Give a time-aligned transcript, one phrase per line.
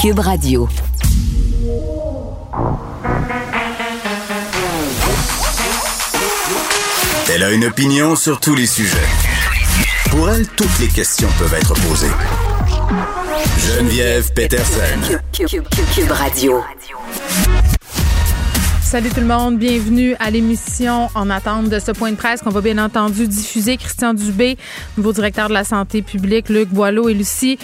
[0.00, 0.68] Cube Radio.
[7.28, 8.96] Elle a une opinion sur tous les sujets.
[10.10, 12.06] Pour elle, toutes les questions peuvent être posées.
[13.58, 15.18] Geneviève Peterson.
[15.32, 16.62] Cube Radio.
[18.82, 22.48] Salut tout le monde, bienvenue à l'émission En attente de ce point de presse qu'on
[22.48, 23.76] va bien entendu diffuser.
[23.76, 24.56] Christian Dubé,
[24.96, 27.58] nouveau directeur de la santé publique, Luc Boileau et Lucie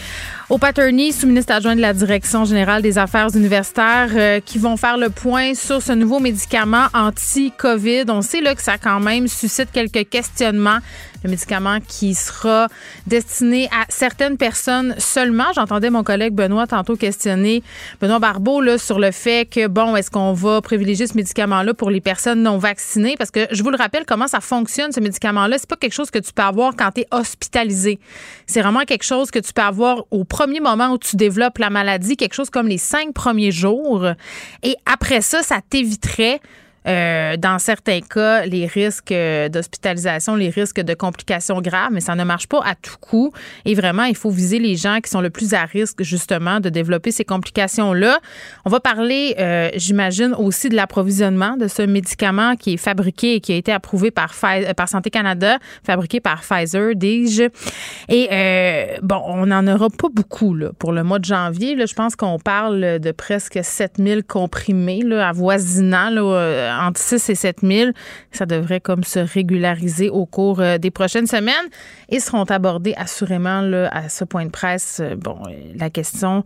[0.51, 4.99] au Paterny, sous-ministre adjoint de la Direction générale des affaires universitaires, euh, qui vont faire
[4.99, 8.05] le point sur ce nouveau médicament anti-COVID.
[8.09, 10.79] On sait là que ça quand même suscite quelques questionnements.
[11.23, 12.69] Le médicament qui sera
[13.07, 15.55] destiné à certaines personnes seulement.
[15.55, 17.63] J'entendais mon collègue Benoît tantôt questionner
[17.99, 21.89] Benoît Barbeau là, sur le fait que, bon, est-ce qu'on va privilégier ce médicament-là pour
[21.89, 23.17] les personnes non vaccinées?
[23.17, 25.57] Parce que je vous le rappelle, comment ça fonctionne, ce médicament-là?
[25.59, 27.99] C'est pas quelque chose que tu peux avoir quand tu es hospitalisé.
[28.47, 31.71] C'est vraiment quelque chose que tu peux avoir au premier moment où tu développes la
[31.71, 34.05] maladie, quelque chose comme les cinq premiers jours.
[34.65, 36.41] Et après ça, ça t'éviterait
[36.87, 42.15] euh, dans certains cas, les risques euh, d'hospitalisation, les risques de complications graves, mais ça
[42.15, 43.33] ne marche pas à tout coup.
[43.65, 46.69] Et vraiment, il faut viser les gens qui sont le plus à risque, justement, de
[46.69, 48.19] développer ces complications-là.
[48.65, 53.41] On va parler, euh, j'imagine, aussi de l'approvisionnement de ce médicament qui est fabriqué et
[53.41, 54.35] qui a été approuvé par,
[54.77, 57.45] par Santé Canada, fabriqué par Pfizer, dis-je.
[58.09, 61.75] Et bon, on n'en aura pas beaucoup là, pour le mois de janvier.
[61.77, 67.35] Là, je pense qu'on parle de presque 7000 comprimés là, avoisinant là, entre 6 et
[67.35, 67.91] 7 000.
[68.33, 71.55] Ça devrait comme se régulariser au cours euh, des prochaines semaines
[72.09, 75.01] et seront abordés assurément là, à ce point de presse.
[75.01, 76.45] Euh, bon, euh, la question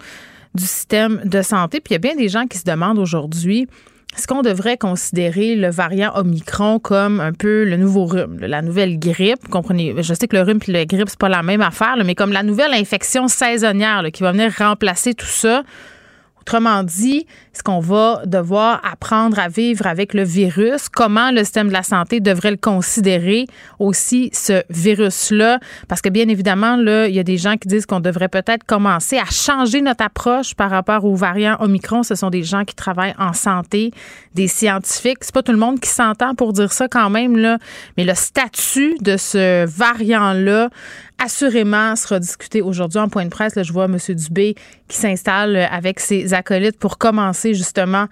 [0.54, 1.80] du système de santé.
[1.80, 3.68] Puis il y a bien des gens qui se demandent aujourd'hui
[4.16, 8.98] est-ce qu'on devrait considérer le variant Omicron comme un peu le nouveau rhume, la nouvelle
[8.98, 9.46] grippe?
[9.48, 12.14] Comprenez, je sais que le rhume et la grippe, c'est pas la même affaire, mais
[12.14, 15.62] comme la nouvelle infection saisonnière qui va venir remplacer tout ça.
[16.48, 20.88] Autrement dit, est-ce qu'on va devoir apprendre à vivre avec le virus?
[20.88, 23.44] Comment le système de la santé devrait le considérer
[23.78, 25.60] aussi, ce virus-là?
[25.88, 28.64] Parce que bien évidemment, là, il y a des gens qui disent qu'on devrait peut-être
[28.64, 32.02] commencer à changer notre approche par rapport aux variants Omicron.
[32.02, 33.90] Ce sont des gens qui travaillent en santé,
[34.34, 35.18] des scientifiques.
[35.20, 37.58] C'est pas tout le monde qui s'entend pour dire ça quand même, là.
[37.98, 40.70] Mais le statut de ce variant-là
[41.18, 43.54] assurément sera discuté aujourd'hui en point de presse.
[43.56, 43.98] Là, je vois M.
[44.08, 44.54] Dubé
[44.86, 48.06] qui s'installe avec ses acolytes pour commencer justement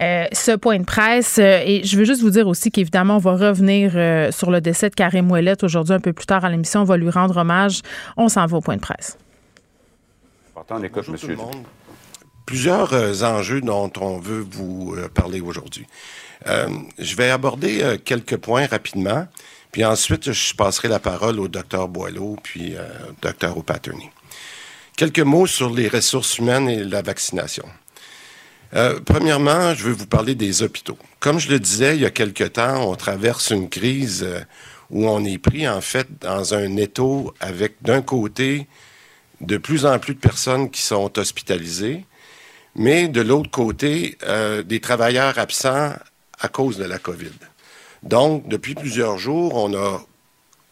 [0.00, 1.38] euh, ce point de presse.
[1.38, 4.90] Et je veux juste vous dire aussi qu'évidemment, on va revenir euh, sur le décès
[4.90, 6.80] de Karim Ouellet aujourd'hui un peu plus tard à l'émission.
[6.80, 7.82] On va lui rendre hommage.
[8.16, 9.18] On s'en va au point de presse.
[10.70, 11.36] On écoute, Monsieur.
[12.46, 15.86] Plusieurs euh, enjeux dont on veut vous parler aujourd'hui.
[16.46, 19.26] je vais aborder quelques points rapidement.
[19.74, 24.08] Puis ensuite, je passerai la parole au docteur Boileau, puis euh, au docteur O'Patterney.
[24.96, 27.64] Quelques mots sur les ressources humaines et la vaccination.
[28.74, 30.96] Euh, premièrement, je veux vous parler des hôpitaux.
[31.18, 34.42] Comme je le disais il y a quelque temps, on traverse une crise euh,
[34.90, 38.68] où on est pris en fait dans un étau avec d'un côté
[39.40, 42.04] de plus en plus de personnes qui sont hospitalisées,
[42.76, 44.16] mais de l'autre côté
[44.66, 45.94] des travailleurs absents
[46.38, 47.32] à cause de la COVID.
[48.04, 50.00] Donc, depuis plusieurs jours, on a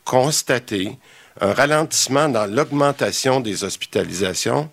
[0.04, 0.98] constaté
[1.40, 4.68] un ralentissement dans l'augmentation des hospitalisations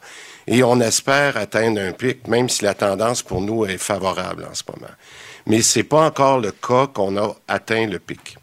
[0.46, 4.54] et on espère atteindre un pic, même si la tendance pour nous est favorable en
[4.54, 4.92] ce moment.
[5.46, 8.38] Mais ce n'est pas encore le cas qu'on a atteint le pic.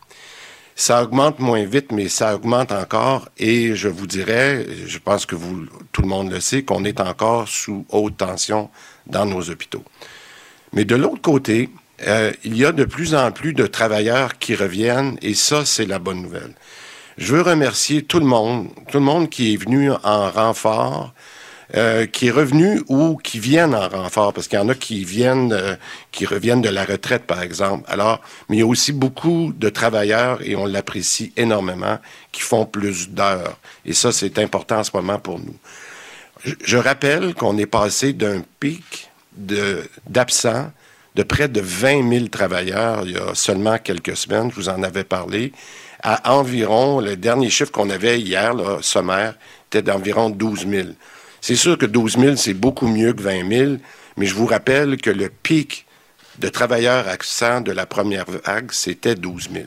[0.74, 5.36] Ça augmente moins vite, mais ça augmente encore et je vous dirais, je pense que
[5.92, 8.70] tout le monde le sait, qu'on est encore sous haute tension
[9.06, 9.84] dans nos hôpitaux.
[10.72, 11.70] Mais de l'autre côté,
[12.06, 15.86] euh, il y a de plus en plus de travailleurs qui reviennent et ça, c'est
[15.86, 16.54] la bonne nouvelle.
[17.18, 21.14] Je veux remercier tout le monde, tout le monde qui est venu en renfort,
[21.74, 25.02] euh, qui est revenu ou qui viennent en renfort, parce qu'il y en a qui
[25.04, 25.74] viennent, euh,
[26.12, 27.84] qui reviennent de la retraite, par exemple.
[27.90, 31.98] Alors, mais il y a aussi beaucoup de travailleurs, et on l'apprécie énormément,
[32.30, 33.58] qui font plus d'heures.
[33.84, 35.56] Et ça, c'est important en ce moment pour nous.
[36.44, 39.10] Je, rappelle qu'on est passé d'un pic
[40.06, 40.70] d'absents
[41.16, 44.82] de près de 20 000 travailleurs il y a seulement quelques semaines, je vous en
[44.82, 45.52] avais parlé,
[46.02, 49.34] à environ, le dernier chiffre qu'on avait hier, là, sommaire,
[49.68, 50.88] était d'environ 12 000.
[51.40, 53.72] C'est sûr que 12 000, c'est beaucoup mieux que 20 000,
[54.18, 55.86] mais je vous rappelle que le pic
[56.38, 59.64] de travailleurs accents de la première vague, c'était 12 000.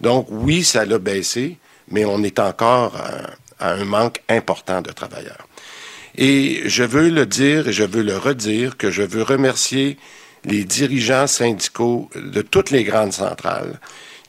[0.00, 1.58] Donc oui, ça l'a baissé,
[1.90, 2.96] mais on est encore
[3.60, 5.48] à, un manque important de travailleurs.
[6.16, 9.98] Et je veux le dire et je veux le redire que je veux remercier
[10.44, 13.78] les dirigeants syndicaux de toutes les grandes centrales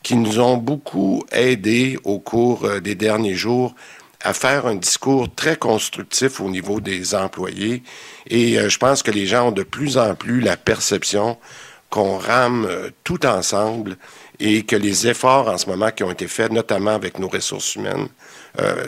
[0.03, 3.75] qui nous ont beaucoup aidés au cours euh, des derniers jours
[4.21, 7.83] à faire un discours très constructif au niveau des employés.
[8.27, 11.37] Et euh, je pense que les gens ont de plus en plus la perception
[11.89, 13.97] qu'on rame euh, tout ensemble
[14.39, 17.75] et que les efforts en ce moment qui ont été faits, notamment avec nos ressources
[17.75, 18.07] humaines,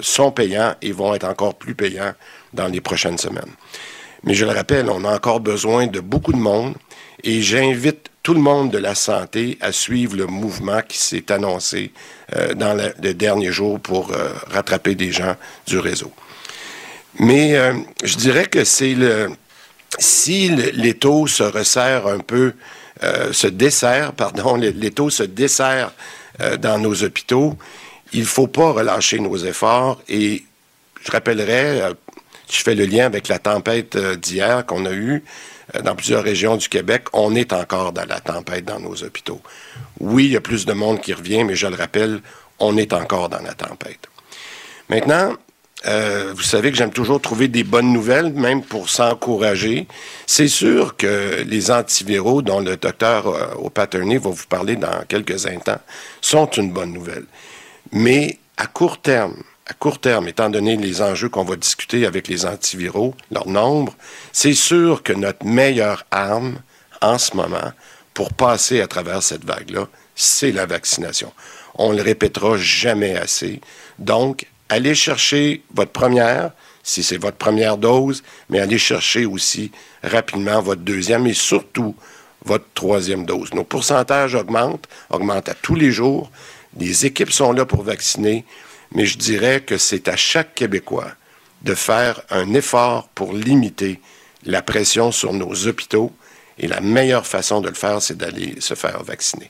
[0.02, 2.14] sont payants et vont être encore plus payants
[2.54, 3.52] dans les prochaines semaines.
[4.24, 6.76] Mais je le rappelle, on a encore besoin de beaucoup de monde
[7.24, 11.92] et j'invite tout le monde de la santé à suivre le mouvement qui s'est annoncé
[12.36, 15.36] euh, dans le, les derniers jours pour euh, rattraper des gens
[15.66, 16.12] du réseau.
[17.20, 17.74] Mais euh,
[18.04, 19.30] je dirais que c'est le
[20.00, 22.54] si les taux se resserrent un peu,
[23.34, 25.92] se desserrent, pardon, les, taux se desserrent
[26.60, 27.58] dans nos hôpitaux,
[28.14, 30.46] il ne faut pas relâcher nos efforts et
[31.04, 31.92] je rappellerai,
[32.50, 35.24] je fais le lien avec la tempête d'hier qu'on a eue,
[35.84, 39.42] dans plusieurs régions du Québec, on est encore dans la tempête dans nos hôpitaux.
[40.00, 42.22] Oui, il y a plus de monde qui revient, mais je le rappelle,
[42.60, 44.08] on est encore dans la tempête.
[44.90, 45.34] Maintenant,
[45.86, 49.88] euh, vous savez que j'aime toujours trouver des bonnes nouvelles, même pour s'encourager.
[50.28, 55.48] C'est sûr que les antiviraux, dont le docteur euh, au va vous parler dans quelques
[55.48, 55.80] instants,
[56.22, 57.26] sont une bonne nouvelle.
[57.92, 59.42] Mais à court terme,
[59.72, 63.96] à court terme, étant donné les enjeux qu'on va discuter avec les antiviraux, leur nombre,
[64.34, 66.58] c'est sûr que notre meilleure arme
[67.02, 67.72] en ce moment
[68.14, 71.32] pour passer à travers cette vague-là, c'est la vaccination.
[71.76, 73.62] On le répétera jamais assez.
[73.98, 76.52] Donc, allez chercher votre première,
[76.84, 79.72] si c'est votre première dose, mais allez chercher aussi
[80.04, 81.96] rapidement votre deuxième et surtout
[82.44, 83.54] votre troisième dose.
[83.54, 86.30] Nos pourcentages augmentent, augmentent à tous les jours.
[86.78, 88.44] Les équipes sont là pour vacciner
[88.94, 91.12] mais je dirais que c'est à chaque Québécois
[91.62, 94.00] de faire un effort pour limiter
[94.46, 96.12] la pression sur nos hôpitaux.
[96.58, 99.50] Et la meilleure façon de le faire, c'est d'aller se faire vacciner.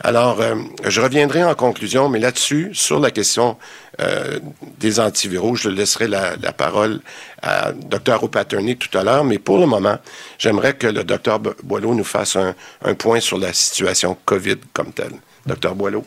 [0.00, 3.56] Alors, euh, je reviendrai en conclusion, mais là-dessus, sur la question
[4.00, 4.40] euh,
[4.78, 7.00] des antiviraux, je laisserai la, parole
[7.40, 8.24] à Dr.
[8.24, 9.98] O'Patterney tout à l'heure, mais pour le moment,
[10.38, 11.38] j'aimerais que le Dr.
[11.62, 15.14] Boileau nous fasse un, un point sur la situation COVID comme telle.
[15.46, 15.74] Dr.
[15.74, 16.04] Boileau?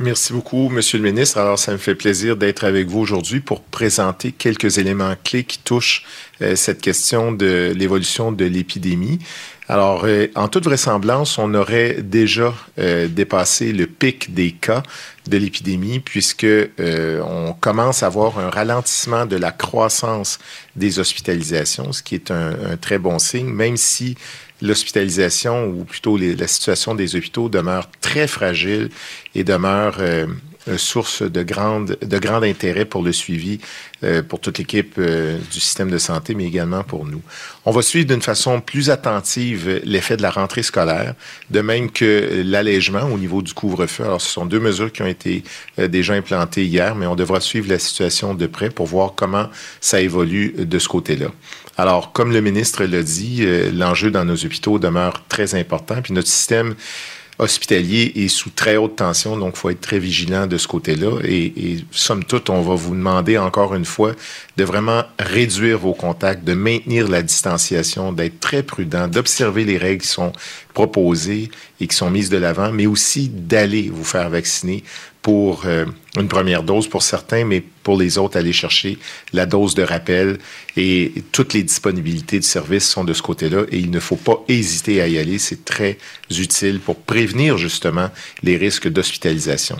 [0.00, 1.38] Merci beaucoup, Monsieur le ministre.
[1.38, 5.60] Alors, ça me fait plaisir d'être avec vous aujourd'hui pour présenter quelques éléments clés qui
[5.60, 6.04] touchent
[6.42, 9.20] euh, cette question de l'évolution de l'épidémie.
[9.68, 14.82] Alors, euh, en toute vraisemblance, on aurait déjà euh, dépassé le pic des cas
[15.30, 16.46] de l'épidémie puisque
[16.78, 20.38] on commence à voir un ralentissement de la croissance
[20.74, 24.16] des hospitalisations, ce qui est un, un très bon signe, même si
[24.62, 28.90] l'hospitalisation ou plutôt la situation des hôpitaux demeure très fragile
[29.34, 29.96] et demeure
[30.66, 33.60] euh, source de, grande, de grand intérêt pour le suivi,
[34.02, 37.20] euh, pour toute l'équipe euh, du système de santé, mais également pour nous.
[37.66, 41.14] On va suivre d'une façon plus attentive l'effet de la rentrée scolaire,
[41.50, 44.04] de même que l'allègement au niveau du couvre-feu.
[44.04, 45.42] Alors, ce sont deux mesures qui ont été
[45.76, 49.50] déjà implantées hier, mais on devra suivre la situation de près pour voir comment
[49.82, 51.28] ça évolue de ce côté-là.
[51.76, 56.12] Alors, comme le ministre l'a dit, euh, l'enjeu dans nos hôpitaux demeure très important, puis
[56.12, 56.74] notre système
[57.38, 61.18] hospitalier est sous très haute tension, donc il faut être très vigilant de ce côté-là.
[61.24, 64.12] Et, et, somme toute, on va vous demander encore une fois
[64.56, 70.02] de vraiment réduire vos contacts, de maintenir la distanciation, d'être très prudent, d'observer les règles
[70.02, 70.32] qui sont
[70.74, 71.50] proposées
[71.80, 74.84] et qui sont mises de l'avant, mais aussi d'aller vous faire vacciner
[75.20, 75.86] pour euh,
[76.20, 78.98] une première dose pour certains, mais pour les autres, aller chercher
[79.32, 80.38] la dose de rappel
[80.76, 84.42] et toutes les disponibilités de services sont de ce côté-là et il ne faut pas
[84.48, 85.38] hésiter à y aller.
[85.38, 85.98] C'est très
[86.30, 88.10] utile pour prévenir justement
[88.42, 89.76] les risques d'hospitalisation.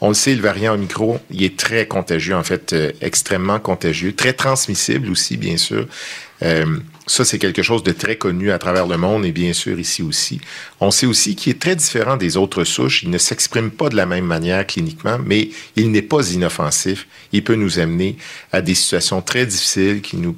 [0.00, 4.14] On le sait, le variant Omicron, il est très contagieux, en fait, euh, extrêmement contagieux,
[4.14, 5.86] très transmissible aussi, bien sûr.
[6.42, 6.66] Euh,
[7.08, 10.02] ça, c'est quelque chose de très connu à travers le monde et bien sûr ici
[10.02, 10.40] aussi.
[10.80, 13.04] On sait aussi qu'il est très différent des autres souches.
[13.04, 17.06] Il ne s'exprime pas de la même manière cliniquement, mais il n'est pas inoffensif.
[17.32, 18.16] Il peut nous amener
[18.50, 20.36] à des situations très difficiles qui nous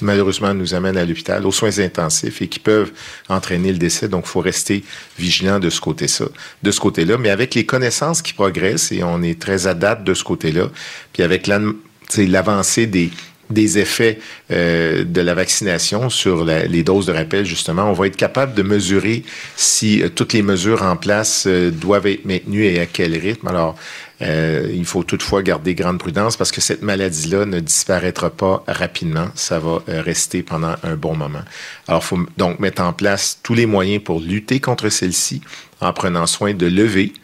[0.00, 2.90] malheureusement nous amènent à l'hôpital, aux soins intensifs et qui peuvent
[3.28, 4.08] entraîner le décès.
[4.08, 4.82] Donc, il faut rester
[5.18, 6.26] vigilant de ce côté-là.
[6.62, 10.02] De ce côté-là, mais avec les connaissances qui progressent et on est très à date
[10.02, 10.70] de ce côté-là,
[11.12, 13.10] puis avec l'avancée des
[13.50, 14.18] des effets
[14.50, 17.90] euh, de la vaccination sur les doses de rappel, justement.
[17.90, 19.24] On va être capable de mesurer
[19.56, 23.48] si euh, toutes les mesures en place euh, doivent être maintenues et à quel rythme.
[23.48, 23.76] Alors,
[24.22, 29.28] il faut toutefois garder grande prudence parce que cette maladie-là ne disparaîtra pas rapidement.
[29.34, 31.40] Ça va rester pendant un bon moment.
[31.88, 35.40] Alors, il faut donc mettre en place tous les moyens pour lutter contre celle-ci
[35.80, 37.14] en prenant soin de lever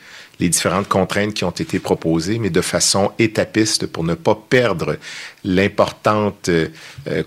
[0.41, 4.97] les différentes contraintes qui ont été proposées, mais de façon étapiste pour ne pas perdre
[5.45, 6.69] l'importante euh,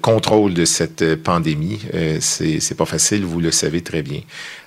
[0.02, 1.80] contrôle de cette euh, pandémie.
[1.94, 4.22] Euh, c'est pas facile, vous le savez très bien.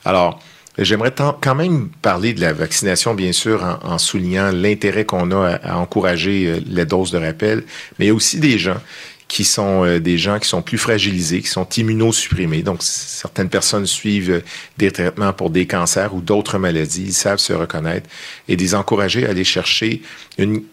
[0.04, 0.40] Alors,
[0.78, 5.76] J'aimerais quand même parler de la vaccination, bien sûr, en, soulignant l'intérêt qu'on a à,
[5.76, 7.64] encourager les doses de rappel,
[7.98, 8.78] mais il y a aussi des gens
[9.32, 12.62] qui sont euh, des gens qui sont plus fragilisés, qui sont immunosupprimés.
[12.62, 14.40] Donc, certaines personnes suivent euh,
[14.76, 17.04] des traitements pour des cancers ou d'autres maladies.
[17.06, 18.10] Ils savent se reconnaître
[18.46, 20.02] et les encourager à aller chercher
[20.36, 20.64] une,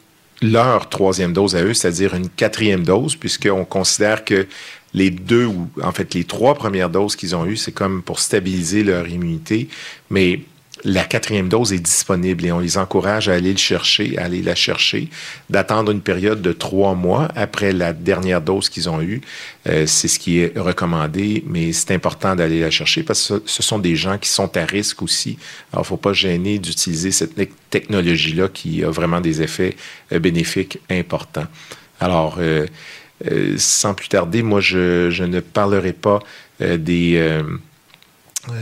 [0.42, 4.46] leur troisième dose à eux, c'est-à-dire une quatrième dose, puisqu'on considère que
[4.94, 8.20] les deux ou en fait les trois premières doses qu'ils ont eues, c'est comme pour
[8.20, 9.70] stabiliser leur immunité,
[10.10, 10.42] mais
[10.84, 14.42] la quatrième dose est disponible et on les encourage à aller le chercher, à aller
[14.42, 15.10] la chercher,
[15.50, 19.22] d'attendre une période de trois mois après la dernière dose qu'ils ont eue.
[19.68, 23.64] Euh, c'est ce qui est recommandé, mais c'est important d'aller la chercher parce que ce
[23.64, 25.38] sont des gens qui sont à risque aussi.
[25.74, 27.36] Alors, il faut pas gêner d'utiliser cette
[27.70, 29.76] technologie-là qui a vraiment des effets
[30.12, 31.48] euh, bénéfiques importants.
[32.00, 32.66] Alors, euh,
[33.58, 36.20] sans plus tarder, moi, je, je ne parlerai pas
[36.62, 37.42] des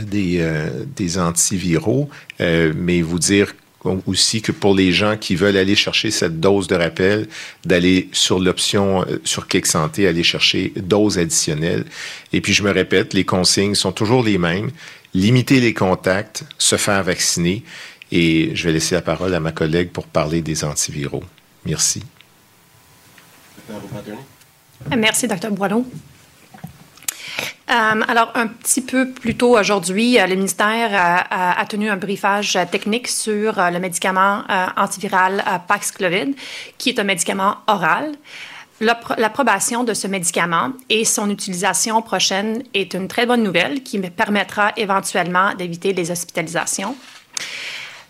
[0.06, 2.08] des, euh, des antiviraux,
[2.40, 3.54] euh, mais vous dire
[4.06, 7.28] aussi que pour les gens qui veulent aller chercher cette dose de rappel,
[7.64, 11.84] d'aller sur l'option euh, sur Clic Santé, aller chercher dose additionnelle.
[12.32, 14.70] Et puis je me répète, les consignes sont toujours les mêmes.
[15.14, 17.62] Limiter les contacts, se faire vacciner.
[18.10, 21.24] Et je vais laisser la parole à ma collègue pour parler des antiviraux.
[21.64, 22.02] Merci.
[24.96, 25.50] Merci, Dr.
[25.50, 25.86] Boileau.
[27.70, 30.90] Euh, alors, un petit peu plus tôt aujourd'hui, euh, le ministère
[31.30, 34.42] a, tenu un briefage technique sur euh, le médicament
[34.76, 36.34] antiviral Paxlovid,
[36.78, 38.12] qui est un médicament oral.
[38.80, 44.08] L'approbation de ce médicament et son utilisation prochaine est une très bonne nouvelle qui me
[44.08, 46.96] permettra éventuellement d'éviter les hospitalisations.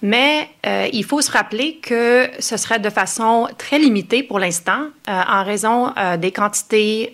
[0.02, 4.86] Mais euh, il faut se rappeler que ce serait de façon très limitée pour l'instant,
[5.08, 7.12] euh, en raison euh, des quantités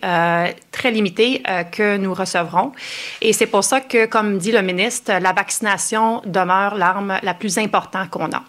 [0.71, 2.73] très limitées que nous recevrons.
[3.21, 7.59] Et c'est pour ça que, comme dit le ministre, la vaccination demeure l'arme la plus
[7.59, 8.43] importante qu'on a.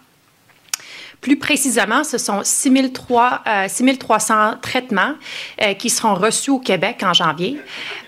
[1.20, 5.14] Plus précisément, ce sont 6 300 euh, traitements
[5.62, 7.58] euh, qui seront reçus au Québec en janvier.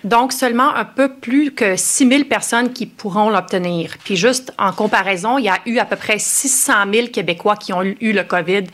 [0.04, 3.96] Donc, seulement un peu plus que 6 000 personnes qui pourront l'obtenir.
[4.04, 7.72] Puis juste en comparaison, il y a eu à peu près 600 000 Québécois qui
[7.72, 8.64] ont eu le COVID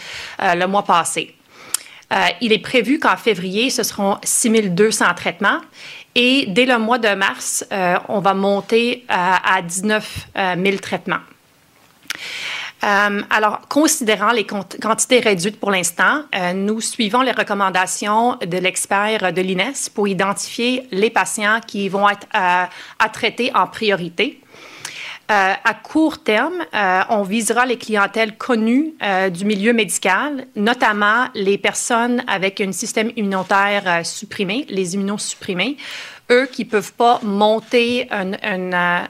[0.42, 1.34] euh, le mois passé.
[2.40, 5.60] il est prévu qu'en février, ce seront 6 200 traitements.
[6.14, 7.64] Et dès le mois de mars,
[8.08, 11.18] on va monter à 19 000 traitements.
[12.84, 19.32] Euh, alors, considérant les quantités réduites pour l'instant, euh, nous suivons les recommandations de l'expert
[19.32, 22.64] de l'INES pour identifier les patients qui vont être euh,
[22.98, 24.40] à traiter en priorité.
[25.28, 26.66] à court terme,
[27.08, 28.92] on visera les clientèles connues
[29.32, 35.78] du milieu médical, notamment les personnes avec un système immunitaire supprimé, les immunosupprimés,
[36.30, 38.36] eux qui ne peuvent pas monter une,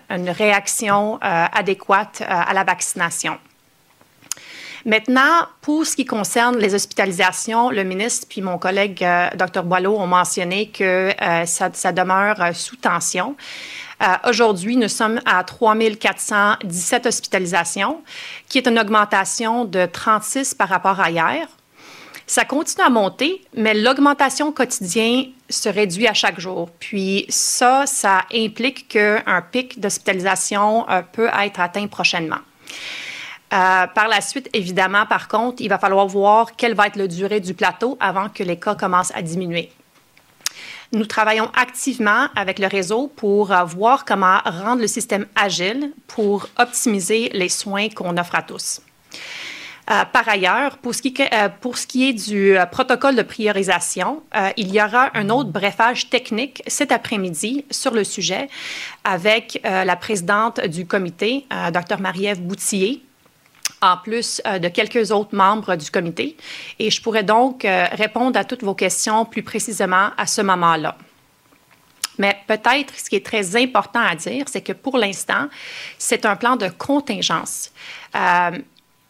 [0.09, 3.37] une réaction adéquate à la vaccination.
[4.87, 9.97] Maintenant, pour ce qui concerne les hospitalisations, le ministre puis mon collègue euh, Dr Boileau
[9.97, 13.37] ont mentionné que euh, ça, demeure euh, sous tension.
[14.29, 18.03] Aujourd'hui, nous sommes à 3 417 hospitalisations,
[18.49, 21.47] qui est une augmentation de 36 par rapport à hier.
[22.27, 26.69] Ça continue à monter, mais l'augmentation quotidienne se réduit à chaque jour.
[26.81, 32.41] Puis ça, ça implique qu'un pic d'hospitalisation peut être atteint prochainement.
[33.55, 37.07] Euh, par la suite, évidemment, par contre, il va falloir voir quelle va être la
[37.07, 39.71] durée du plateau avant que les cas commencent à diminuer.
[40.93, 46.49] Nous travaillons activement avec le réseau pour euh, voir comment rendre le système agile pour
[46.59, 48.81] optimiser les soins qu'on offre à tous.
[49.91, 54.23] Euh, par ailleurs, pour ce, qui, est du protocole de priorisation,
[54.57, 58.49] il y aura un autre brefage technique cet après-midi sur le sujet
[59.05, 62.01] avec la présidente du comité, Dr.
[62.01, 63.03] Marie-Ève Boutillier,
[63.85, 66.37] en plus euh, de quelques autres membres du comité.
[66.79, 70.97] Et je pourrais donc euh, répondre à toutes vos questions plus précisément à ce moment-là.
[72.17, 75.49] Mais peut-être ce qui est très important à dire, c'est que pour l'instant,
[75.99, 77.73] c'est un plan de contingence.
[78.15, 78.53] Euh,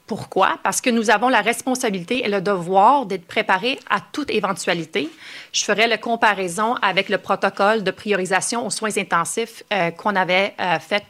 [0.06, 0.58] Pourquoi?
[0.62, 5.08] Parce que nous avons la responsabilité et le devoir d'être préparés à toute éventualité.
[5.52, 9.62] Je ferai la comparaison avec le protocole de priorisation aux soins intensifs
[9.96, 11.06] qu'on avait fait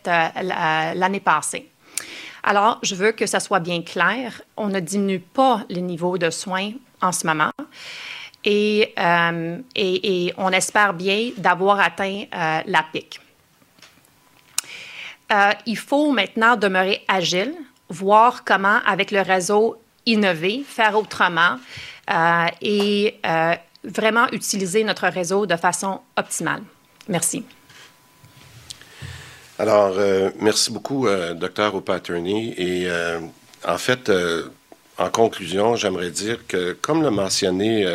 [0.95, 1.74] l'année passée.
[2.45, 4.43] Alors, je veux que ça soit bien clair.
[4.57, 7.51] On ne diminue pas les niveaux de soins en ce moment.
[8.45, 8.95] Et,
[9.75, 12.25] et on espère bien d'avoir atteint
[12.67, 13.19] la pic.
[15.65, 17.55] il faut maintenant demeurer agile
[17.89, 21.59] voir comment, avec le réseau, innover, faire autrement
[22.11, 26.63] euh, et euh, vraiment utiliser notre réseau de façon optimale.
[27.09, 27.45] Merci.
[29.59, 32.55] Alors, euh, merci beaucoup, docteur O'Patterney.
[32.59, 32.89] Et
[33.67, 34.11] en fait,
[34.99, 37.87] en conclusion, j'aimerais dire que, comme l'a mentionné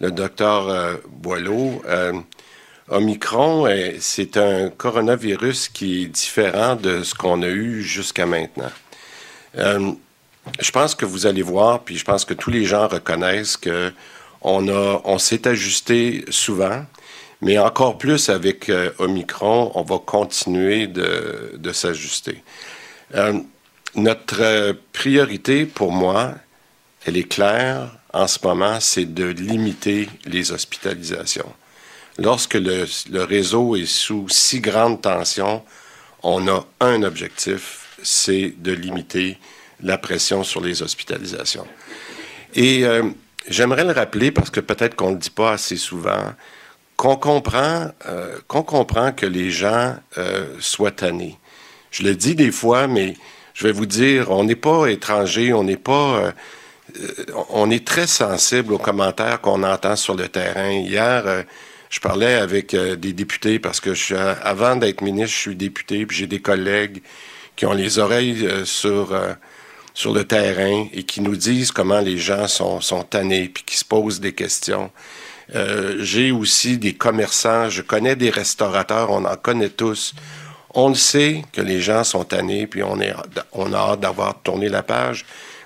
[0.00, 1.82] le docteur Boileau,
[2.88, 3.68] Omicron,
[4.00, 8.70] c'est un coronavirus qui est différent de ce qu'on a eu jusqu'à maintenant.
[9.56, 9.92] Euh,
[10.60, 13.92] je pense que vous allez voir, puis je pense que tous les gens reconnaissent que
[14.40, 16.84] on, a, on s'est ajusté souvent,
[17.40, 22.42] mais encore plus avec euh, Omicron, on va continuer de, s'ajuster.
[23.14, 23.40] Euh,
[23.94, 26.34] notre priorité pour moi,
[27.04, 31.52] elle est claire en ce moment, c'est de limiter les hospitalisations.
[32.18, 32.86] Lorsque le,
[33.22, 35.62] réseau est sous si grande tension,
[36.22, 39.38] on a un objectif, c'est de limiter
[39.80, 41.66] la pression sur les hospitalisations.
[42.54, 43.04] Et euh,
[43.46, 46.34] j'aimerais le rappeler, parce que peut-être qu'on ne le dit pas assez souvent,
[46.98, 51.38] qu'on comprend, euh, qu'on comprend que les gens euh, soient tannés.
[51.90, 53.14] Je le dis des fois, mais
[53.54, 56.34] je vais vous dire, on n'est pas étranger, on n'est pas...
[57.50, 60.70] on est très sensible aux commentaires qu'on entend sur le terrain.
[60.70, 61.44] Hier,
[61.88, 63.94] je parlais avec des députés parce que
[64.44, 67.00] avant d'être ministre, je suis député, puis j'ai des collègues
[67.58, 69.34] qui ont les oreilles euh, sur, euh,
[69.92, 73.76] sur le terrain et qui nous disent comment les gens sont, sont tannés puis qui
[73.76, 74.92] se posent des questions.
[75.54, 80.14] Euh, j'ai aussi des commerçants, je connais des restaurateurs, on en connaît tous.
[80.74, 83.14] On le sait que les gens sont tannés, puis on, est,
[83.52, 85.24] on a hâte d'avoir tourné la page,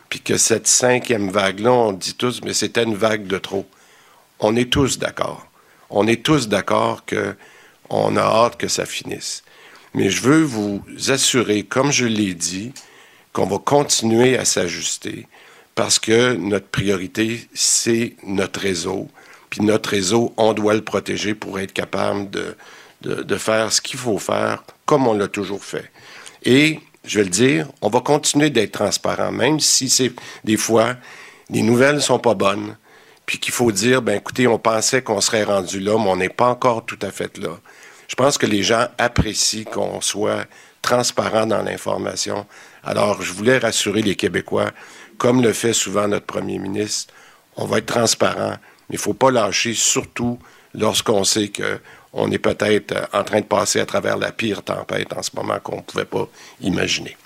[0.09, 3.67] puis que cette cinquième vague-là, on dit tous, mais c'était une vague de trop.
[4.39, 5.47] On est tous d'accord.
[5.91, 7.35] On est tous d'accord que
[7.91, 9.43] on a hâte que ça finisse.
[9.95, 12.73] Mais je veux vous assurer, comme je l'ai dit,
[13.33, 15.27] qu'on va continuer à s'ajuster
[15.75, 19.09] parce que notre priorité, c'est notre réseau.
[19.53, 22.57] Puis notre réseau, on doit le protéger pour être capable de,
[23.03, 25.91] de, faire ce qu'il faut faire comme on l'a toujours fait.
[26.43, 30.11] Et, je vais le dire, on va continuer d'être transparent, même si c'est
[30.43, 30.97] des fois,
[31.51, 32.79] les nouvelles ne sont pas bonnes,
[33.27, 36.31] puis qu'il faut dire, ben écoutez, on pensait qu'on serait rendu là, mais on n'est
[36.31, 37.59] pas encore tout à fait là.
[38.09, 40.47] Je pense que les gens apprécient qu'on soit
[40.81, 42.47] transparent dans l'information.
[42.85, 44.71] Alors, je voulais rassurer les Québécois,
[45.19, 47.12] comme le fait souvent notre premier ministre,
[47.57, 48.57] on va être transparent,
[48.92, 50.38] il ne faut pas lâcher, surtout
[50.74, 55.22] lorsqu'on sait qu'on est peut-être en train de passer à travers la pire tempête en
[55.22, 56.28] ce moment qu'on ne pouvait pas
[56.61, 57.16] imaginer.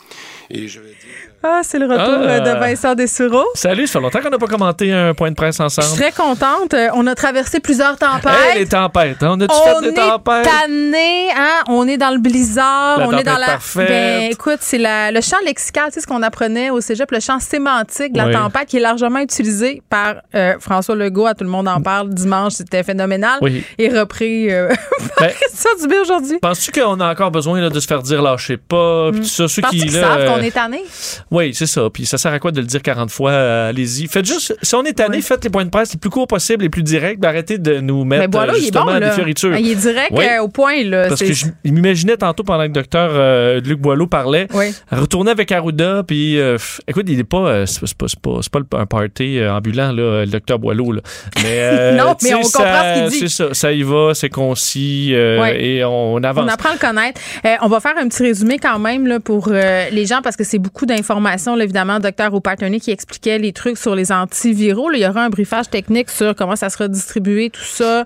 [1.42, 2.54] Ah, c'est le retour euh, de ah.
[2.54, 3.44] Vincent Dessureau.
[3.54, 5.86] Salut, ça fait longtemps qu'on n'a pas commenté un point de presse ensemble.
[5.86, 6.74] Je suis très contente.
[6.74, 8.32] Euh, on a traversé plusieurs tempêtes.
[8.56, 9.22] les tempêtes.
[9.22, 9.36] Hein?
[9.36, 10.48] On a-tu fait des tempêtes?
[10.68, 11.62] On est hein?
[11.68, 13.00] On est dans le blizzard.
[13.00, 13.46] on est dans la.
[13.46, 13.88] Parfaite.
[13.88, 17.38] Ben, écoute, c'est le champ lexical, tu sais ce qu'on apprenait au cégep, le champ
[17.38, 21.26] sémantique de la tempête qui est largement utilisé par euh, François Legault.
[21.26, 22.54] À tout le monde en parle dimanche.
[22.54, 23.38] C'était phénoménal.
[23.42, 23.64] Oui.
[23.78, 24.48] Et repris
[25.16, 26.38] par ben, Christian Dubé aujourd'hui.
[26.40, 29.10] Penses-tu qu'on a encore besoin de se faire dire lâchez pas?
[29.12, 29.88] Puis tout ça, ceux qui.
[29.90, 30.84] savent qu'on est tanné?
[31.30, 31.88] Oui, c'est ça.
[31.92, 33.32] Puis ça sert à quoi de le dire 40 fois?
[33.32, 34.06] Euh, allez-y.
[34.06, 36.62] Faites juste, si on est tanné, faites les points de presse les plus courts possibles,
[36.62, 37.24] les plus directs.
[37.24, 39.56] arrêtez de nous mettre voilà, justement il est bon, des fioritures.
[39.56, 40.84] Il est direct euh, au point.
[40.84, 41.08] Là.
[41.08, 44.46] Parce que je m'imaginais tantôt pendant que le docteur euh, Luc Boileau parlait,
[44.90, 46.38] retourner avec Arruda, puis
[46.86, 50.92] écoute, il n'est pas, c'est pas, pas, pas, un party ambulant, là, le docteur Boileau.
[50.92, 51.00] Là.
[51.42, 53.28] Mais, non, mais on comprend ce qu'il dit.
[53.28, 56.44] C'est ça, ça y va, c'est concis et on avance.
[56.44, 57.20] On apprend à le connaître.
[57.62, 60.58] on va faire un petit résumé quand même là, pour les gens parce que c'est
[60.58, 61.15] beaucoup d'informations
[61.60, 64.90] évidemment, docteur O'Patterney qui expliquait les trucs sur les antiviraux.
[64.92, 68.04] il y aura un briefage technique sur comment ça sera distribué, tout ça.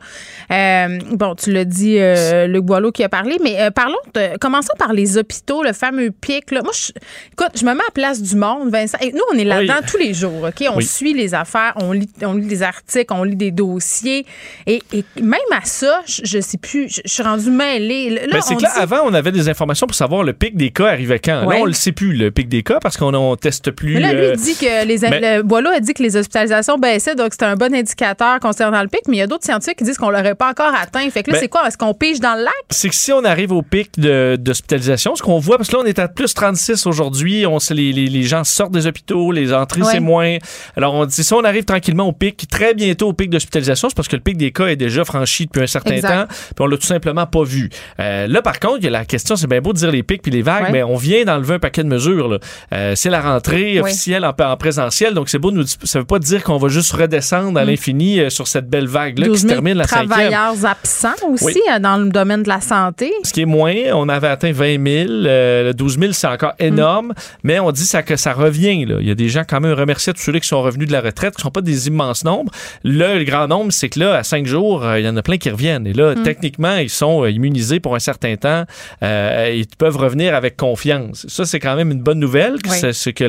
[0.50, 4.36] Euh, bon, tu l'as dit, euh, Luc Boileau qui a parlé, mais euh, parlons, de,
[4.38, 6.50] commençons par les hôpitaux, le fameux pic.
[6.50, 6.60] Là.
[6.62, 6.92] Moi, je,
[7.32, 8.98] écoute, je me mets à place du monde, Vincent.
[9.00, 10.64] Et nous, on est là-dedans tous les jours, OK?
[10.74, 14.26] On suit les affaires, on lit, on lit des articles, on lit des dossiers.
[14.66, 14.82] Et,
[15.20, 18.10] même à ça, je, ne sais plus, je, suis rendu mêlée.
[18.10, 20.88] Là, c'est que là, avant, on avait des informations pour savoir le pic des cas
[20.88, 21.46] arrivait quand.
[21.46, 22.12] Là, on le sait plus.
[22.12, 23.94] le pic des cas parce qu'on ne teste plus.
[23.94, 24.98] Mais là, lui, dit que les.
[24.98, 28.88] Ben Boileau a dit que les hospitalisations baissaient, donc c'est un bon indicateur concernant le
[28.88, 31.08] pic, mais il y a d'autres scientifiques qui disent qu'on l'aurait pas encore atteint.
[31.10, 31.66] Fait que là, ben c'est quoi?
[31.66, 32.52] Est-ce qu'on pige dans le lac?
[32.70, 35.86] C'est que si on arrive au pic d'hospitalisation, ce qu'on voit, parce que là, on
[35.86, 39.82] est à plus 36 aujourd'hui, on les, les, les, gens sortent des hôpitaux, les entrées,
[39.84, 40.36] c'est moins.
[40.76, 43.94] Alors, on dit, si on arrive tranquillement au pic, très bientôt au pic d'hospitalisation, c'est
[43.94, 46.66] parce que le pic des cas est déjà franchi depuis un certain temps, puis on
[46.66, 47.70] l'a tout simplement pas vu.
[47.98, 50.42] Euh, là, par contre, la question, c'est bien beau de dire les pics puis les
[50.42, 52.38] vagues, mais on vient d'enlever un paquet de mesures.
[52.72, 56.18] Euh, c'est la rentrée officielle en, en, présentiel, donc c'est beau, nous, ça veut pas
[56.18, 57.68] dire qu'on va juste redescendre à mm.
[57.68, 60.08] l'infini euh, sur cette belle vague-là qui se termine la cinquième.
[60.08, 63.12] travailleurs absents aussi dans le domaine de la santé.
[63.24, 65.06] Ce qui est moins, on avait atteint 20 000.
[65.08, 66.64] le 12 000, c'est encore mm.
[66.64, 68.84] énorme, mais on dit ça, que ça revient.
[68.84, 68.96] Là.
[69.00, 71.00] Il y a des gens quand même remerciés tous ceux qui sont revenus de la
[71.00, 72.52] retraite, qui ne sont pas des immenses nombres.
[72.84, 75.38] Là, le grand nombre, c'est que là, à cinq jours, il y en a plein
[75.38, 75.86] qui reviennent.
[75.86, 76.22] Et là, mm.
[76.22, 78.64] techniquement, ils sont immunisés pour un certain temps.
[79.02, 81.26] Euh, ils peuvent revenir avec confiance.
[81.28, 82.56] Ça, c'est quand même une bonne nouvelle,
[82.92, 83.24] c'est que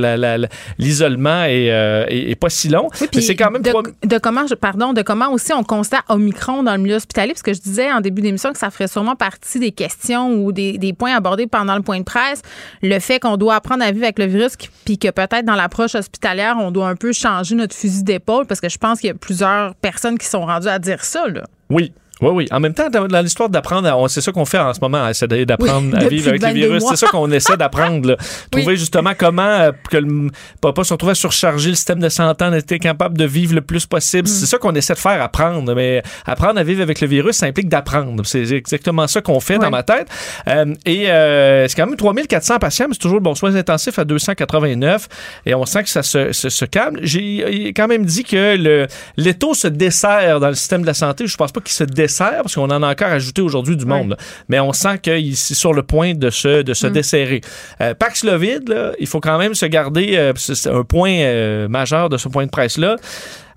[0.77, 2.89] l'isolement euh, est, pas si long.
[2.93, 6.95] c'est quand même de, comment, pardon, de comment aussi on constate Omicron dans le milieu
[6.95, 10.33] hospitalier, parce que je disais en début d'émission que ça ferait sûrement partie des questions
[10.33, 12.41] ou des, points abordés pendant le point de presse.
[12.81, 14.53] Le fait qu'on doit apprendre à vivre avec le virus,
[14.85, 18.61] puis que peut-être dans l'approche hospitalière, on doit un peu changer notre fusil d'épaule, parce
[18.61, 21.27] que je pense qu'il y a plusieurs personnes qui sont rendues à dire ça.
[21.27, 21.43] Là.
[21.69, 22.47] Oui, oui, oui.
[22.51, 25.97] En même temps, dans, l'histoire d'apprendre, c'est ça qu'on fait en ce moment, essayer d'apprendre
[25.97, 26.83] à vivre avec les virus.
[26.87, 28.15] C'est ça qu'on essaie d'apprendre.
[28.51, 30.29] Trouver justement comment euh, que le,
[30.61, 33.61] pas se retrouver à surcharger le système de santé, en être capable de vivre le
[33.61, 34.27] plus possible.
[34.27, 34.31] Mm.
[34.31, 35.73] C'est ça qu'on essaie de faire, apprendre.
[35.73, 38.23] Mais apprendre à vivre avec le virus, ça implique d'apprendre.
[38.25, 40.07] C'est exactement ça qu'on fait dans ma tête.
[40.47, 44.05] Euh, et euh, c'est quand même 3400 patients, mais c'est toujours bon soins intensifs à
[44.05, 45.07] 289.
[45.47, 46.97] Et on sent que ça se, se, calme.
[47.01, 51.25] J'ai quand même dit que le l'étau se dessert dans le système de la santé.
[51.25, 54.17] Je pense pas qu'il se dessert parce qu'on en a encore ajouté aujourd'hui du monde.
[54.49, 56.91] Mais on sent qu'il est sur le point de se, de se mm.
[56.91, 57.41] desserrer.
[57.81, 62.17] Euh, Paxlovid, il faut quand même se garder, euh, c'est un point euh, majeur de
[62.17, 62.97] ce point de presse-là.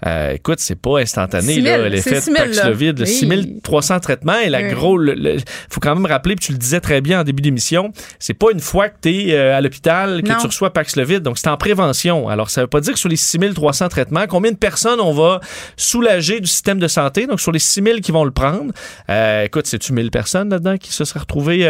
[0.07, 3.05] Euh, écoute, c'est pas instantané, l'effet de Paxlovid.
[3.05, 5.03] 6300 traitements et la gros.
[5.03, 8.35] Il faut quand même rappeler, puis tu le disais très bien en début d'émission, c'est
[8.35, 11.21] pas une fois que tu es euh, à l'hôpital que tu reçois Paxlovid.
[11.21, 12.29] Donc, c'est en prévention.
[12.29, 15.41] Alors, ça veut pas dire que sur les 6300 traitements, combien de personnes on va
[15.77, 17.27] soulager du système de santé?
[17.27, 18.73] Donc, sur les 6000 qui vont le prendre,
[19.11, 21.69] euh, écoute, c'est-tu 1000 personnes là-dedans qui se seraient retrouvées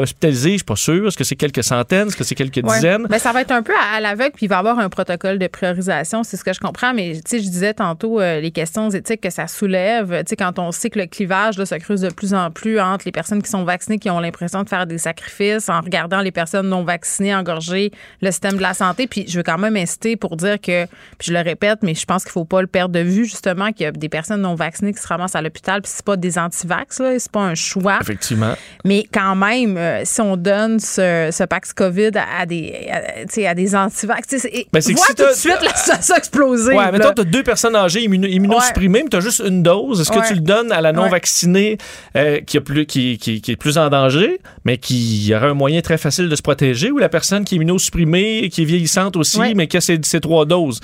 [0.00, 0.52] hospitalisées?
[0.52, 1.08] Je suis pas sûr.
[1.08, 2.08] Est-ce que c'est quelques centaines?
[2.08, 3.02] Est-ce que c'est quelques dizaines?
[3.02, 4.88] Mais ben, ça va être un peu à, l'aveugle, puis il va y avoir un
[4.88, 6.94] protocole de priorisation, c'est ce que je comprends.
[6.94, 10.10] Mais, tu sais, je disais tantôt euh, les questions éthiques que ça soulève.
[10.20, 12.80] Tu sais, quand on sait que le clivage là, se creuse de plus en plus
[12.80, 16.20] entre les personnes qui sont vaccinées, qui ont l'impression de faire des sacrifices, en regardant
[16.20, 17.90] les personnes non vaccinées engorger
[18.22, 19.06] le système de la santé.
[19.06, 20.86] Puis je veux quand même insister pour dire que,
[21.18, 23.72] puis je le répète, mais je pense qu'il faut pas le perdre de vue justement
[23.72, 25.82] qu'il y a des personnes non vaccinées qui se ramassent à l'hôpital.
[25.82, 27.98] Puis c'est pas des anti-vax, là, c'est pas un choix.
[28.00, 28.54] Effectivement.
[28.84, 33.54] Mais quand même, euh, si on donne ce, ce Pax COVID à, des, à, à
[33.54, 36.74] des anti-vax, ben, vois tout de suite la situation exploser.
[36.74, 40.00] Ouais, mettons, t'as deux personnes âgées immunosupprimé, mais tu as juste une dose.
[40.00, 41.78] Est-ce que tu le donnes à la non-vaccinée
[42.16, 45.80] euh, qui, a plus, qui, qui, est plus en danger, mais qui aura un moyen
[45.80, 49.54] très facile de se protéger, ou la personne qui est immunosupprimée, qui est vieillissante aussi,
[49.54, 50.80] mais qui a ses, trois doses?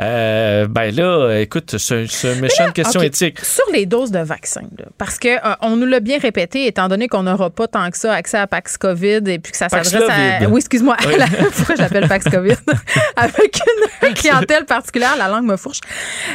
[0.00, 3.40] Euh, ben là, écoute, c'est une méchante question éthique.
[3.40, 4.62] Sur les doses de vaccin,
[4.98, 7.98] parce que euh, on nous l'a bien répété, étant donné qu'on n'aura pas tant que
[7.98, 10.48] ça accès à Pax COVID et puis que ça s'adresse à.
[10.48, 10.96] Oui, excuse-moi.
[11.56, 12.56] Pourquoi j'appelle Pax COVID?
[13.16, 13.60] Avec
[14.02, 15.80] une clientèle particulière, la langue me fourche.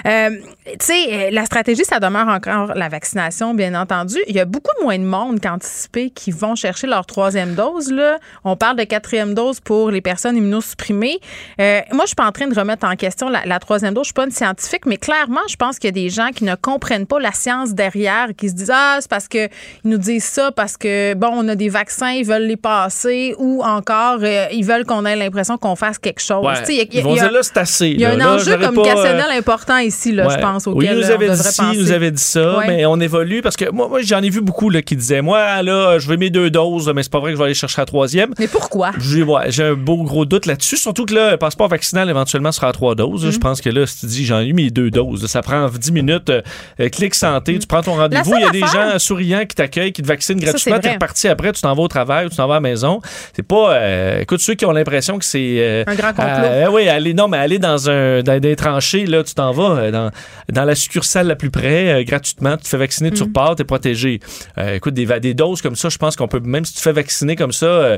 [0.06, 0.30] Euh,
[0.65, 4.18] tu sais, euh, la stratégie, ça demeure encore la vaccination, bien entendu.
[4.28, 7.92] Il y a beaucoup moins de monde qu'anticipé qui vont chercher leur troisième dose.
[7.92, 8.18] Là.
[8.44, 11.20] On parle de quatrième dose pour les personnes immunosupprimées.
[11.60, 14.06] Euh, moi, je suis pas en train de remettre en question la, troisième dose.
[14.06, 16.44] Je suis pas une scientifique, mais clairement, je pense qu'il y a des gens qui
[16.44, 19.48] ne comprennent pas la science derrière, qui se disent ah c'est parce que
[19.84, 23.36] ils nous disent ça parce que bon on a des vaccins, ils veulent les passer,
[23.38, 26.46] ou encore euh, ils veulent qu'on ait l'impression qu'on fasse quelque chose.
[26.70, 27.88] ils vont dire là c'est assez.
[27.88, 30.67] Il y a un enjeu communicationnel important ici là, je pense.
[30.67, 33.69] Oui, il nous avait dit ci, nous avait dit ça, mais on évolue parce que
[33.71, 36.49] moi, moi j'en ai vu beaucoup là, qui disaient Moi, là, je vais mes deux
[36.49, 38.34] doses, mais c'est pas vrai que je vais aller chercher la troisième.
[38.39, 38.91] Mais pourquoi?
[38.99, 42.71] J'ai un beau gros doute là-dessus, surtout que là, le passeport vaccinal éventuellement sera à
[42.71, 43.29] trois doses.
[43.29, 43.39] Je mhm.
[43.39, 45.91] pense que là, si tu dis J'en ai eu mes deux doses, ça prend 10
[45.91, 46.41] minutes, euh,
[46.79, 49.93] euh, clic santé, tu prends ton rendez-vous, il y a des gens souriants qui t'accueillent,
[49.93, 52.55] qui te vaccinent gratuitement, es reparti après, tu t'en vas au travail tu t'en vas
[52.55, 53.01] à la maison.
[53.34, 53.73] C'est pas.
[53.73, 55.86] Euh, écoute, ceux qui ont l'impression que c'est.
[55.88, 56.73] un grand complot.
[56.73, 60.12] oui, aller, non, mais aller dans un dans des tranchées, là, tu t'en vas dans,
[60.52, 63.28] dans la succursale la plus près, euh, gratuitement, tu te fais vacciner, tu mm.
[63.28, 64.19] repars, tu es protégé.
[64.58, 66.84] Euh, écoute, des, des, doses comme ça, je pense qu'on peut, même si tu te
[66.84, 67.98] fais vacciner comme ça, euh,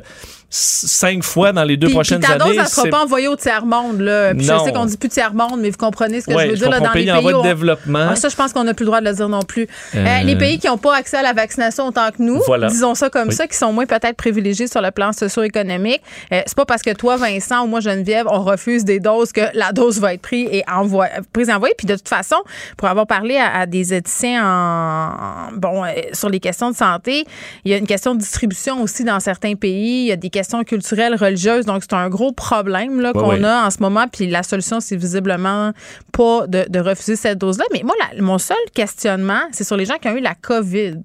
[0.52, 2.56] cinq fois dans les deux prochaines puis ta années.
[2.58, 4.02] dose, ça sera pas envoyée au tiers-monde.
[4.02, 4.34] Là.
[4.36, 6.70] Puis je sais qu'on dit plus tiers-monde, mais vous comprenez ce que je veux dire.
[6.70, 8.08] Là, dans pays les pays en voie de développement.
[8.12, 9.68] Ah, ça, je pense qu'on n'a plus le droit de le dire non plus.
[9.96, 10.24] Euh, euh...
[10.24, 13.32] les pays qui n'ont pas accès à la vaccination autant que nous, disons ça comme
[13.32, 16.02] ça, qui sont moins peut-être privilégiés sur le plan socio-économique,
[16.34, 19.42] euh, c'est pas parce que toi, Vincent, ou moi, Geneviève, on refuse des doses que
[19.54, 21.12] la dose va être prise et envoyée.
[21.32, 21.76] Prise et envoyée.
[21.78, 22.38] Puis de toute façon,
[22.76, 27.26] pour avoir parlé à, des éthiciens en, bon, euh, sur les questions de santé,
[27.64, 30.04] il y a une question de distribution aussi dans certains pays.
[30.04, 31.65] Il y a des questions culturelles religieuse.
[31.65, 34.06] Donc, c'est un gros problème là, qu'on a en ce moment.
[34.08, 35.71] Puis la solution, c'est visiblement
[36.12, 37.65] pas de, refuser cette dose-là.
[37.71, 40.95] Mais moi, mon seul questionnement, c'est sur les gens qui ont eu la COVID.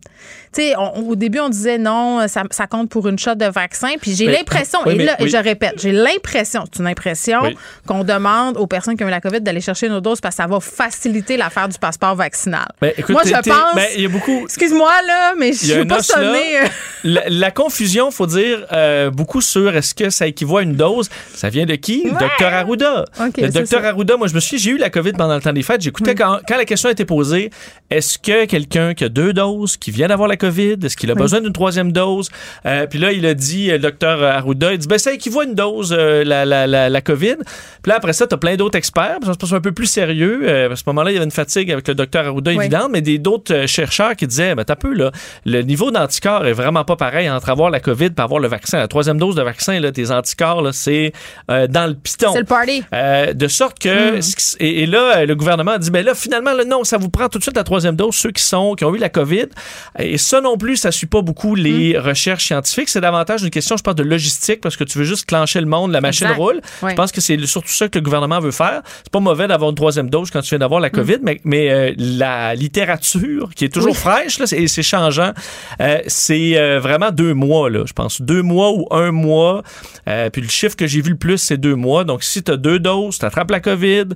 [0.53, 3.91] Tu sais, au début, on disait non, ça, compte pour une shot de vaccin.
[4.01, 7.43] Puis j'ai l'impression, et là, je répète, j'ai l'impression, c'est une impression
[7.87, 10.43] qu'on demande aux personnes qui ont eu la COVID d'aller chercher nos doses parce que
[10.43, 12.67] ça va faciliter l'affaire du passeport vaccinal.
[12.81, 13.75] Ben, moi, je pense.
[13.75, 14.45] Ben, il y a beaucoup.
[14.45, 16.59] Excuse-moi, là, mais je veux pas sonner.
[16.59, 17.21] Euh.
[17.29, 21.09] La, confusion, faut dire, euh, beaucoup sur est-ce que ça équivaut à une dose.
[21.35, 22.05] Ça vient de qui?
[22.05, 23.05] Le docteur Arruda.
[23.19, 25.63] le docteur Arruda, moi, je me suis j'ai eu la COVID pendant le temps des
[25.63, 25.83] fêtes.
[25.83, 27.51] J'écoutais quand, la question a été posée,
[27.91, 31.15] est-ce que quelqu'un qui a deux doses, qui vient d'avoir la COVID, est-ce qu'il a
[31.15, 32.31] besoin d'une troisième dose?
[32.65, 35.45] Euh, puis là, il a dit, le docteur Arruda, il dit, ben, ça équivaut à
[35.45, 37.37] une dose, euh, la, la, la, COVID.
[37.83, 39.19] Puis là, après ça, tu as plein d'autres experts.
[39.25, 40.41] Ça se passe un peu plus sérieux.
[40.45, 43.01] Euh, à ce moment-là, il y avait une fatigue avec le docteur Arruda, évidemment, mais
[43.01, 45.11] des d'autres chercheurs qui disaient, ben, t'as peu, là,
[45.45, 48.79] le niveau d'anticorps est vraiment pas pareil entre avoir la COVID et avoir le vaccin.
[48.79, 51.13] La troisième dose de vaccin, là, tes anticorps, c'est
[51.51, 52.33] euh, dans le piton.
[52.33, 52.83] C'est le party.
[52.93, 54.19] Euh, de sorte que.
[54.19, 54.21] Hmm.
[54.61, 57.43] Et, là, le gouvernement a dit ben là, finalement, non, ça vous prend tout de
[57.43, 59.47] suite la troisième dose, ceux qui, sont, qui ont eu la COVID.
[59.99, 62.01] Et ça non plus, ça suit pas beaucoup les hmm.
[62.01, 62.89] recherches scientifiques.
[62.89, 65.67] C'est davantage une question, je pense, de logistique, parce que tu veux juste clencher le
[65.67, 66.61] monde, la machine roule.
[66.83, 68.83] Je pense que c'est surtout ça que le gouvernement veut faire.
[69.03, 70.93] C'est pas mauvais d'avoir une troisième dose quand tu viens d'avoir la hmm.
[70.93, 75.33] COVID, mais, mais euh, la littérature, qui est toujours fraîche, là, et c'est changeant,
[76.07, 78.21] c'est vraiment deux mois, là, je pense.
[78.21, 79.63] Deux mois ou un mois.
[80.05, 82.05] puis le chiffre que j'ai vu le plus, c'est deux mois.
[82.05, 84.07] Donc, si tu as deux doses, tu attrapes la COVID,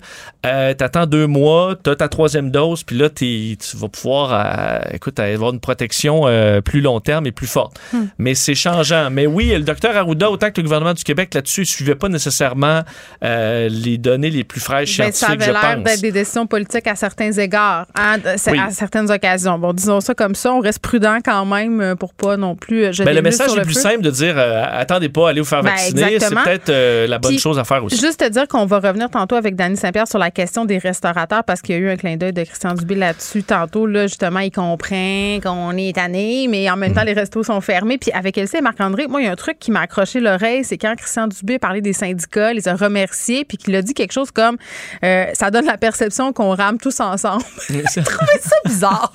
[0.46, 4.32] euh, tu attends deux mois, tu as ta troisième dose, puis là, tu vas pouvoir
[4.32, 7.78] euh, écoute, avoir une protection euh, plus long terme et plus forte.
[7.92, 8.06] Hmm.
[8.18, 9.10] Mais c'est changeant.
[9.10, 12.08] Mais oui, le docteur Arruda, autant que le gouvernement du Québec là-dessus, ne suivait pas
[12.08, 12.82] nécessairement
[13.22, 16.96] les données les plus fraîches ben, scientifiques, ça avait l'air d'être des décisions politiques à
[16.96, 19.58] certains égards, hein, à certaines occasions.
[19.58, 22.98] Bon, disons ça comme ça, on reste prudent quand même pour pas non plus.
[22.98, 24.36] Ben, le message est plus simple de dire
[24.70, 26.18] attendez pas, allez vous faire ben, vacciner.
[26.20, 27.98] c'est peut-être la bonne chose à faire aussi.
[27.98, 31.44] Juste te dire qu'on va revenir tantôt avec Danny Saint-Pierre sur la question des restaurateurs
[31.44, 33.86] parce qu'il y a eu un clin d'œil de Christian Dubé là-dessus tantôt.
[33.86, 37.98] Là, justement, il comprend qu'on est tanné, mais en même temps, les restos sont fermés.
[37.98, 40.64] Puis avec Elsie et Marc-André, moi, il y a un truc qui m'a accroché l'oreille,
[40.64, 44.12] c'est quand Christian Dubé parlait des syndicats, les a remerciés, puis qu'il a dit quelque
[44.12, 44.56] chose comme
[45.04, 47.44] euh, ça donne la perception qu'on rame tous ensemble.
[47.68, 49.12] J'ai trouvé ça bizarre.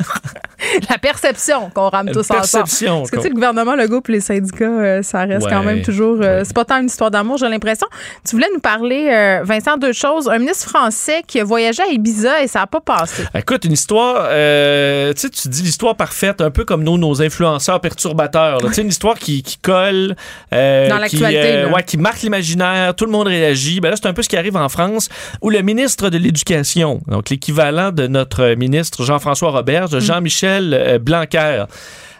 [0.89, 2.65] la perception qu'on rame tous ensemble.
[2.65, 2.79] Parce
[3.11, 6.17] que tu sais, le gouvernement, le groupe, les syndicats, euh, ça reste quand même toujours.
[6.21, 7.87] Euh, c'est pas tant une histoire d'amour, j'ai l'impression.
[8.27, 10.29] Tu voulais nous parler, euh, Vincent, deux choses.
[10.29, 13.23] Un ministre français qui a voyagé à Ibiza et ça n'a pas passé.
[13.35, 17.81] Écoute, une histoire, tu sais, tu dis l'histoire parfaite, un peu comme nos, nos influenceurs
[17.81, 18.59] perturbateurs.
[18.61, 20.15] Tu sais, une histoire qui, qui colle.
[20.51, 21.65] Dans l'actualité.
[21.65, 23.79] ouais, qui marque l'imaginaire, tout le monde réagit.
[23.79, 25.09] Ben là, c'est un peu ce qui arrive en France
[25.41, 29.99] où le ministre de l'Éducation, donc l'équivalent de notre ministre Jean-François Robert, mm.
[29.99, 31.65] Jean-Michel euh, Blanquer.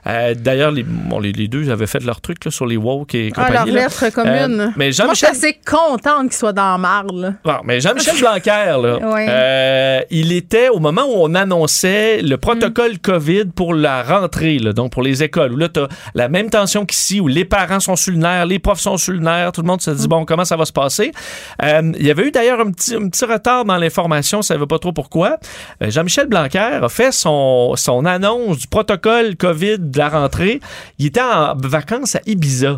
[0.08, 3.32] Euh, d'ailleurs, les, bon, les, deux avaient fait leur truc là, sur les woke et
[3.32, 3.56] compagnie.
[3.58, 4.60] Ah, leur lettre commune.
[4.60, 7.36] Euh, mais Jean Moi, je suis assez contente qu'il soit dans Marle.
[7.44, 12.94] Bon, mais Jean-Michel Blanquer, là, euh, il était au moment où on annonçait le protocole
[12.94, 13.00] mm.
[13.00, 16.50] COVID pour la rentrée, là, donc pour les écoles, où là, tu as la même
[16.50, 19.52] tension qu'ici, où les parents sont sur le nerf, les profs sont sur le nerf,
[19.54, 20.10] tout le monde se dit, mm.
[20.10, 21.12] bon, comment ça va se passer?
[21.62, 24.68] il y avait eu d'ailleurs un petit, un petit retard dans l'information, ça ne savait
[24.68, 25.38] pas trop pourquoi.
[25.82, 30.60] Jean-Michel Blanquer a fait son, son annonce du protocole COVID de la rentrée,
[31.00, 32.76] il était en vacances à Ibiza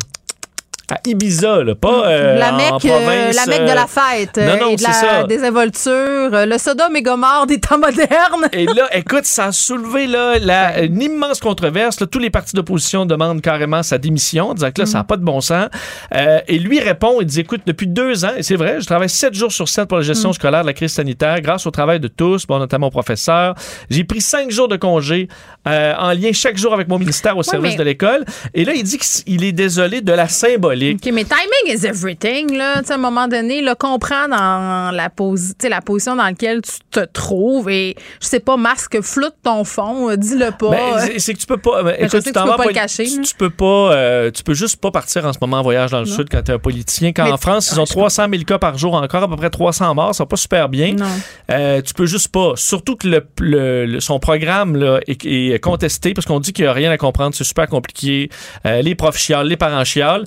[0.90, 4.38] à Ibiza, là, pas euh, la mec, en province, la mec de la euh, fête
[4.38, 5.24] non, non, et de la ça.
[5.24, 8.48] désinvolture, euh, le Sodome et Gomorre des temps modernes.
[8.52, 12.00] et là, écoute, ça a soulevé là, la, une immense controverse.
[12.00, 15.08] Là, tous les partis d'opposition demandent carrément sa démission, disant que là, ça n'a mm.
[15.08, 15.68] pas de bon sens.
[16.14, 19.10] Euh, et lui répond, il dit, écoute, depuis deux ans, et c'est vrai, je travaille
[19.10, 20.34] sept jours sur sept pour la gestion mm.
[20.34, 23.54] scolaire de la crise sanitaire, grâce au travail de tous, bon, notamment au professeur.
[23.90, 25.28] J'ai pris cinq jours de congé
[25.98, 28.24] en lien chaque jour avec mon ministère au service de l'école.
[28.54, 32.56] Et là, il dit qu'il est désolé de la symbolique OK, mais timing is everything,
[32.56, 32.82] là.
[32.88, 35.10] à un moment donné, le comprendre dans la,
[35.68, 40.10] la position dans laquelle tu te trouves et, je sais pas, masque, floute ton fond,
[40.10, 40.70] euh, dis-le pas.
[40.70, 41.82] Ben, c'est que tu peux pas.
[41.82, 43.04] Ben, écoute, tu, peux pas, le cacher.
[43.04, 43.92] Tu, peux pas.
[43.92, 46.42] Euh, tu peux juste pas partir en ce moment en voyage dans le Sud quand
[46.42, 47.12] tu es un politicien.
[47.12, 49.94] Quand en France, ils ont 300 000 cas par jour encore, à peu près 300
[49.94, 50.94] morts, ça va pas super bien.
[50.94, 51.06] Non.
[51.50, 52.52] Euh, tu peux juste pas.
[52.56, 56.90] Surtout que le, son programme là, est, contesté parce qu'on dit qu'il n'y a rien
[56.90, 58.30] à comprendre, c'est super compliqué.
[58.64, 60.24] les profs chialent, les parents chialent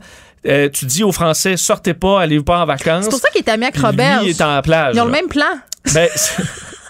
[0.48, 3.04] Euh, tu dis aux Français, sortez pas, allez pas en vacances.
[3.06, 4.24] C'est pour ça qu'il est ami avec Robert.
[4.24, 4.96] il est en plage.
[4.96, 5.46] Ils ont le même plan.
[5.94, 6.10] Ben,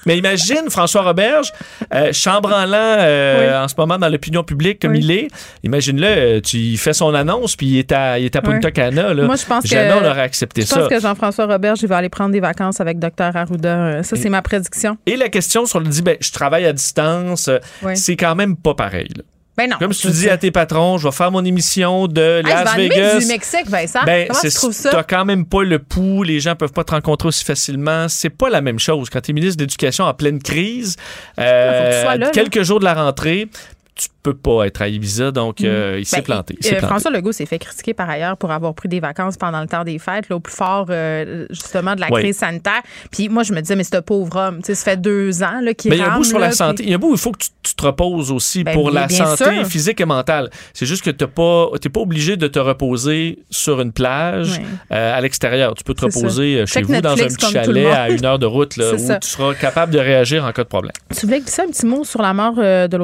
[0.06, 1.52] Mais imagine François Roberge,
[1.94, 5.28] euh, chambranlant euh, en ce moment dans l'opinion publique comme il est.
[5.64, 9.14] Imagine-le, euh, tu fais son annonce puis il est à, il est à Punta Cana.
[9.14, 9.26] Là.
[9.26, 10.76] Moi, je pense Jamais on aurait accepté ça.
[10.76, 14.04] Je pense que Jean-François Roberge, il va aller prendre des vacances avec Dr Arruda.
[14.04, 14.98] Ça, c'est ma prédiction.
[15.06, 17.50] Et la question sur le dit, ben, je travaille à distance,
[17.96, 19.10] c'est quand même pas pareil.
[19.16, 19.24] Là.
[19.62, 22.42] Ben non, Comme si tu dis à tes patrons, je vais faire mon émission de
[22.44, 23.20] Las Vegas.
[23.20, 24.00] du Mexique, Vincent.
[24.06, 24.90] Ben, Comment tu trouves ça?
[24.90, 28.08] T'as quand même pas le pouls, les gens peuvent pas te rencontrer aussi facilement.
[28.10, 29.10] C'est pas la même chose.
[29.10, 30.96] Quand tu es ministre de l'Éducation en pleine crise,
[31.40, 33.48] euh, quelques jours de la rentrée,
[33.96, 35.66] tu peux pas être à Ibiza, donc mm.
[35.66, 36.58] euh, il s'est ben, planté.
[36.66, 39.68] Euh, François Legault s'est fait critiquer par ailleurs pour avoir pris des vacances pendant le
[39.68, 42.82] temps des fêtes, là, au plus fort euh, justement de la crise sanitaire.
[43.12, 45.92] Puis moi, je me disais, mais c'est un pauvre homme, ça fait deux ans qu'il
[45.92, 46.84] Mais il y a un bout sur la santé.
[46.84, 49.10] Il y a un bout, il faut que tu, te reposes aussi ben, pour la
[49.10, 50.50] santé physique et mentale.
[50.74, 55.20] C'est juste que tu n'es pas, pas obligé de te reposer sur une plage à
[55.22, 55.74] l'extérieur.
[55.76, 58.78] Tu peux te reposer chez vous dans un petit chalet à une heure de route
[58.78, 60.94] là, où tu seras capable de réagir en cas de problème.
[61.16, 62.98] Tu voulais glisser un petit mot sur la mort de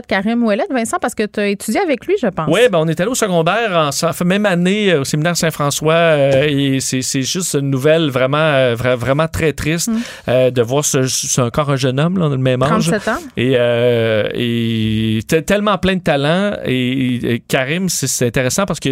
[0.00, 2.48] l'auteur-compositeur-interprète Karim Ouellette, Vincent, parce que tu as étudié avec lui, je pense.
[2.48, 6.46] Oui, ben, on est allé au secondaire, en, même année, euh, au séminaire Saint-François, euh,
[6.48, 9.88] et c'est juste une nouvelle vraiment, euh, vraiment très triste
[10.26, 10.50] mm.
[10.50, 12.88] de voir ce, encore un jeune homme, là, le même âge.
[12.90, 13.18] 37 ans.
[13.36, 13.52] Et,
[14.34, 16.56] et tellement plein de talent.
[16.64, 18.90] Et, Karim, c'est intéressant parce que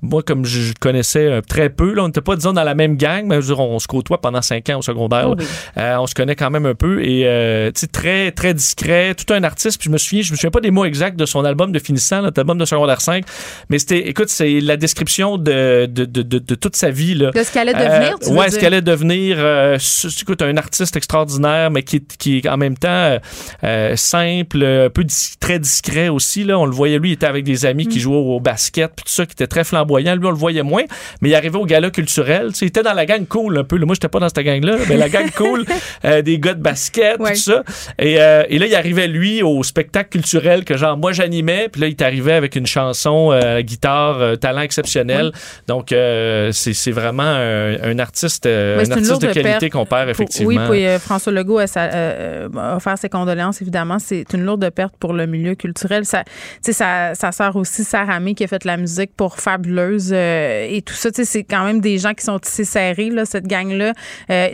[0.00, 3.26] moi, comme je connaissais très peu, là, on n'était pas, disons, dans la même gang,
[3.26, 5.30] mais on se côtoie pendant cinq ans au secondaire.
[5.30, 5.36] Oh
[5.76, 7.02] on se connaît quand même un peu.
[7.02, 9.78] Et très, très discret, tout un artiste.
[9.78, 11.78] Puis je me souviens, je me souviens pas des mots exacts de son album de
[11.78, 13.24] finissant, notre album de secondaire 5,
[13.68, 17.14] mais c'était, écoute, c'est la description de, de, de, de, toute sa vie.
[17.14, 17.30] Là.
[17.30, 19.36] De ce qu'elle allait devenir, tu Ouais, ce qu'elle allait devenir.
[19.38, 19.78] Euh,
[20.20, 23.18] écoute, un artiste extraordinaire, mais qui, qui est en même temps
[23.64, 25.04] euh, simple, un peu
[25.40, 26.44] très discret aussi.
[26.44, 26.58] Là.
[26.58, 28.02] On le voyait, lui, il était avec des amis qui mm.
[28.02, 30.16] jouaient au, basket, puis tout ça, qui était très flamboyant.
[30.16, 30.82] Lui, on le voyait moins,
[31.20, 32.50] mais il arrivait au gala culturel.
[32.60, 33.78] il était dans la gang cool un peu.
[33.78, 35.64] Moi, j'étais pas dans cette gang-là, mais la gang cool,
[36.04, 37.62] euh, des gars de basket, tout ça.
[37.98, 41.86] Et, et là, il arrivait, lui, au spectacle culturel que genre moi j'animais, puis là
[41.88, 45.32] il t'arrivait avec une chanson, euh, guitare, euh, talent exceptionnel.
[45.68, 50.68] Donc euh, c'est vraiment un, artiste, un artiste de qualité qu'on perd effectivement.
[50.68, 53.98] oui, puis François Legault a, a, offert ses condoléances évidemment.
[53.98, 56.04] C'est une lourde perte pour le milieu culturel.
[56.04, 56.24] Ça,
[56.62, 60.94] ça, ça sert aussi Sarah May qui a fait la musique pour Fabuleuse et tout
[60.94, 61.10] ça.
[61.12, 63.92] C'est quand même des gens qui sont tissés serrés là, cette gang là.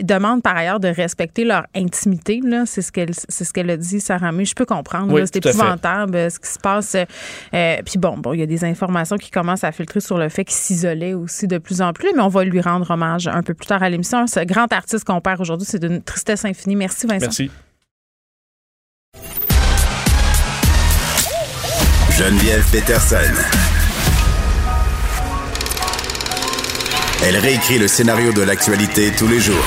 [0.01, 3.99] demandent par ailleurs de respecter leur intimité C'est ce qu'elle c'est ce qu'elle a dit
[3.99, 4.45] Sarah May.
[4.45, 5.13] Je peux comprendre.
[5.13, 6.95] Oui, c'est épouvantable euh, ce qui se passe.
[6.95, 10.29] Euh, puis bon, bon, il y a des informations qui commencent à filtrer sur le
[10.29, 13.43] fait qu'il s'isolait aussi de plus en plus, mais on va lui rendre hommage un
[13.43, 14.27] peu plus tard à l'émission.
[14.27, 16.75] Ce grand artiste qu'on perd aujourd'hui, c'est d'une tristesse infinie.
[16.75, 17.25] Merci Vincent.
[17.25, 17.51] Merci.
[22.17, 23.15] Geneviève Peterson.
[27.25, 29.65] Elle réécrit le scénario de l'actualité tous les jours.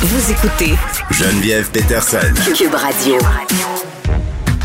[0.00, 0.74] Vous écoutez
[1.10, 2.32] Geneviève Peterson.
[2.56, 3.18] Cube Radio.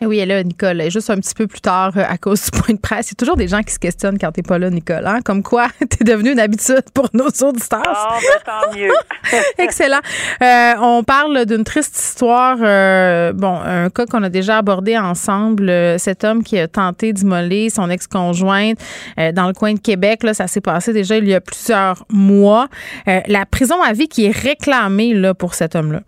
[0.00, 0.82] Eh oui, elle est là, Nicole.
[0.90, 3.08] juste un petit peu plus tard, euh, à cause du point de presse.
[3.08, 5.06] Il y a toujours des gens qui se questionnent quand t'es pas là, Nicole.
[5.06, 5.20] Hein?
[5.24, 7.82] Comme quoi, t'es devenu une habitude pour nos auditeurs.
[7.86, 8.92] Oh, ben, tant mieux.
[9.58, 10.00] Excellent.
[10.42, 12.56] Euh, on parle d'une triste histoire.
[12.60, 15.72] Euh, bon, un cas qu'on a déjà abordé ensemble.
[15.98, 18.78] cet homme qui a tenté d'immoler son ex-conjointe
[19.16, 20.22] dans le coin de Québec.
[20.22, 22.68] Là, ça s'est passé déjà il y a plusieurs mois.
[23.06, 26.00] la prison à vie qui est réclamée là, pour cet homme-là.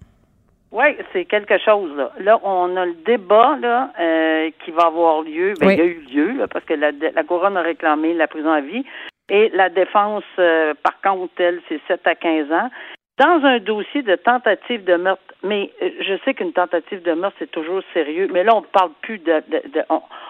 [0.76, 1.90] Oui, c'est quelque chose.
[1.96, 2.12] Là.
[2.18, 5.54] là, on a le débat là, euh, qui va avoir lieu.
[5.58, 8.52] Ben, Il y a eu lieu parce que la, la couronne a réclamé la prison
[8.52, 8.84] à vie.
[9.30, 12.68] Et la défense, euh, par contre, elle, c'est 7 à 15 ans.
[13.18, 17.36] Dans un dossier de tentative de meurtre, mais euh, je sais qu'une tentative de meurtre,
[17.38, 19.42] c'est toujours sérieux, mais là, on ne parle plus de...
[19.48, 19.82] de,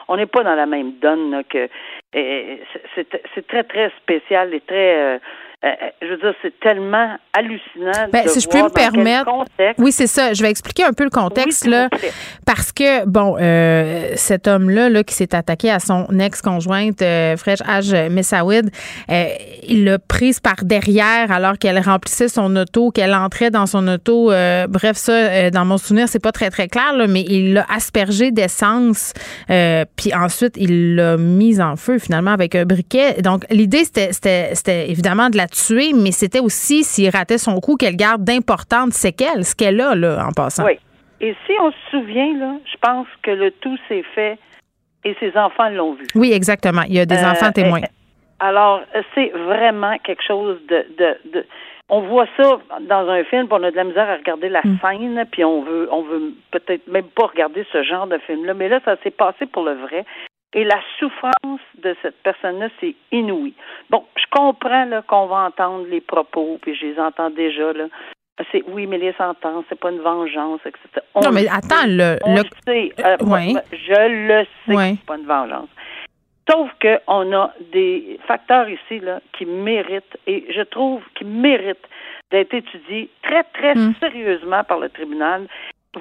[0.06, 1.68] on n'est pas dans la même donne là, que...
[2.12, 5.16] C'est très, très spécial et très...
[5.16, 5.18] Euh,
[5.64, 5.68] euh,
[6.02, 8.08] je veux dire, c'est tellement hallucinant.
[8.12, 9.30] Ben, si je peux me permettre.
[9.78, 10.34] Oui, c'est ça.
[10.34, 11.88] Je vais expliquer un peu le contexte, là.
[12.44, 17.60] Parce que, bon, euh, cet homme-là, là, qui s'est attaqué à son ex-conjointe, euh, Fresh.
[18.10, 18.70] Messawid,
[19.66, 24.26] il l'a prise par derrière alors qu'elle remplissait son auto, qu'elle entrait dans son auto.
[24.26, 28.30] bref, ça, dans mon souvenir, c'est pas très, très clair, là, mais il l'a aspergé
[28.30, 29.14] d'essence.
[29.48, 33.22] puis ensuite, il l'a mise en feu, finalement, avec un briquet.
[33.22, 37.96] Donc, l'idée, c'était évidemment de la tuer, mais c'était aussi, s'il ratait son coup, qu'elle
[37.96, 40.64] garde d'importantes séquelles, ce qu'elle a, là, en passant.
[40.64, 40.78] Oui.
[41.20, 44.38] Et si on se souvient, là, je pense que le tout s'est fait
[45.04, 46.04] et ses enfants l'ont vu.
[46.14, 46.82] Oui, exactement.
[46.88, 47.80] Il y a des Euh, enfants témoins.
[48.38, 48.82] Alors,
[49.14, 51.46] c'est vraiment quelque chose de, de, de-
[51.88, 54.60] on voit ça dans un film, puis on a de la misère à regarder la
[54.64, 54.78] Mm.
[54.82, 58.52] scène, puis on veut, on veut peut-être même pas regarder ce genre de film-là.
[58.54, 60.04] Mais là, ça s'est passé pour le vrai.
[60.56, 63.52] Et la souffrance de cette personne-là, c'est inouï.
[63.90, 67.72] Bon, je comprends qu'on va entendre les propos, puis je les entends déjà.
[67.74, 67.84] Là.
[68.50, 71.04] C'est oui, mais les sentences, c'est pas une vengeance, etc.
[71.14, 72.92] On non, mais attends, le, On le- sait.
[73.04, 73.52] Euh, moi, ouais.
[73.72, 75.68] Je le sais que c'est pas une vengeance.
[76.50, 81.86] Sauf qu'on a des facteurs ici là, qui méritent, et je trouve qu'ils méritent
[82.30, 83.94] d'être étudiés très, très Mm.
[84.00, 85.46] sérieusement par le tribunal,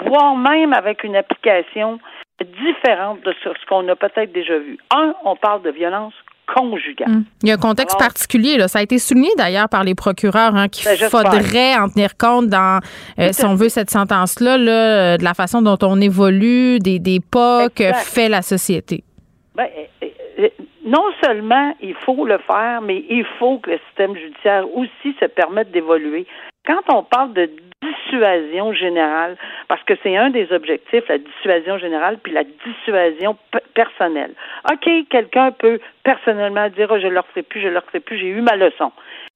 [0.06, 2.00] voire même avec une application
[2.44, 4.78] différente de ce qu'on a peut-être déjà vu.
[4.94, 6.14] Un, on parle de violence
[6.54, 7.10] conjugale.
[7.10, 7.24] Hum.
[7.42, 8.58] Il y a un contexte Alors- particulier.
[8.58, 8.68] Là.
[8.68, 12.48] Ça a été souligné d'ailleurs par les procureurs hein, qu'il Ben, faudrait en tenir compte
[12.48, 12.80] dans,
[13.20, 17.00] euh, si on veut, cette sentence-là, là, euh, de la façon dont on évolue, des,
[17.00, 19.04] des pas que fait la société.
[19.56, 19.68] Ben,
[20.04, 20.50] euh,
[20.86, 25.26] non seulement il faut le faire, mais il faut que le système judiciaire aussi se
[25.26, 26.28] permette d'évoluer.
[26.66, 27.50] Quand on parle de
[27.82, 29.38] dissuasion générale,
[29.68, 33.38] parce que c'est un des objectifs, la dissuasion générale, puis la dissuasion
[33.74, 34.34] personnelle.
[34.72, 38.00] OK, quelqu'un peut personnellement dire oh, je ne le referai plus, je ne le referai
[38.00, 38.92] plus, j'ai eu ma leçon.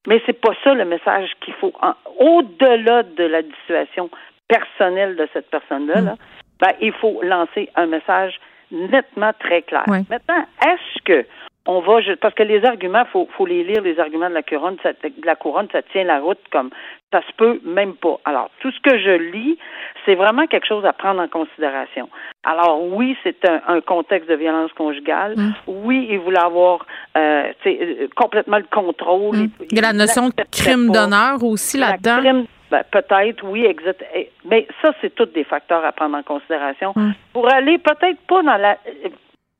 [0.08, 1.74] Mais c'est pas ça le message qu'il faut.
[2.18, 4.10] Au-delà de la dissuasion
[4.48, 6.16] personnelle de cette personne-là, là,
[6.60, 8.40] ben, il faut lancer un message
[8.72, 9.84] nettement très clair.
[9.88, 11.26] Maintenant, est-ce que
[11.70, 14.78] on va parce que les arguments, faut faut les lire les arguments de la couronne,
[14.82, 16.72] ça, de la couronne, ça tient la route comme
[17.14, 18.20] ça se peut même pas.
[18.26, 19.56] Alors tout ce que je lis,
[20.04, 22.10] c'est vraiment quelque chose à prendre en considération.
[22.44, 25.36] Alors oui, c'est un, un contexte de violence conjugale.
[25.38, 25.54] Mm.
[25.68, 29.36] Oui, il voulait avoir euh, euh, complètement le contrôle.
[29.36, 29.50] Hum.
[29.70, 32.46] Il y a la notion de crime d'honneur aussi là-dedans.
[32.72, 34.04] ben, peut-être, oui, exact.
[34.16, 36.94] Eh, Mais ça, c'est tous des facteurs à prendre en considération.
[36.96, 37.12] Mm.
[37.34, 38.78] Pour aller peut-être pas dans la,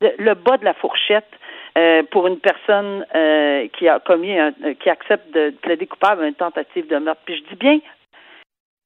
[0.00, 1.28] le, bas de la fourchette
[1.78, 6.24] euh, pour une personne euh, qui a commis, un, euh, qui accepte de plaider coupable
[6.24, 7.22] à une tentative de meurtre.
[7.24, 7.78] Puis je dis bien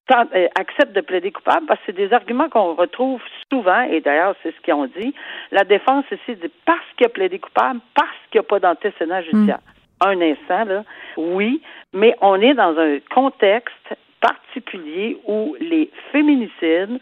[0.08, 4.00] tant- euh, accepte de plaider coupable parce que c'est des arguments qu'on retrouve souvent, et
[4.00, 5.14] d'ailleurs, c'est ce qu'ils ont dit.
[5.50, 9.22] La défense ici dit parce qu'il a plaidé coupable, parce qu'il n'y a pas d'antécédent
[9.22, 9.60] judiciaire.
[10.04, 10.84] Un instant, là,
[11.16, 11.62] oui,
[11.94, 16.98] mais on est dans un contexte particulier où les féminicides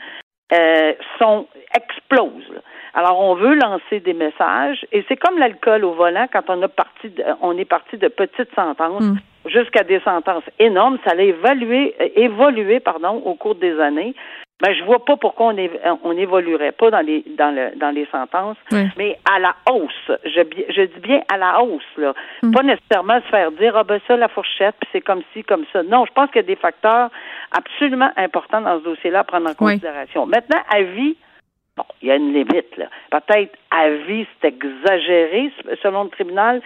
[0.52, 2.48] euh, sont explosent.
[2.52, 2.60] là.
[2.94, 6.68] Alors on veut lancer des messages et c'est comme l'alcool au volant quand on a
[6.68, 9.16] parti de- on est parti de petites sentences Mm.
[9.46, 14.14] jusqu'à des sentences énormes, ça allait évaluer euh, évoluer pardon au cours des années.
[14.62, 15.70] Ben je vois pas pourquoi on, é-
[16.04, 18.84] on évoluerait pas dans les dans le dans les sentences, Oui.
[18.96, 20.10] mais à la hausse.
[20.24, 20.40] Je,
[20.70, 22.52] je dis bien à la hausse là, Mm.
[22.52, 25.64] pas nécessairement se faire dire ah ben ça la fourchette puis c'est comme ci comme
[25.72, 25.82] ça.
[25.82, 27.10] Non, je pense qu'il y a des facteurs
[27.50, 29.72] absolument importants dans ce dossier-là à prendre en Oui.
[29.74, 30.26] considération.
[30.26, 31.16] Maintenant à vie
[31.74, 32.84] Bon, il y a une limite, là.
[33.10, 35.50] Peut-être à vie, c'est exagéré
[35.82, 36.60] selon le tribunal,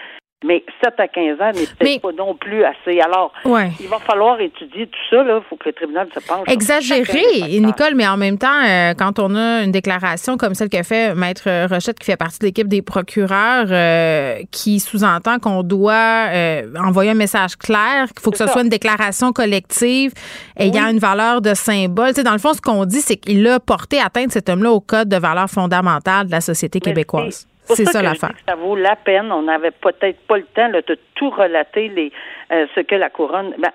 [0.47, 3.01] mais 7 à 15 ans n'est peut-être Mais- pas non plus assez.
[3.01, 3.71] Alors, Ouais.
[3.81, 5.23] il va falloir étudier tout ça.
[5.23, 6.47] Il faut que le tribunal se penche.
[6.49, 7.59] Exagéré.
[7.61, 11.15] Nicole, mais en même temps, euh, quand on a une déclaration comme celle que fait
[11.15, 16.63] Maître Rochette, qui fait partie de l'équipe des procureurs, euh, qui sous-entend qu'on doit euh,
[16.85, 18.53] envoyer un message clair, qu'il faut que ce ça.
[18.53, 20.13] soit une déclaration collective
[20.57, 20.93] ayant Oui.
[20.93, 22.09] une valeur de symbole.
[22.11, 24.71] Tu sais, dans le fond, ce qu'on dit, c'est qu'il a porté atteinte, cet homme-là,
[24.71, 27.47] au code de valeurs fondamentales de la société Mais québécoise.
[27.75, 28.33] C'est ça, ça l'affaire.
[28.49, 29.31] ça vaut la peine.
[29.33, 32.13] On n'avait peut-être pas le temps là, de tout relater les
[32.53, 33.55] euh, ce que la couronne.
[33.59, 33.71] Ben,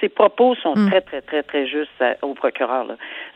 [0.00, 0.90] ses propos sont Mm.
[0.90, 2.86] très très très très justes euh, au procureur.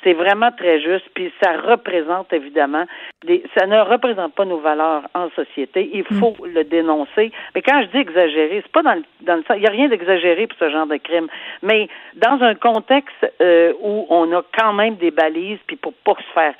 [0.02, 1.04] C'est vraiment très juste.
[1.14, 2.84] Puis ça représente évidemment
[3.24, 3.44] des.
[3.56, 5.88] Ça ne représente pas nos valeurs en société.
[5.94, 6.18] Il Mm.
[6.18, 7.30] faut le dénoncer.
[7.54, 9.56] Mais quand je dis exagéré, c'est pas dans le dans le sens.
[9.56, 11.28] Il n'y a rien d'exagéré pour ce genre de crime.
[11.62, 16.14] Mais dans un contexte euh, où on a quand même des balises, puis pour pas
[16.14, 16.54] se faire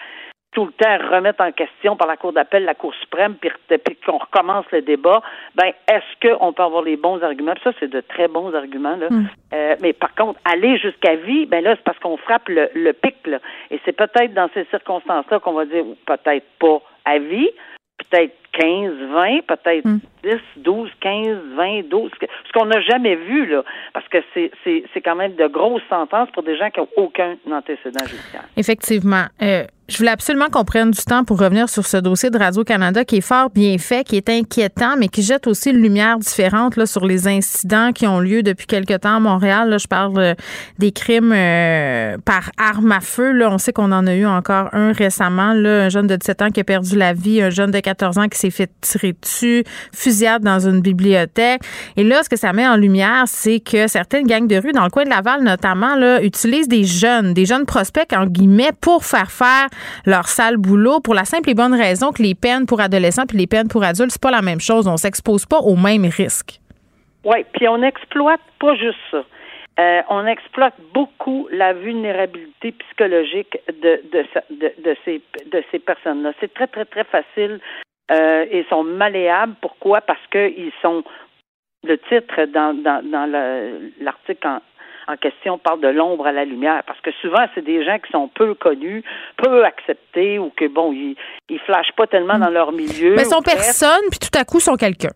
[0.52, 3.96] tout le temps remettre en question par la Cour d'appel, la Cour suprême, puis, puis
[4.04, 5.22] qu'on recommence le débat,
[5.54, 7.54] ben est-ce qu'on peut avoir les bons arguments?
[7.54, 8.96] Puis ça, c'est de très bons arguments.
[8.96, 9.08] Là.
[9.10, 9.28] Mm.
[9.54, 12.92] Euh, mais par contre, aller jusqu'à vie, ben là, c'est parce qu'on frappe le, le
[12.92, 13.14] pic.
[13.26, 13.38] Là.
[13.70, 17.50] Et c'est peut-être dans ces circonstances-là qu'on va dire peut-être pas à vie,
[17.98, 20.00] peut-être 15, 20, peut-être Mm.
[20.24, 24.84] 10, 12, 15, 20, 12, ce qu'on n'a jamais vu, là, parce que c'est, c'est,
[24.92, 28.44] c'est quand même de grosses sentences pour des gens qui n'ont aucun antécédent judiciaire.
[28.56, 29.24] Effectivement.
[29.42, 33.04] Euh, Je voulais absolument qu'on prenne du temps pour revenir sur ce dossier de Radio-Canada
[33.04, 36.76] qui est fort bien fait, qui est inquiétant, mais qui jette aussi une lumière différente
[36.76, 39.68] là, sur les incidents qui ont lieu depuis quelque temps à Montréal.
[39.68, 40.34] Là, je parle euh,
[40.78, 43.32] des crimes euh, par arme à feu.
[43.32, 43.50] Là.
[43.50, 45.54] On sait qu'on en a eu encore un récemment.
[45.54, 48.16] Là, un jeune de 17 ans qui a perdu la vie, un jeune de 14
[48.18, 51.62] ans qui s'est fait tirer dessus, fusillade dans une bibliothèque.
[51.96, 54.84] Et là, ce que ça met en lumière, c'est que certaines gangs de rue, dans
[54.84, 59.04] le coin de Laval notamment, là, utilisent des jeunes, des jeunes prospects, en guillemets, pour
[59.04, 59.66] faire faire
[60.06, 63.38] leur sale boulot pour la simple et bonne raison que les peines pour adolescents puis
[63.38, 64.86] les peines pour adultes, c'est pas la même chose.
[64.88, 66.60] On s'expose pas aux mêmes risques.
[67.24, 69.24] Oui, puis on n'exploite pas juste ça.
[69.78, 74.26] Euh, on exploite beaucoup la vulnérabilité psychologique de, de,
[74.82, 76.32] de, ces, de ces personnes-là.
[76.40, 77.60] C'est très, très, très facile.
[78.10, 79.54] Euh, ils sont malléables.
[79.60, 80.00] Pourquoi?
[80.00, 81.02] Parce qu'ils sont
[81.84, 83.30] le titre dans, dans, dans
[84.00, 84.48] l'article
[85.10, 88.10] en, question parle de l'ombre à la lumière, parce que souvent, c'est des gens qui
[88.12, 89.02] sont peu connus,
[89.36, 91.16] peu acceptés, ou que, bon, ils,
[91.48, 93.14] ils flashent pas tellement dans leur milieu.
[93.14, 95.10] Mais sont personne, puis tout à coup, sont quelqu'un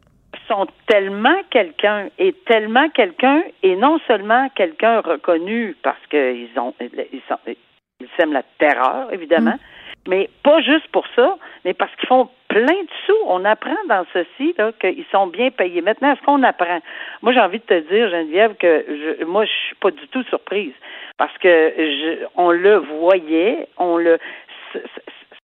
[0.48, 7.22] sont tellement quelqu'un et tellement quelqu'un et non seulement quelqu'un reconnu parce qu'ils ont ils,
[7.28, 9.58] sont, ils sèment la terreur évidemment, mm.
[10.06, 13.16] Mais pas juste pour ça, mais parce qu'ils font plein de sous.
[13.26, 15.80] On apprend dans ceci là qu'ils sont bien payés.
[15.80, 16.80] Maintenant, est-ce qu'on apprend?
[17.22, 20.22] Moi, j'ai envie de te dire, Geneviève, que je, moi, je suis pas du tout
[20.24, 20.74] surprise
[21.16, 24.18] parce que je, on le voyait, on le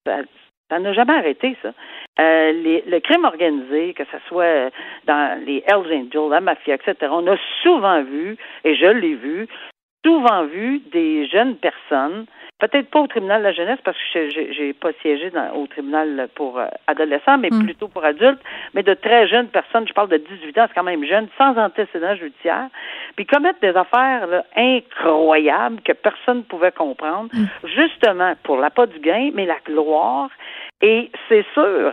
[0.05, 1.73] ça n'a jamais arrêté, ça.
[2.19, 4.71] Euh, les, le crime organisé, que ce soit
[5.07, 9.49] dans les Hells Angels, la mafia, etc., on a souvent vu, et je l'ai vu,
[10.05, 12.27] souvent vu des jeunes personnes
[12.63, 16.29] Peut-être pas au tribunal de la jeunesse parce que j'ai pas siégé dans, au tribunal
[16.37, 17.65] pour euh, adolescents, mais hmm.
[17.65, 18.39] plutôt pour adultes,
[18.73, 21.59] mais de très jeunes personnes, je parle de 18 ans, c'est quand même jeune, sans
[21.59, 22.69] antécédent judiciaire,
[23.17, 27.47] puis commettre des affaires incroyables que personne ne pouvait comprendre, hmm.
[27.65, 30.31] justement pour la pas du gain, mais la gloire.
[30.83, 31.93] Et c'est sûr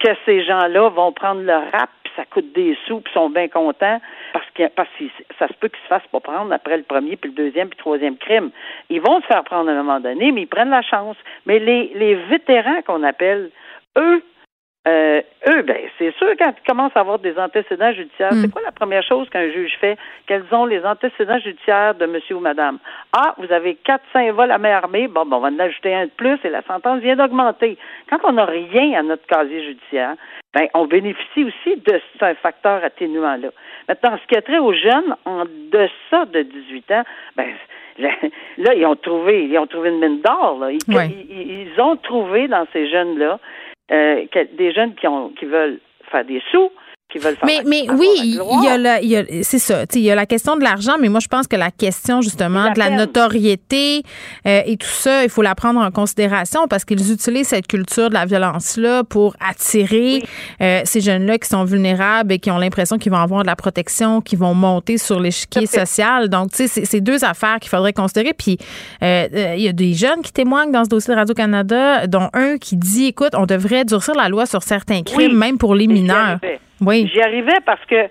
[0.00, 4.00] que ces gens-là vont prendre le rap ça coûte des sous, puis sont bien contents
[4.32, 5.04] parce que parce que
[5.38, 7.76] ça se peut qu'ils se fassent pas prendre après le premier, puis le deuxième, puis
[7.78, 8.50] le troisième crime.
[8.88, 11.16] Ils vont se faire prendre à un moment donné, mais ils prennent la chance.
[11.46, 13.50] Mais les, les vétérans qu'on appelle,
[13.98, 14.22] eux,
[14.88, 18.50] euh, eux, ben, c'est sûr, quand ils commencent à avoir des antécédents judiciaires, c'est mm.
[18.50, 19.98] quoi la première chose qu'un juge fait?
[20.26, 22.78] Quels ont les antécédents judiciaires de monsieur ou madame?
[23.14, 25.06] Ah, vous avez quatre, cinq vols à main armée.
[25.06, 27.76] Bon, bon, on va en ajouter un de plus et la sentence vient d'augmenter.
[28.08, 30.14] Quand on n'a rien à notre casier judiciaire,
[30.54, 33.50] ben, on bénéficie aussi de ce facteur atténuant-là.
[33.86, 37.02] Maintenant, ce qui a trait aux jeunes en deçà de 18 ans,
[37.36, 37.48] ben,
[37.98, 40.58] là, ils ont trouvé, ils ont trouvé une mine d'or.
[40.70, 43.38] Ils, ils, ont trouvé dans ces jeunes-là
[43.90, 45.80] euh, des jeunes qui ont qui veulent
[46.10, 46.70] faire des sous,
[47.44, 48.98] mais, mais oui, il y a, la,
[49.42, 49.84] c'est ça.
[49.94, 52.72] Il y a la question de l'argent, mais moi, je pense que la question, justement,
[52.72, 54.02] de la notoriété
[54.46, 58.08] euh, et tout ça, il faut la prendre en considération parce qu'ils utilisent cette culture
[58.08, 60.22] de la violence-là pour attirer
[60.60, 63.56] euh, ces jeunes-là qui sont vulnérables et qui ont l'impression qu'ils vont avoir de la
[63.56, 66.28] protection, qui vont monter sur l'échiquier social.
[66.28, 68.34] Donc, tu sais, c'est deux affaires qu'il faudrait considérer.
[68.34, 68.58] Puis,
[69.02, 72.58] euh, il y a des jeunes qui témoignent dans ce dossier de Radio-Canada, dont un
[72.58, 76.38] qui dit, écoute, on devrait durcir la loi sur certains crimes, même pour les mineurs.
[76.80, 77.08] Oui.
[77.12, 78.08] J'y arrivais parce que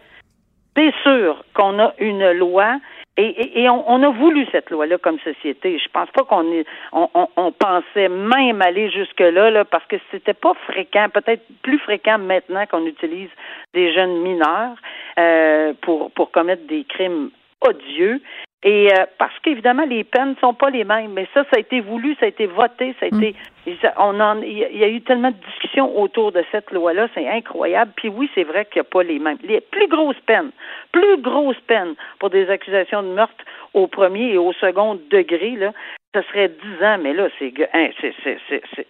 [0.75, 2.79] c'est sûr qu'on a une loi
[3.21, 5.77] et, on, a voulu cette loi-là comme société.
[5.77, 6.45] Je pense pas qu'on
[6.93, 12.17] on, on, pensait même aller jusque-là, là, parce que c'était pas fréquent, peut-être plus fréquent
[12.17, 13.29] maintenant qu'on utilise
[13.73, 14.75] des jeunes mineurs
[15.19, 18.21] euh, pour, pour commettre des crimes odieux.
[18.63, 21.59] Et euh, parce qu'évidemment, les peines ne sont pas les mêmes, mais ça, ça a
[21.59, 23.33] été voulu, ça a été voté, ça a été,
[23.65, 23.71] mm.
[23.97, 27.93] on en, il y a eu tellement de discussions autour de cette loi-là, c'est incroyable.
[27.95, 30.51] Puis oui, c'est vrai qu'il n'y a pas les mêmes, les plus grosses peines,
[30.91, 35.71] plus grosses peines pour des accusations de meurtre au premier et au second degré, là,
[36.15, 37.89] ce serait 10 ans, mais là, c'est hein,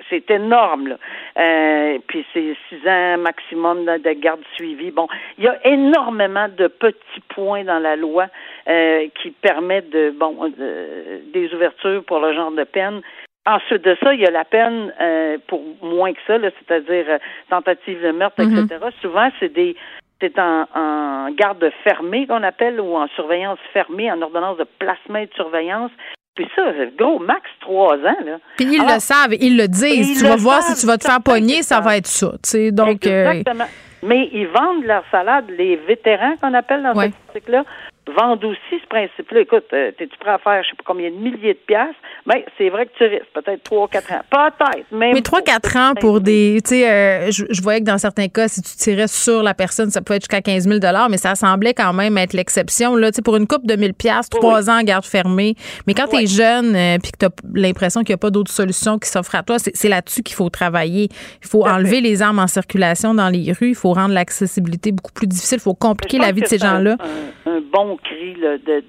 [0.10, 0.88] c'est énorme.
[0.88, 0.98] Là.
[1.38, 4.92] Euh, puis c'est 6 ans maximum de garde suivie.
[4.92, 5.08] Bon,
[5.38, 8.28] il y a énormément de petits points dans la loi
[8.70, 10.54] euh, qui permettent de bon
[11.34, 13.02] des ouvertures pour le genre de peine.
[13.46, 17.18] Ensuite de ça, il y a la peine euh, pour moins que ça, c'est-à-dire euh,
[17.50, 18.78] tentative de meurtre, etc.
[18.80, 19.02] Mm-hmm.
[19.02, 19.76] Souvent, c'est des
[20.22, 25.20] c'est en, en, garde fermée qu'on appelle ou en surveillance fermée, en ordonnance de placement
[25.20, 25.92] et de surveillance.
[26.40, 26.62] Puis ça,
[26.98, 28.24] gros, max trois ans.
[28.26, 28.38] Là.
[28.56, 30.20] Puis ils le savent, ils le disent.
[30.20, 32.32] Tu vas voir si tu vas te faire pogner, ça va être ça.
[32.72, 33.66] Donc, euh, Exactement.
[34.04, 37.66] Mais ils vendent leur salade, les vétérans qu'on appelle dans cet article-là,
[38.10, 39.42] vendent aussi ce principe-là.
[39.42, 41.96] Écoute, euh, t'es-tu prêt à faire, je sais pas combien de milliers de piastres?
[42.26, 44.22] Mais ben, c'est vrai que tu risques peut-être trois, quatre ans.
[44.30, 45.14] Peut-être, même.
[45.14, 48.48] Mais trois, quatre ans pour des, tu sais, euh, je, voyais que dans certains cas,
[48.48, 50.80] si tu tirais sur la personne, ça pouvait être jusqu'à 15 000
[51.10, 52.96] mais ça semblait quand même être l'exception.
[52.96, 55.56] Là, tu sais, pour une coupe de 1000 piastres, trois ans garde fermée.
[55.88, 58.32] Mais quand tu es jeune, euh, puis que tu as l'impression qu'il n'y a pas
[58.32, 61.10] d'autre solution qui s'offre à toi, c'est là-dessus qu'il faut travailler.
[61.42, 63.70] Il faut enlever les armes en circulation dans les rues.
[63.70, 65.58] Il faut rendre l'accessibilité beaucoup plus difficile.
[65.60, 66.98] Il faut compliquer la vie de ces gens-là.
[67.00, 68.36] Un, bon cri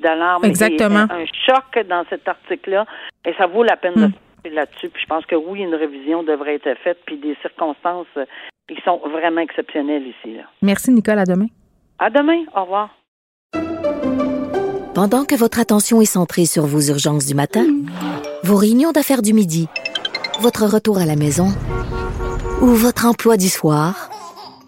[0.02, 0.44] d'alarme.
[0.44, 1.06] Exactement.
[1.10, 2.86] un, choc dans cet article-là.
[3.24, 4.54] Et ça vaut la peine de hmm.
[4.54, 4.88] là-dessus.
[4.88, 8.24] Puis je pense que oui, une révision devrait être faite, puis des circonstances euh,
[8.68, 10.36] qui sont vraiment exceptionnelles ici.
[10.36, 10.44] Là.
[10.62, 11.18] Merci, Nicole.
[11.18, 11.46] À demain.
[11.98, 12.44] À demain.
[12.54, 12.90] Au revoir.
[14.94, 17.64] Pendant que votre attention est centrée sur vos urgences du matin,
[18.42, 19.68] vos réunions d'affaires du midi,
[20.40, 21.48] votre retour à la maison
[22.60, 24.10] ou votre emploi du soir,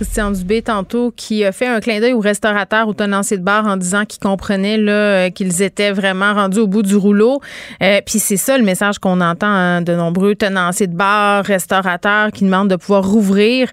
[0.00, 3.66] Christian Dubé tantôt qui a fait un clin d'œil aux restaurateurs, aux tenanciers de bar
[3.66, 7.42] en disant qu'ils comprenaient là euh, qu'ils étaient vraiment rendus au bout du rouleau.
[7.82, 12.32] Euh, puis c'est ça le message qu'on entend hein, de nombreux tenanciers de bar, restaurateurs
[12.32, 13.68] qui demandent de pouvoir rouvrir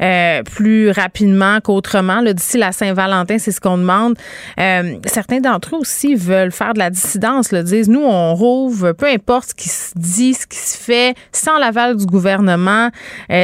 [0.00, 2.22] euh, plus rapidement qu'autrement.
[2.22, 4.14] D'ici la Saint-Valentin, c'est ce qu'on demande.
[4.56, 7.50] certains d'entre eux aussi veulent faire de la dissidence.
[7.50, 11.16] Là, disent nous on rouvre, peu importe ce qui se dit, ce qui se fait,
[11.32, 12.90] sans l'aval du gouvernement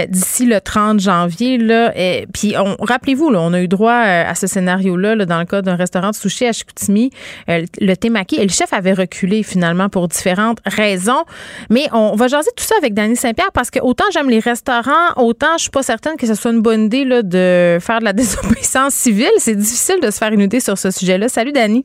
[0.08, 1.58] d'ici le 30 janvier.
[1.58, 1.92] Là,
[2.32, 6.10] puis rappelez-vous, on a eu droit euh, à ce scénario-là dans le cas d'un restaurant
[6.10, 7.10] de sushi à Chicoutimi,
[7.48, 11.24] euh, le Temaki, et le chef avait reculé finalement pour différentes raisons.
[11.70, 15.14] Mais on va jaser tout ça avec Danny Saint-Pierre parce que autant j'aime les restaurants,
[15.16, 18.04] autant je suis pas certaine que ce soit une bonne idée là, de faire de
[18.04, 19.30] la désobéissance civile.
[19.38, 21.28] C'est difficile de se faire une idée sur ce sujet-là.
[21.28, 21.84] Salut Danny.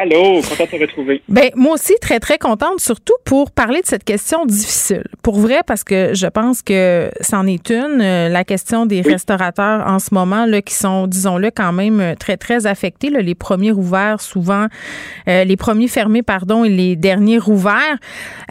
[0.00, 1.22] Allô, content de te retrouver.
[1.28, 5.02] Ben, moi aussi, très, très contente, surtout pour parler de cette question difficile.
[5.22, 9.84] Pour vrai, parce que je pense que c'en est une, euh, la question des restaurateurs
[9.88, 13.10] en ce moment, là, qui sont, disons-le, quand même très, très affectés.
[13.10, 14.68] Là, les premiers ouverts, souvent,
[15.26, 17.98] euh, les premiers fermés, pardon, et les derniers rouverts.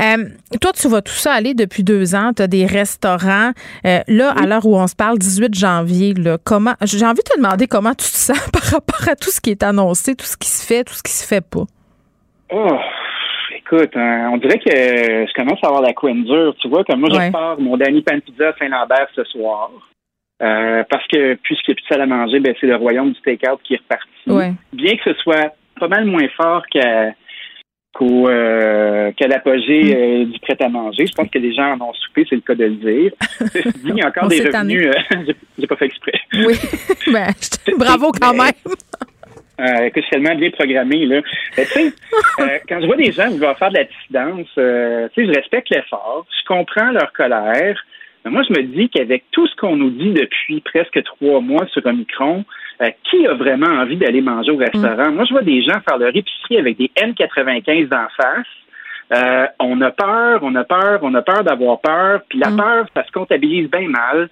[0.02, 0.26] Euh,
[0.60, 2.34] toi, tu vois tout ça aller depuis deux ans.
[2.36, 3.54] Tu as des restaurants.
[3.86, 7.38] là, à l'heure où on se parle, 18 janvier, là, comment, j'ai envie de te
[7.38, 10.36] demander comment tu te sens par rapport à tout ce qui est annoncé, tout ce
[10.36, 11.66] qui se fait, tout ce qui se fait pas?
[12.52, 12.78] Oh,
[13.56, 16.56] écoute, hein, on dirait que je commence à avoir la couenne dure.
[16.62, 19.72] Tu vois, comme moi, je pars mon Danny Pan Pizza Saint-Lambert ce soir.
[20.42, 23.12] Euh, parce que puisqu'il n'y a plus de salle à manger, ben, c'est le royaume
[23.12, 24.56] du take-out qui est reparti.
[24.72, 27.12] Bien que ce soit pas mal moins fort qu'à
[28.02, 29.98] euh, l'apogée mm.
[29.98, 31.08] euh, du prêt-à-manger.
[31.08, 33.12] Je pense que les gens en ont soupé, c'est le cas de le dire.
[33.86, 34.92] il y a encore des revenus.
[35.58, 36.20] j'ai pas fait exprès.
[36.34, 36.56] Oui.
[37.12, 37.28] ben,
[37.78, 38.54] bravo quand même.
[39.60, 41.06] Euh, que tellement bien programmé.
[41.06, 41.22] Là.
[41.56, 41.94] tu sais,
[42.40, 45.32] euh, quand je vois des gens qui vont faire de la dissidence, euh, tu sais,
[45.32, 47.84] je respecte l'effort, je comprends leur colère.
[48.24, 51.66] Mais moi, je me dis qu'avec tout ce qu'on nous dit depuis presque trois mois
[51.68, 52.46] sur Omicron,
[52.82, 55.10] euh, qui a vraiment envie d'aller manger au restaurant?
[55.10, 55.16] Mm.
[55.16, 59.54] Moi, je vois des gens faire leur épicerie avec des N95 d'en face.
[59.60, 62.22] on a peur, on a peur, on a peur d'avoir peur.
[62.30, 62.58] Puis la mm.
[62.58, 64.30] peur, ça se comptabilise bien mal.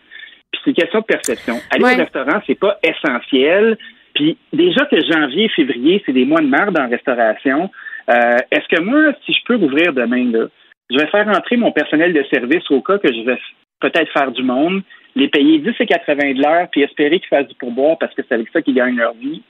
[0.51, 1.55] Puis c'est une question de perception.
[1.71, 3.75] Aller au restaurant, c'est pas essentiel.
[4.15, 7.69] Puis déjà que janvier, février, c'est des mois de merde en restauration.
[8.09, 10.47] Euh, est-ce que moi, si je peux rouvrir demain, là,
[10.89, 13.37] je vais faire entrer mon personnel de service au cas que je vais
[13.81, 14.81] peut-être faire du monde,
[15.15, 18.21] les payer 10 et 80 de l'heure, puis espérer qu'ils fassent du pourboire parce que
[18.27, 19.43] c'est avec ça qu'ils gagnent leur vie.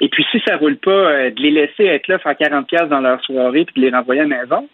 [0.00, 2.88] Et puis si ça roule pas, euh, de les laisser être là, faire 40 pièces
[2.88, 4.68] dans leur soirée, puis de les renvoyer à la maison.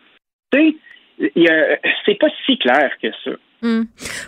[0.53, 0.74] Tu
[1.20, 3.32] sais, c'est pas si clair que ça.
[3.62, 3.82] Hmm.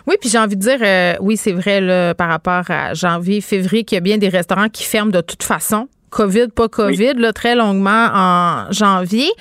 [0.07, 3.41] Oui, puis j'ai envie de dire, euh, oui, c'est vrai là, par rapport à janvier,
[3.41, 5.87] février, qu'il y a bien des restaurants qui ferment de toute façon.
[6.11, 9.31] COVID, pas COVID, là, très longuement en janvier.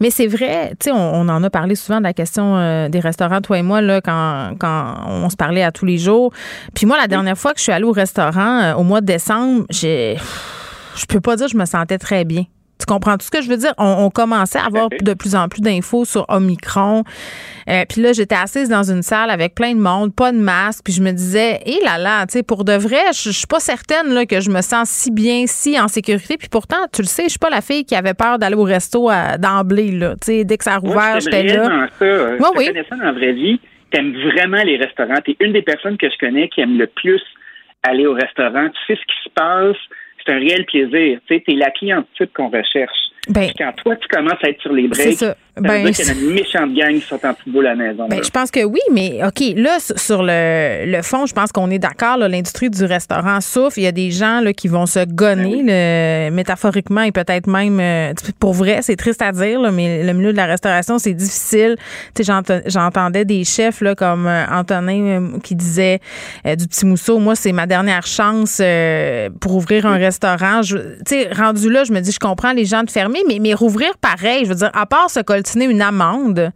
[0.00, 2.98] Mais c'est vrai, tu sais, on, en a parlé souvent de la question euh, des
[2.98, 6.32] restaurants, toi et moi, là, quand, quand on se parlait à tous les jours.
[6.74, 9.06] Puis moi, la dernière fois que je suis allée au restaurant, euh, au mois de
[9.06, 10.16] décembre, j'ai.
[10.96, 12.44] Je peux pas dire que je me sentais très bien.
[12.78, 13.72] Tu comprends tout ce que je veux dire?
[13.78, 17.04] On, commençait à avoir de plus en plus d'infos sur Omicron.
[17.68, 20.84] Euh, puis là, j'étais assise dans une salle avec plein de monde, pas de masque.
[20.84, 23.60] Puis je me disais, hé là là, tu sais, pour de vrai, je, suis pas
[23.60, 26.36] certaine là, que je me sens si bien, si en sécurité.
[26.36, 28.64] Puis pourtant, tu le sais, je suis pas la fille qui avait peur d'aller au
[28.64, 29.92] resto d'emblée.
[29.92, 30.14] Là.
[30.14, 31.88] Tu sais, dès que ça a rouvert, j'étais là.
[31.98, 32.04] Ça.
[32.04, 32.68] Euh, moi, oui.
[32.88, 33.60] ça dans la vraie vie.
[33.90, 35.20] T'aimes vraiment les restaurants.
[35.24, 37.22] T'es une des personnes que je connais qui aime le plus
[37.82, 38.68] aller au restaurant.
[38.68, 39.76] Tu sais ce qui se passe
[40.26, 41.20] c'est un réel plaisir.
[41.26, 42.98] Tu la cliente type qu'on recherche.
[43.28, 45.36] Ben, quand toi, tu commences à être sur les breaks, ça.
[45.58, 48.06] Ben, qu'il y a une méchante gang qui sont en boule à la maison.
[48.08, 51.70] Ben, je pense que oui, mais OK, là, sur le, le fond, je pense qu'on
[51.70, 52.18] est d'accord.
[52.18, 53.78] L'industrie du restaurant souffre.
[53.78, 57.80] Il y a des gens là, qui vont se gonner, ben métaphoriquement et peut-être même
[57.80, 58.80] euh, pour vrai.
[58.82, 61.76] C'est triste à dire, là, mais le milieu de la restauration, c'est difficile.
[62.66, 66.00] J'entendais des chefs là, comme euh, Antonin euh, qui disait
[66.44, 68.60] du petit mousseau, moi, c'est ma dernière chance
[69.40, 70.60] pour ouvrir un restaurant.
[70.60, 73.54] Tu sais, rendu là, je me dis, je comprends les gens de fermer, mais, mais
[73.54, 74.44] rouvrir pareil.
[74.44, 75.20] Je veux dire, à part ce
[75.56, 76.50] une amende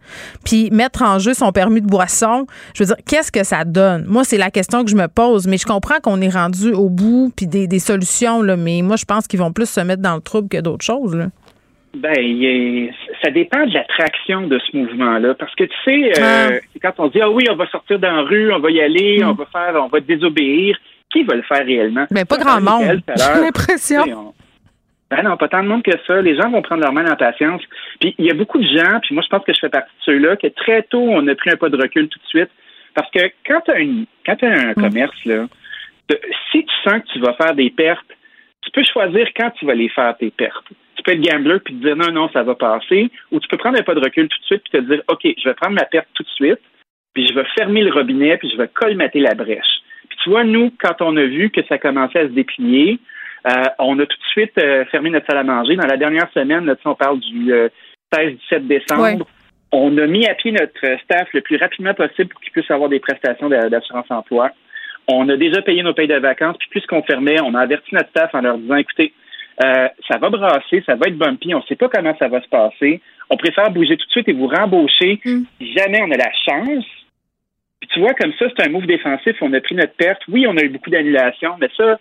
[0.45, 2.45] puis mettre en jeu son permis de boisson,
[2.75, 4.05] je veux dire, qu'est-ce que ça donne?
[4.07, 5.47] Moi, c'est la question que je me pose.
[5.47, 9.05] Mais je comprends qu'on est rendu au bout puis des, solutions, là, mais moi, je
[9.05, 11.15] pense qu'ils vont plus se mettre dans le trouble que d'autres choses.
[11.15, 11.27] Là.
[11.93, 12.89] Ben,
[13.21, 15.33] ça dépend de l'attraction de ce mouvement-là.
[15.35, 16.77] Parce que tu sais, euh, ah.
[16.81, 19.19] quand on dit ah oui, on va sortir dans la rue, on va y aller,
[19.19, 19.29] mm.
[19.29, 20.77] on va faire, on va désobéir,
[21.11, 22.05] qui va le faire réellement?
[22.09, 23.01] Ben, pas grand monde.
[23.17, 24.33] J'ai l'impression.
[25.11, 26.21] Ben non, pas tant de monde que ça.
[26.21, 27.61] Les gens vont prendre leur main en patience.
[27.99, 29.91] Puis il y a beaucoup de gens, puis moi je pense que je fais partie
[29.99, 32.49] de ceux-là, que très tôt on a pris un pas de recul tout de suite.
[32.95, 34.75] Parce que quand tu as, as un mm.
[34.75, 35.47] commerce, là,
[36.51, 38.07] si tu sens que tu vas faire des pertes,
[38.61, 40.67] tu peux choisir quand tu vas les faire, tes pertes.
[40.95, 43.11] Tu peux être gambler puis te dire non, non, ça va passer.
[43.31, 45.21] Ou tu peux prendre un pas de recul tout de suite puis te dire OK,
[45.23, 46.61] je vais prendre ma perte tout de suite,
[47.13, 49.81] puis je vais fermer le robinet, puis je vais colmater la brèche.
[50.07, 52.99] Puis tu vois, nous, quand on a vu que ça commençait à se déplier,
[53.47, 55.75] euh, on a tout de suite euh, fermé notre salle à manger.
[55.75, 57.69] Dans la dernière semaine, là, on parle du 16-17
[58.15, 59.27] euh, décembre.
[59.71, 62.89] On a mis à pied notre staff le plus rapidement possible pour qu'ils puissent avoir
[62.89, 64.51] des prestations d'assurance emploi.
[65.07, 68.09] On a déjà payé nos payes de vacances, puis puisqu'on fermait, on a averti notre
[68.09, 69.13] staff en leur disant écoutez,
[69.61, 72.49] ça va brasser, ça va être bumpy, on ne sait pas comment ça va se
[72.49, 73.01] passer.
[73.29, 75.43] On préfère bouger tout de suite et vous rembaucher mm.
[75.57, 76.85] si jamais on a la chance.
[77.79, 79.37] Puis tu vois, comme ça, c'est un move défensif.
[79.41, 80.21] On a pris notre perte.
[80.27, 81.97] Oui, on a eu beaucoup d'annulations, mais ça,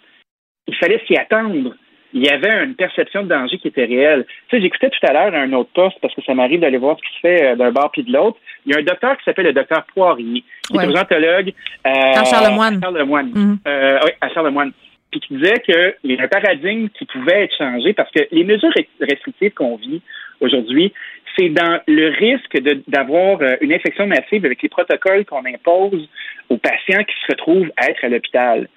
[0.70, 1.74] il fallait s'y attendre.
[2.12, 4.26] Il y avait une perception de danger qui était réelle.
[4.48, 6.96] Tu sais, j'écoutais tout à l'heure un autre poste parce que ça m'arrive d'aller voir
[6.96, 8.36] ce qui se fait euh, d'un bar puis de l'autre.
[8.66, 11.52] Il y a un docteur qui s'appelle le docteur Poirier, qui est urgentologue
[11.86, 12.78] euh, à Charlemagne.
[12.78, 13.30] À Charlemagne.
[13.32, 13.56] Mm-hmm.
[13.66, 14.72] Euh, oui, à Charlemagne.
[15.12, 18.44] Puis qui disait qu'il y a un paradigme qui pouvait être changé parce que les
[18.44, 20.02] mesures restrictives qu'on vit
[20.40, 20.92] aujourd'hui,
[21.36, 22.58] c'est dans le risque
[22.88, 26.08] d'avoir une infection massive avec les protocoles qu'on impose
[26.48, 28.68] aux patients qui se retrouvent à être à l'hôpital.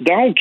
[0.00, 0.36] Donc,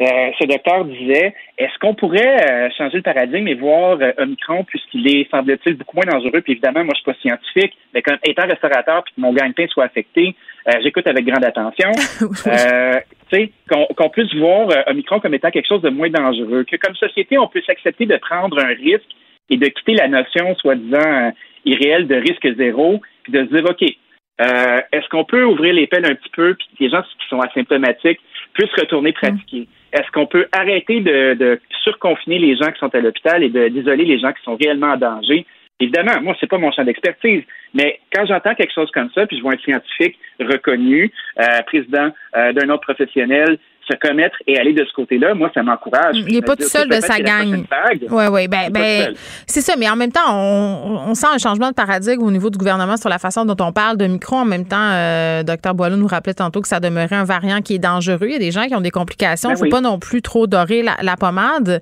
[0.00, 4.64] euh, ce docteur disait est-ce qu'on pourrait euh, changer le paradigme et voir euh, Omicron
[4.64, 6.40] puisqu'il est, semble-t-il, beaucoup moins dangereux?
[6.40, 9.66] Puis évidemment, moi, je suis pas scientifique, mais comme étant restaurateur puis que mon gagne-pain
[9.68, 10.34] soit affecté,
[10.82, 11.90] j'écoute avec grande attention.
[12.20, 16.94] tu sais, qu'on puisse voir Omicron comme étant quelque chose de moins dangereux, que comme
[16.94, 19.10] société, on puisse accepter de prendre un risque
[19.50, 21.32] et de quitter la notion soi-disant
[21.64, 26.06] irréelle de risque zéro, puis de se dire, OK, est-ce qu'on peut ouvrir les pelles
[26.06, 28.20] un petit peu, puis que les gens qui sont asymptomatiques
[28.54, 29.66] puissent retourner pratiquer?
[29.92, 34.04] Est-ce qu'on peut arrêter de, de, surconfiner les gens qui sont à l'hôpital et d'isoler
[34.04, 35.46] les gens qui sont réellement en danger?
[35.80, 39.38] Évidemment, moi, c'est pas mon champ d'expertise, mais quand j'entends quelque chose comme ça, puis
[39.38, 43.58] je vois un scientifique reconnu, euh, président euh, d'un autre professionnel,
[43.90, 46.16] se commettre et aller de ce côté-là, moi, ça m'encourage.
[46.16, 47.64] Il n'est pas tout seul de sa gang.
[48.10, 48.48] Oui, oui.
[48.48, 49.14] Ben, ben,
[49.46, 49.74] c'est ça.
[49.78, 53.08] Mais en même temps, on, sent un changement de paradigme au niveau du gouvernement sur
[53.08, 54.36] la façon dont on parle de micro.
[54.36, 57.74] En même temps, euh, Dr Boileau nous rappelait tantôt que ça demeurait un variant qui
[57.74, 58.26] est dangereux.
[58.26, 59.50] Il y a des gens qui ont des complications.
[59.50, 61.80] Il ben ne faut pas non plus trop dorer la, pommade.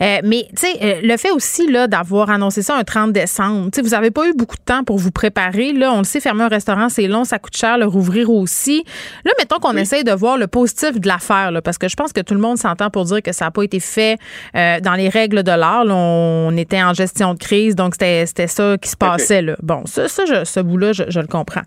[0.00, 3.70] Euh, mais, tu sais, euh, le fait aussi là, d'avoir annoncé ça un 30 décembre,
[3.72, 5.72] tu sais, vous n'avez pas eu beaucoup de temps pour vous préparer.
[5.72, 8.84] Là, on le sait, fermer un restaurant, c'est long, ça coûte cher, le rouvrir aussi.
[9.24, 12.20] Là, mettons qu'on essaye de voir le positif de l'affaire parce que je pense que
[12.20, 14.18] tout le monde s'entend pour dire que ça n'a pas été fait
[14.54, 15.84] euh, dans les règles de l'art.
[15.86, 19.42] On était en gestion de crise, donc c'était ça qui se passait.
[19.42, 19.56] Là.
[19.62, 21.62] Bon, ça, ce bout-là, je, le comprends.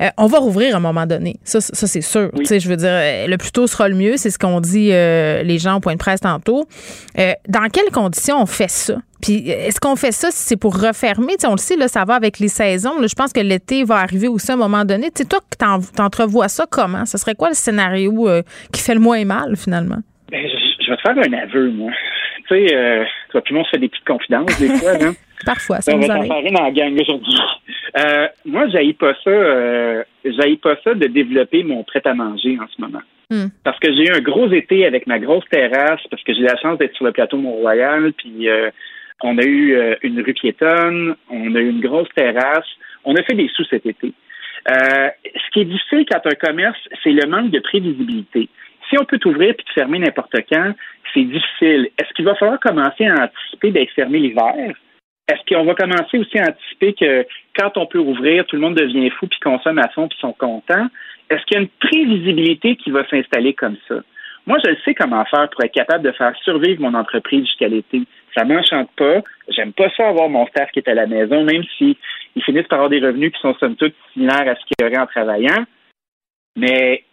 [0.00, 1.36] Euh, on va rouvrir à un moment donné.
[1.44, 2.30] Ça, ça c'est sûr.
[2.38, 4.16] Je veux dire, le plus tôt sera le mieux.
[4.16, 6.66] C'est ce qu'ont dit euh, les gens au point de presse tantôt.
[7.16, 8.94] dans quelles conditions on fait ça?
[9.22, 11.34] Puis est-ce qu'on fait ça si c'est pour refermer?
[11.46, 12.92] on le sait, là, ça va avec les saisons.
[13.00, 15.08] je pense que l'été va arriver aussi à un moment donné.
[15.14, 17.04] sais, toi, tu entrevois ça comment?
[17.06, 18.42] Ce serait quoi le scénario euh,
[18.72, 19.98] qui fait le moins mal, finalement?
[20.30, 21.90] Ben, je, vais te faire un aveu, moi.
[22.48, 24.92] Tu sais, euh, tout le monde se fait des petites confidences des fois.
[25.00, 25.12] Hein?
[25.44, 27.38] Parfois, ça on va t'en faire une en gang aujourd'hui.
[27.98, 29.30] Euh, moi, j'haïs pas ça.
[29.30, 30.02] Euh,
[30.62, 33.02] pas ça de développer mon prêt à manger en ce moment.
[33.30, 33.48] Hmm.
[33.64, 36.56] Parce que j'ai eu un gros été avec ma grosse terrasse, parce que j'ai la
[36.56, 38.70] chance d'être sur le plateau Mont-Royal, puis euh,
[39.22, 42.66] on a eu euh, une rue piétonne, on a eu une grosse terrasse.
[43.04, 44.12] On a fait des sous cet été.
[44.70, 48.48] Euh, ce qui est difficile quand un commerce, c'est le manque de prévisibilité.
[48.88, 50.74] Si on peut t'ouvrir puis te fermer n'importe quand,
[51.14, 51.88] c'est difficile.
[51.98, 54.74] Est-ce qu'il va falloir commencer à anticiper d'être fermé l'hiver?
[55.28, 57.26] Est-ce qu'on va commencer aussi à anticiper que
[57.58, 60.32] quand on peut ouvrir, tout le monde devient fou puis consomme à fond puis sont
[60.32, 60.88] contents?
[61.30, 63.96] Est-ce qu'il y a une prévisibilité qui va s'installer comme ça?
[64.46, 68.02] Moi, je sais comment faire pour être capable de faire survivre mon entreprise jusqu'à l'été.
[68.34, 69.22] Ça m'enchante pas.
[69.48, 71.96] J'aime pas ça avoir mon staff qui est à la maison, même si
[72.36, 74.84] ils finissent par avoir des revenus qui sont somme toute similaires à ce qu'il y
[74.84, 75.64] aurait en travaillant.
[76.56, 77.04] Mais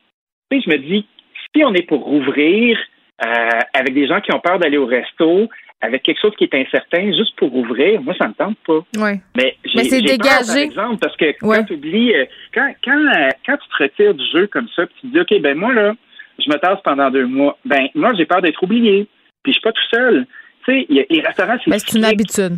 [0.52, 1.08] je me dis,
[1.56, 2.78] si on est pour rouvrir
[3.26, 5.50] euh, avec des gens qui ont peur d'aller au resto,
[5.82, 8.80] avec quelque chose qui est incertain, juste pour ouvrir, moi, ça me tente pas.
[8.98, 9.20] Oui.
[9.36, 10.46] Mais, Mais c'est dégagé.
[10.46, 14.14] par exemple, parce que quand tu oublies, euh, quand, quand, euh, quand tu te retires
[14.14, 15.94] du jeu comme ça, puis tu te dis, OK, ben moi, là,
[16.40, 19.08] je me tasse pendant deux mois, ben moi, j'ai peur d'être oublié.
[19.44, 20.26] Puis je suis pas tout seul.
[20.68, 21.72] Tu sais, les restaurants, c'est.
[21.72, 22.58] Ben, c'est une habitude.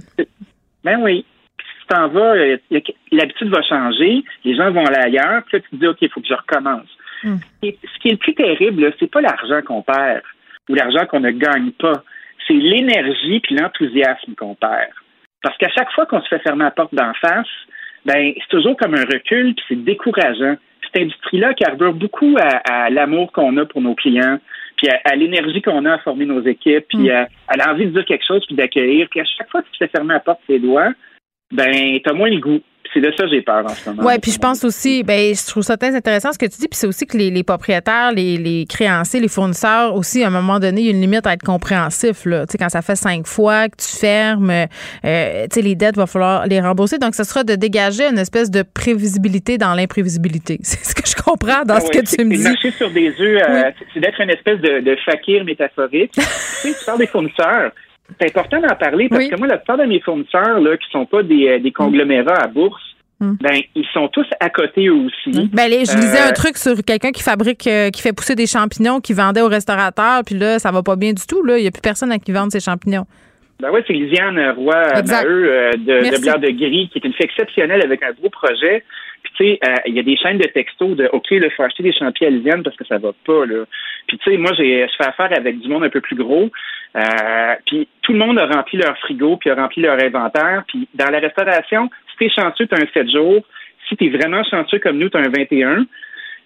[0.83, 1.25] Ben oui.
[1.59, 2.35] si tu t'en vas,
[3.11, 6.09] l'habitude va changer, les gens vont aller ailleurs, puis là, tu te dis, OK, il
[6.09, 6.87] faut que je recommence.
[7.23, 7.35] Hmm.
[7.61, 10.21] Et ce qui est le plus terrible, c'est pas l'argent qu'on perd
[10.69, 12.03] ou l'argent qu'on ne gagne pas
[12.49, 14.89] c'est l'énergie puis l'enthousiasme qu'on perd.
[15.41, 17.47] Parce qu'à chaque fois qu'on se fait fermer la porte d'en face,
[18.05, 20.55] ben c'est toujours comme un recul puis c'est décourageant.
[20.83, 24.39] Cette industrie-là carbure beaucoup à, l'amour qu'on a pour nos clients,
[24.79, 27.27] puis à, l'énergie qu'on a à former nos équipes, puis mm.
[27.47, 29.07] à, l'envie de dire quelque chose puis d'accueillir.
[29.11, 30.93] Puis à chaque fois que tu te fais fermer la porte de tes doigts,
[31.51, 32.61] ben t'as moins le goût
[32.93, 34.03] c'est de ça que j'ai peur en ce moment.
[34.07, 36.67] Oui, puis je pense aussi, ben, je trouve ça très intéressant ce que tu dis,
[36.67, 40.81] puis c'est aussi que les, propriétaires, les, créanciers, les fournisseurs aussi, à un moment donné,
[40.81, 42.25] il y a une limite à être compréhensif.
[42.25, 42.45] Là.
[42.45, 44.65] Tu sais, quand ça fait cinq fois que tu fermes, euh,
[45.03, 46.97] tu sais, les dettes, il va falloir les rembourser.
[46.97, 50.57] Donc, ce sera de dégager une espèce de prévisibilité dans l'imprévisibilité.
[50.63, 52.43] C'est ce que je comprends dans ah ce que tu me dis.
[52.43, 56.11] Marcher sur des œufs, euh, c'est d'être une espèce de, de fakir métaphorique.
[56.13, 57.71] tu sais, tu parles des fournisseurs
[58.19, 61.05] c'est important d'en parler parce que moi, la plupart de mes fournisseurs là, qui sont
[61.05, 62.81] pas des, euh, des conglomérats à bourse,
[63.19, 63.33] hmm.
[63.41, 65.29] ben ils sont tous à côté eux aussi.
[65.29, 65.49] Hmm.
[65.51, 68.47] Ben, je lisais un euh, truc sur quelqu'un qui fabrique, euh, qui fait pousser des
[68.47, 71.43] champignons, qui vendait aux restaurateurs, puis là, ça va pas bien du tout.
[71.43, 73.05] Là, il y a plus personne à qui vendre ces champignons.
[73.59, 74.73] Ben oui, c'est Lisiane Roy
[75.07, 78.83] Maheu de, de Blair de Gris, qui est une fille exceptionnelle avec un gros projet.
[79.23, 81.83] Puis tu sais, il y a des chaînes de textos de OK, il faut acheter
[81.83, 83.45] des champignons à Lisiane parce que ça va pas.
[83.45, 83.65] Là.
[84.07, 86.49] Puis tu sais, moi, j'ai, je fais affaire avec du monde un peu plus gros.
[86.95, 90.63] Euh, puis tout le monde a rempli leur frigo, puis a rempli leur inventaire.
[90.67, 93.43] Puis dans la restauration, si t'es chanceux, t'as un 7 jours.
[93.87, 95.85] Si t'es vraiment chanceux comme nous, t'as un 21.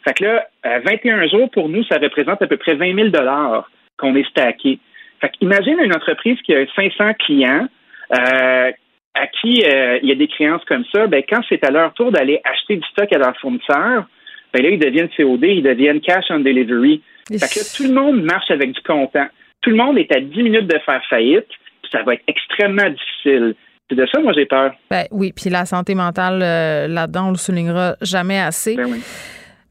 [0.04, 3.10] Fait que là, 21 euh, jours pour nous, ça représente à peu près 20 000
[3.10, 4.80] dollars qu'on est stacké.
[5.24, 7.68] Fait imagine une entreprise qui a 500 clients,
[8.14, 8.72] euh,
[9.16, 11.08] à qui il y a des créances comme ça.
[11.08, 14.06] Ben quand c'est à leur tour d'aller acheter du stock à leur fournisseur,
[14.54, 17.02] ben là ils deviennent COD, ils deviennent cash on delivery.
[17.30, 19.28] Fait que là, tout le monde marche avec du comptant
[19.64, 22.90] tout le monde est à 10 minutes de faire faillite, puis ça va être extrêmement
[22.90, 23.56] difficile.
[23.90, 24.74] C'est de ça, moi, j'ai peur.
[24.92, 28.76] Ben oui, puis la santé mentale, euh, là-dedans, on le soulignera jamais assez.
[28.76, 29.02] Ben oui.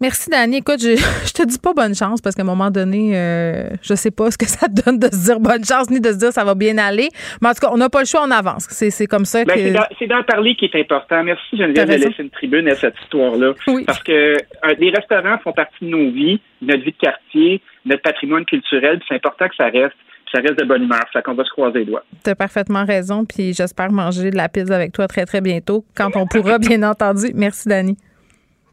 [0.02, 0.56] Merci, Dani.
[0.56, 0.96] Écoute, je,
[1.26, 4.32] je, te dis pas bonne chance parce qu'à un moment donné, euh, je sais pas
[4.32, 6.56] ce que ça donne de se dire bonne chance ni de se dire ça va
[6.56, 7.08] bien aller.
[7.40, 8.66] Mais en tout cas, on n'a pas le choix, on avance.
[8.68, 9.78] C'est comme ça ben, que.
[10.00, 11.22] C'est d'en parler qui est important.
[11.22, 13.52] Merci, Geneviève, de laisser une tribune à cette histoire-là.
[13.68, 13.84] Oui.
[13.86, 17.62] Parce que euh, les restaurants font partie de nos vies, de notre vie de quartier,
[17.86, 19.00] notre patrimoine culturel.
[19.08, 19.94] C'est important que ça reste
[20.34, 21.04] ça reste de bonne humeur.
[21.12, 22.02] Ça qu'on va se croiser les doigts.
[22.24, 23.24] Tu as parfaitement raison.
[23.24, 26.82] Puis j'espère manger de la pizza avec toi très, très bientôt, quand on pourra, bien
[26.82, 27.26] entendu.
[27.34, 27.96] Merci, Dani.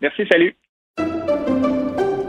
[0.01, 0.55] Merci, salut.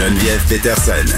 [0.00, 1.14] Geneviève Peterson.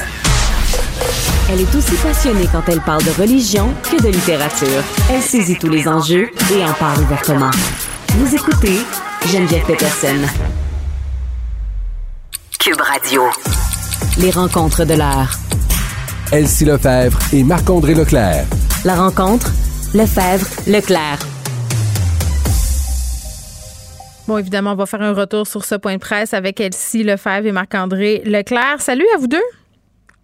[1.49, 4.83] Elle est aussi passionnée quand elle parle de religion que de littérature.
[5.09, 7.53] Elle saisit tous les enjeux et en parle ouvertement.
[8.09, 8.79] Vous écoutez
[9.31, 10.19] Geneviève Peterson.
[12.59, 13.23] Cube Radio.
[14.19, 15.31] Les rencontres de l'heure.
[16.33, 18.47] Elsie Lefebvre et Marc-André Leclerc.
[18.85, 19.53] La rencontre,
[19.95, 21.21] Lefebvre, Leclerc.
[24.29, 27.47] Bon, évidemment, on va faire un retour sur ce point de presse avec Elsie Lefebvre
[27.47, 28.81] et Marc-André Leclerc.
[28.81, 29.43] Salut à vous deux.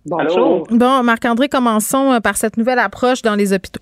[0.07, 0.65] Bonjour.
[0.71, 3.81] Bon, Marc-André, commençons euh, par cette nouvelle approche dans les hôpitaux.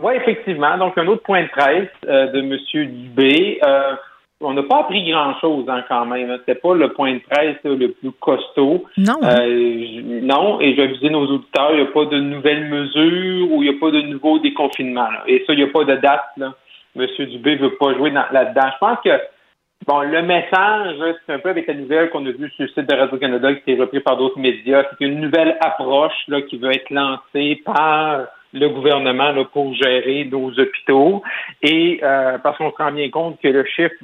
[0.00, 0.78] Oui, effectivement.
[0.78, 2.56] Donc, un autre point de presse euh, de M.
[2.72, 3.58] Dubé.
[3.66, 3.94] Euh,
[4.40, 6.34] on n'a pas appris grand-chose hein, quand même.
[6.38, 8.84] C'était pas le point de presse le plus costaud.
[8.96, 9.18] Non.
[9.20, 13.70] non, et je disais nos auditeurs, il n'y a pas de nouvelles mesures ou il
[13.70, 15.08] n'y a pas de nouveau déconfinement.
[15.26, 16.22] Et ça, il n'y a pas de date.
[16.36, 16.54] Là.
[16.96, 17.06] M.
[17.26, 18.70] Dubé veut pas jouer là-dedans.
[18.72, 19.10] Je pense que
[19.86, 22.88] bon, le message, c'est un peu avec la nouvelle qu'on a vue sur le site
[22.88, 24.84] de Radio-Canada qui été repris par d'autres médias.
[24.90, 30.24] C'est une nouvelle approche là, qui veut être lancée par le gouvernement là, pour gérer
[30.24, 31.22] nos hôpitaux.
[31.62, 33.94] Et euh, parce qu'on se rend bien compte que le chiffre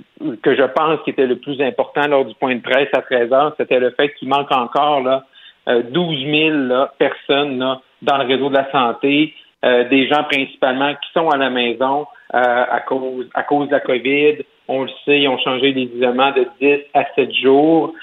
[0.43, 3.33] que je pense qui était le plus important lors du point de presse à 13
[3.33, 5.25] heures, c'était le fait qu'il manque encore là
[5.67, 7.59] 12 000 personnes
[8.03, 9.35] dans le réseau de la santé,
[9.65, 14.39] des gens principalement qui sont à la maison à cause à cause de la COVID.
[14.69, 17.95] On le sait, ils ont changé les isolements de 10 à 7 jours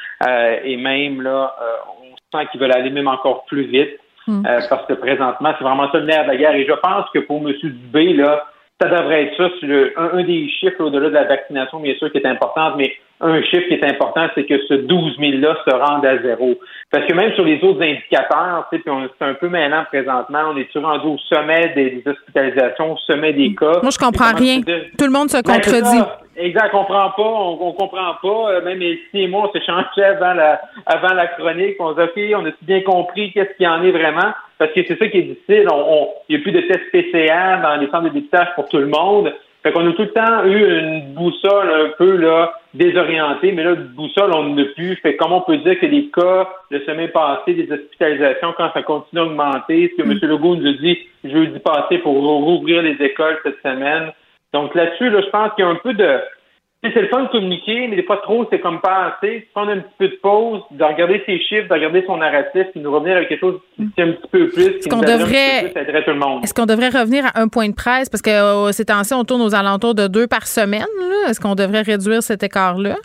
[0.63, 1.53] et même là,
[2.01, 3.99] on sent qu'ils veulent aller même encore plus vite.
[4.25, 4.41] Hmm.
[4.69, 6.55] parce que présentement, c'est vraiment ça le nerf de la guerre.
[6.55, 7.53] Et je pense que pour M.
[7.61, 8.45] Dubé, là,
[8.81, 9.49] ça devrait être ça,
[9.97, 12.93] un, des chiffres au-delà de la vaccination, bien sûr, qui est importante, mais
[13.23, 16.55] un chiffre qui est important, c'est que ce 12 000-là se rende à zéro.
[16.91, 18.87] Parce que même sur les autres indicateurs, c'est
[19.21, 23.55] un peu mêlant présentement, on est toujours rendu au sommet des, hospitalisations, au sommet des
[23.55, 23.79] cas.
[23.81, 24.61] Moi, je comprends rien.
[24.61, 26.03] Tout le monde se ben, contredit.
[26.37, 28.51] exact, on comprend pas, on, comprend pas.
[28.51, 31.77] Euh, même Elsie et moi, on changé avant la, avant la chronique.
[31.79, 34.33] On s'est dit, OK, on a bien compris qu'est-ce qu'il y en est vraiment.
[34.57, 35.67] Parce que c'est ça qui est difficile.
[36.29, 38.87] il n'y a plus de tests PCR dans les centres de dépistage pour tout le
[38.87, 39.33] monde.
[39.63, 43.75] Fait qu'on a tout le temps eu une boussole un peu là désorientée, mais là,
[43.75, 44.95] boussole, on ne plus.
[44.97, 48.83] Fait comment on peut dire que les cas de semaine passée, des hospitalisations, quand ça
[48.83, 50.19] continue à augmenter, ce que M.
[50.21, 54.11] Legault nous a dit jeudi passé pour rouvrir les écoles cette semaine.
[54.51, 56.19] Donc là-dessus, là, je pense qu'il y a un peu de
[56.91, 59.47] c'est le fun de communiquer, mais des fois trop, c'est comme pas assez.
[59.53, 62.81] Prendre un petit peu de pause, de regarder ses chiffres, de regarder son narratif, puis
[62.81, 66.11] de revenir avec quelque chose qui est un petit peu plus, est-ce qu'on devrait, tout
[66.11, 66.43] le monde.
[66.43, 68.09] Est-ce qu'on devrait revenir à un point de presse?
[68.09, 70.85] Parce que euh, ces temps-ci, on tourne aux alentours de deux par semaine.
[71.27, 72.95] Est-ce qu'on devrait réduire cet écart-là?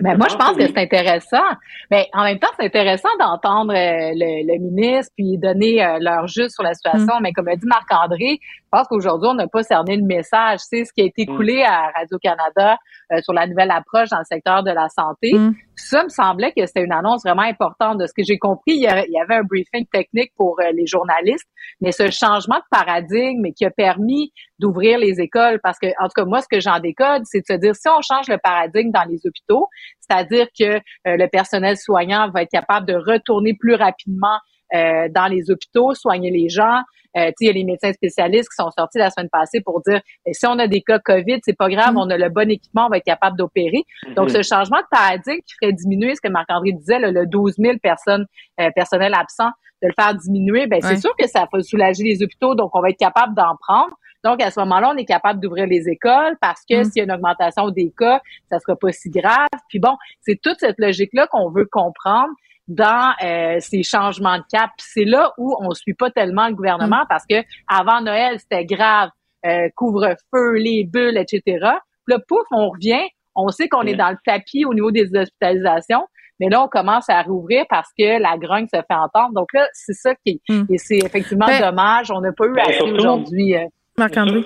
[0.00, 1.48] Ben, moi, je pense que c'est intéressant.
[1.90, 6.50] Mais en même temps, c'est intéressant d'entendre euh, le, ministre puis donner euh, leur juste
[6.50, 7.18] sur la situation.
[7.18, 7.22] Mm.
[7.22, 8.38] Mais comme a dit Marc-André,
[8.76, 10.60] pense qu'aujourd'hui, on n'a pas cerné le message.
[10.60, 11.36] C'est ce qui a été mm.
[11.36, 12.76] coulé à Radio-Canada
[13.12, 15.32] euh, sur la nouvelle approche dans le secteur de la santé.
[15.32, 15.54] Mm.
[15.76, 17.98] Ça me semblait que c'était une annonce vraiment importante.
[17.98, 21.48] De ce que j'ai compris, il y, avait un briefing technique pour les journalistes,
[21.80, 26.14] mais ce changement de paradigme qui a permis d'ouvrir les écoles, parce que, en tout
[26.16, 28.90] cas, moi, ce que j'en décode, c'est de se dire, si on change le paradigme
[28.90, 29.68] dans les hôpitaux,
[30.00, 34.38] c'est-à-dire que euh, le personnel soignant va être capable de retourner plus rapidement
[34.74, 36.80] euh, dans les hôpitaux, soigner les gens.
[37.16, 40.00] Euh, il y a les médecins spécialistes qui sont sortis la semaine passée pour dire
[40.26, 41.98] eh, si on a des cas COVID, c'est pas grave, mm.
[41.98, 43.84] on a le bon équipement, on va être capable d'opérer.
[44.16, 47.78] Donc, ce changement de paradigme qui ferait diminuer ce que Marc-André disait, le 12 000
[47.82, 48.26] personnes,
[48.60, 49.50] euh, personnels absents,
[49.82, 52.80] de le faire diminuer, ben c'est sûr que ça va soulager les hôpitaux, donc on
[52.80, 53.94] va être capable d'en prendre.
[54.24, 56.84] Donc, à ce moment-là, on est capable d'ouvrir les écoles parce que mm.
[56.84, 59.48] s'il y a une augmentation des cas, ça sera pas si grave.
[59.68, 62.32] Puis bon, c'est toute cette logique-là qu'on veut comprendre
[62.68, 64.70] dans euh, ces changements de cap.
[64.78, 67.08] C'est là où on suit pas tellement le gouvernement mm.
[67.08, 67.36] parce que
[67.68, 69.10] avant Noël, c'était grave,
[69.44, 71.40] euh, couvre-feu, les bulles, etc.
[71.42, 71.60] Puis
[72.08, 76.06] là, pouf, on revient, on sait qu'on est dans le tapis au niveau des hospitalisations,
[76.40, 79.32] mais là, on commence à rouvrir parce que la grogne se fait entendre.
[79.34, 80.64] Donc là, c'est ça qui est, mm.
[80.70, 82.10] et c'est effectivement ben, dommage.
[82.10, 83.56] On n'a pas eu ben, assez aujourd'hui.
[83.56, 83.64] Euh,
[83.98, 84.44] Marc-André.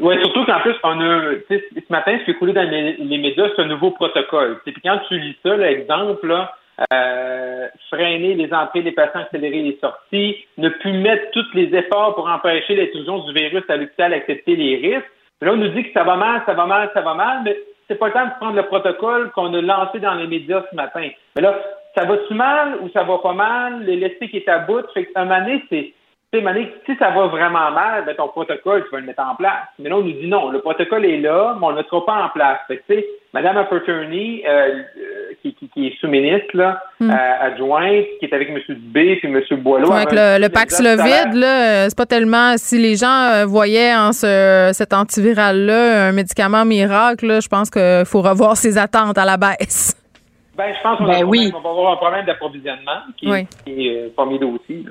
[0.00, 3.48] Oui, surtout qu'en plus, on a, ce matin, ce qui est coulé dans les, médias,
[3.54, 4.60] c'est un nouveau protocole.
[4.64, 6.52] Puis quand tu lis ça, l'exemple, là,
[6.92, 12.14] euh, freiner les entrées des patients, accélérer les sorties, ne plus mettre tous les efforts
[12.14, 15.10] pour empêcher l'intrusion du virus à l'hôpital, accepter les risques.
[15.40, 17.56] Là, on nous dit que ça va mal, ça va mal, ça va mal, mais
[17.88, 20.76] c'est pas le temps de prendre le protocole qu'on a lancé dans les médias ce
[20.76, 21.08] matin.
[21.36, 21.58] Mais là,
[21.96, 23.82] ça va-tu mal ou ça va pas mal?
[23.84, 24.86] L'élastique est à bout.
[24.92, 25.92] Fait un moment donné, c'est
[26.30, 29.34] tu sais, si ça va vraiment mal, ben, ton protocole, tu vas le mettre en
[29.34, 29.64] place.
[29.78, 32.04] Mais là, on nous dit non, le protocole est là, mais on ne le mettra
[32.04, 32.58] pas en place.
[32.68, 34.82] Fait tu sais, Mme Aperturny, euh, euh,
[35.40, 37.10] qui, qui, qui, est sous-ministre, là, hmm.
[37.10, 38.58] euh, adjointe, qui est avec M.
[38.68, 39.60] Dubé puis M.
[39.62, 39.90] Boileau.
[39.90, 42.58] avec le, le Paxlovid, là, c'est pas tellement...
[42.58, 48.20] Si les gens voyaient en ce, cet antiviral-là un médicament miracle, je pense qu'il faut
[48.20, 49.97] revoir ses attentes à la baisse.
[50.58, 51.52] Ben, je pense qu'on ben oui.
[51.52, 54.84] va avoir un problème d'approvisionnement qui, est euh, parmi d'autres aussi.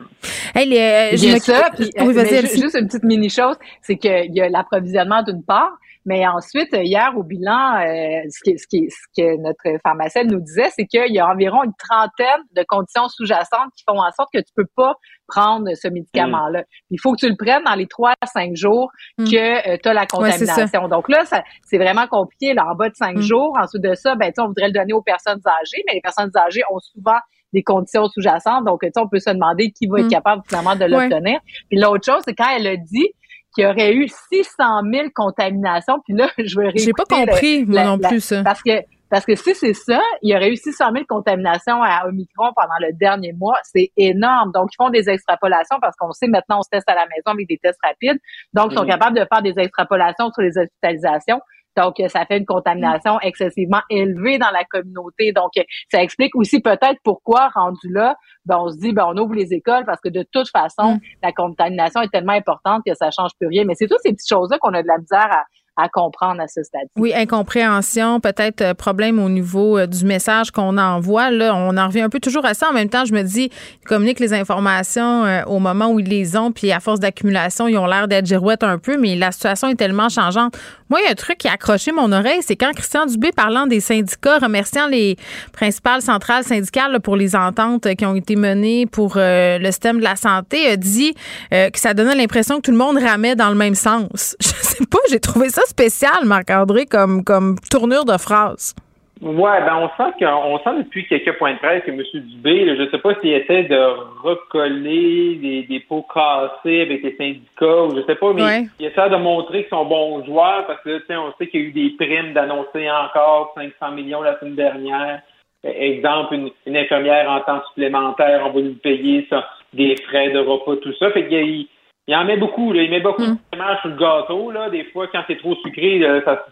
[0.56, 5.44] Hey, les, euh, ça, puis, juste une petite mini-chose, c'est qu'il y a l'approvisionnement d'une
[5.44, 5.72] part,
[6.08, 10.40] mais ensuite, hier, au bilan, euh, ce, qui, ce, qui, ce que notre pharmacienne nous
[10.40, 14.30] disait, c'est qu'il y a environ une trentaine de conditions sous-jacentes qui font en sorte
[14.34, 14.94] que tu peux pas
[15.28, 16.62] prendre ce médicament-là.
[16.62, 16.92] Mm.
[16.92, 19.26] Il faut que tu le prennes dans les trois à cinq jours mm.
[19.26, 20.88] que euh, tu as la contamination.
[20.88, 21.26] Donc là,
[21.66, 22.54] c'est vraiment compliqué.
[22.54, 23.22] Là, en bas de cinq mm.
[23.22, 26.32] jours, ensuite de ça, ben, on voudrait le donner aux personnes âgées, mais les personnes
[26.38, 27.20] âgées ont souvent
[27.52, 28.64] des conditions sous-jacentes.
[28.64, 31.42] Donc, on peut se demander qui va être capable finalement de l'obtenir.
[31.70, 33.10] Puis l'autre chose, c'est quand elle a dit
[33.58, 34.54] qu'il y aurait eu 600
[34.94, 36.00] 000 contaminations.
[36.06, 38.44] Puis là, je vais J'ai pas compris, moi non plus, ça.
[38.44, 42.08] Parce que, parce que si c'est ça, il y aurait eu 600 000 contaminations à
[42.08, 43.58] Omicron pendant le dernier mois.
[43.64, 44.52] C'est énorme.
[44.54, 47.34] Donc, ils font des extrapolations parce qu'on sait maintenant, on se teste à la maison
[47.34, 48.20] avec des tests rapides.
[48.54, 48.90] Donc, ils sont mhm.
[48.90, 51.42] capables de faire des extrapolations sur les hospitalisations.
[51.78, 55.32] Donc, ça fait une contamination excessivement élevée dans la communauté.
[55.32, 55.52] Donc,
[55.92, 58.16] ça explique aussi peut-être pourquoi, rendu là,
[58.46, 61.00] ben, on se dit, ben, on ouvre les écoles parce que de toute façon, mm.
[61.24, 63.64] la contamination est tellement importante que ça change plus rien.
[63.64, 65.44] Mais c'est toutes ces petites choses-là qu'on a de la misère à
[65.92, 66.88] comprendre à ce stade.
[66.98, 71.30] Oui, incompréhension, peut-être euh, problème au niveau euh, du message qu'on envoie.
[71.30, 72.70] Là, on en revient un peu toujours à ça.
[72.70, 73.52] En même temps, je me dis,
[73.84, 77.78] ils communiquent les informations au moment où ils les ont, puis à force d'accumulation, ils
[77.78, 80.58] ont l'air d'être girouettes un peu, mais la situation est tellement changeante.
[80.90, 83.32] Moi, il y a un truc qui a accroché mon oreille, c'est quand Christian Dubé,
[83.32, 85.18] parlant des syndicats, remerciant les
[85.52, 90.16] principales centrales syndicales pour les ententes qui ont été menées pour le système de la
[90.16, 91.14] santé, a dit
[91.52, 94.36] que ça donnait l'impression que tout le monde ramait dans le même sens.
[94.40, 98.74] Je sais pas, j'ai trouvé ça spécial, Marc-André, comme, comme tournure de phrase.
[99.22, 102.04] Ouais, ben on sent qu'on sent depuis quelques points de presse que M.
[102.14, 103.80] Dubé, je ne sais pas s'il essaie de
[104.22, 109.10] recoller des, des pots cassés avec les syndicats ou je sais pas, mais il essaie
[109.10, 111.96] de montrer qu'ils sont bons joueurs parce que on sait qu'il y a eu des
[111.98, 115.22] primes d'annoncer encore 500 millions la semaine dernière.
[115.64, 120.76] Exemple, une, infirmière en temps supplémentaire, on va lui payer ça, des frais de repas,
[120.76, 121.10] tout ça.
[121.12, 121.68] Fait qu'il
[122.08, 122.84] il en met beaucoup, là.
[122.84, 123.38] Il met beaucoup mm.
[123.82, 124.70] sur le gâteau, là.
[124.70, 126.46] Des fois, quand c'est trop sucré, ça,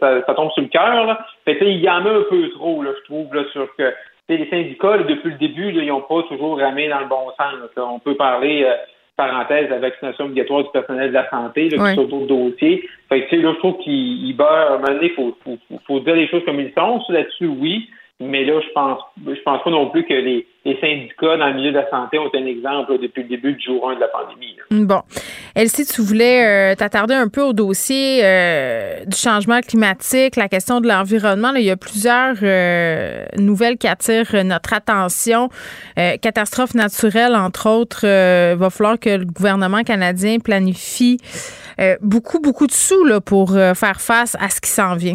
[0.00, 1.20] ça, tombe sur le cœur, là.
[1.44, 3.92] Fait il y en met un peu trop, là, je trouve, là, sur que
[4.28, 7.70] les syndicats, depuis le début, ils n'ont pas toujours ramé dans le bon sens.
[7.76, 8.74] On peut parler, euh,
[9.16, 12.88] parenthèse, de la vaccination obligatoire du personnel de la santé, là, qui sont d'autres dossiers.
[13.08, 14.48] Fait que, là, je trouve qu'il beurre.
[14.48, 17.02] À un moment donné, il faut, faut, faut, dire les choses comme ils sont.
[17.08, 17.88] Là-dessus, oui.
[18.20, 21.72] Mais là, je pense, je pense pas non plus que les, syndicats dans le milieu
[21.72, 24.56] de la santé ont un exemple depuis le début du jour 1 de la pandémie.
[24.70, 25.02] Bon.
[25.54, 30.80] Elsie, tu voulais euh, t'attarder un peu au dossier euh, du changement climatique, la question
[30.80, 31.52] de l'environnement.
[31.54, 35.48] Il y a plusieurs euh, nouvelles qui attirent notre attention.
[35.96, 41.18] catastrophe naturelle, entre autres, il va falloir que le gouvernement canadien planifie
[42.00, 45.14] beaucoup, beaucoup de sous là, pour faire face à ce qui s'en vient.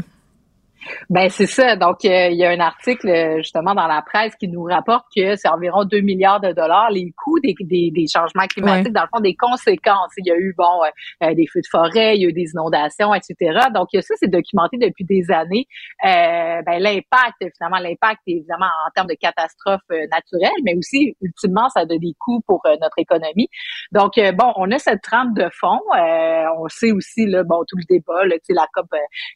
[1.09, 1.75] Ben c'est ça.
[1.75, 5.35] Donc euh, il y a un article justement dans la presse qui nous rapporte que
[5.35, 9.07] c'est environ 2 milliards de dollars les coûts des, des, des changements climatiques, dans le
[9.13, 10.11] fond des conséquences.
[10.17, 12.33] Il y a eu bon euh, euh, des feux de forêt, il y a eu
[12.33, 13.67] des inondations, etc.
[13.73, 15.67] Donc ça c'est documenté depuis des années.
[16.03, 21.81] Euh, ben l'impact finalement l'impact évidemment en termes de catastrophes naturelles, mais aussi ultimement ça
[21.81, 23.49] a des coûts pour notre économie.
[23.91, 25.79] Donc bon on a cette trame de fond.
[26.59, 28.87] on sait aussi là bon tout le débat là, la COP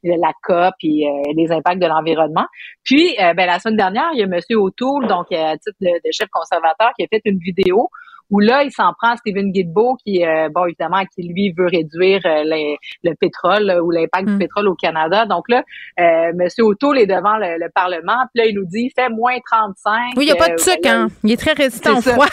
[0.04, 2.46] la COP et les impacts de l'environnement.
[2.84, 4.40] Puis, euh, ben, la semaine dernière, il y a M.
[4.58, 7.90] O'Toole, donc euh, à titre de, chef conservateur, qui a fait une vidéo
[8.30, 11.66] où là, il s'en prend à Stephen Guilbeault, qui, euh, bon, évidemment, qui lui veut
[11.66, 14.40] réduire le pétrole ou l'impact du mm.
[14.40, 15.26] pétrole au Canada.
[15.26, 15.64] Donc là,
[16.00, 16.48] euh, M.
[16.60, 20.14] O'Toole est devant le, Parlement, puis là, il nous dit, fait moins 35.
[20.16, 21.08] Oui, il n'y a pas de truc, hein?
[21.24, 22.28] Il est très résistant au froid.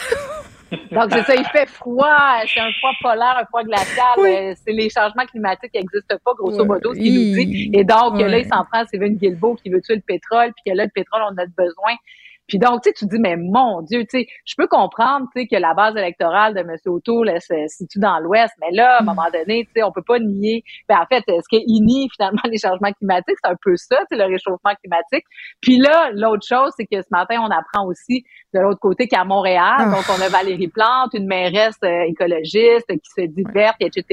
[0.71, 4.19] Donc, c'est ça, il fait froid, c'est un froid polaire, un froid glacial.
[4.19, 7.71] Euh, c'est les changements climatiques qui n'existent pas, grosso modo, ce qu'il nous dit.
[7.73, 10.73] Et donc, là, il s'en prend à Steven Guilbeault qui veut tuer le pétrole, puis
[10.73, 11.95] que là, le pétrole, on a besoin.
[12.49, 15.43] Puis donc, tu sais, tu dis, mais mon Dieu, tu sais, je peux comprendre, tu
[15.43, 16.77] sais, que la base électorale de M.
[16.87, 20.03] O'Toole se situe dans l'Ouest, mais là, à un moment donné, tu sais, on peut
[20.07, 20.63] pas nier.
[20.89, 24.17] Ben, en fait, ce qu'il nie finalement les changements climatiques, c'est un peu ça, c'est
[24.17, 25.25] le réchauffement climatique.
[25.61, 28.25] Puis là, l'autre chose, c'est que ce matin, on apprend aussi
[28.55, 29.91] de l'autre côté qu'à Montréal, ah.
[29.91, 34.05] donc on a Valérie Plante, une mairesse euh, écologiste qui se dit verte, etc.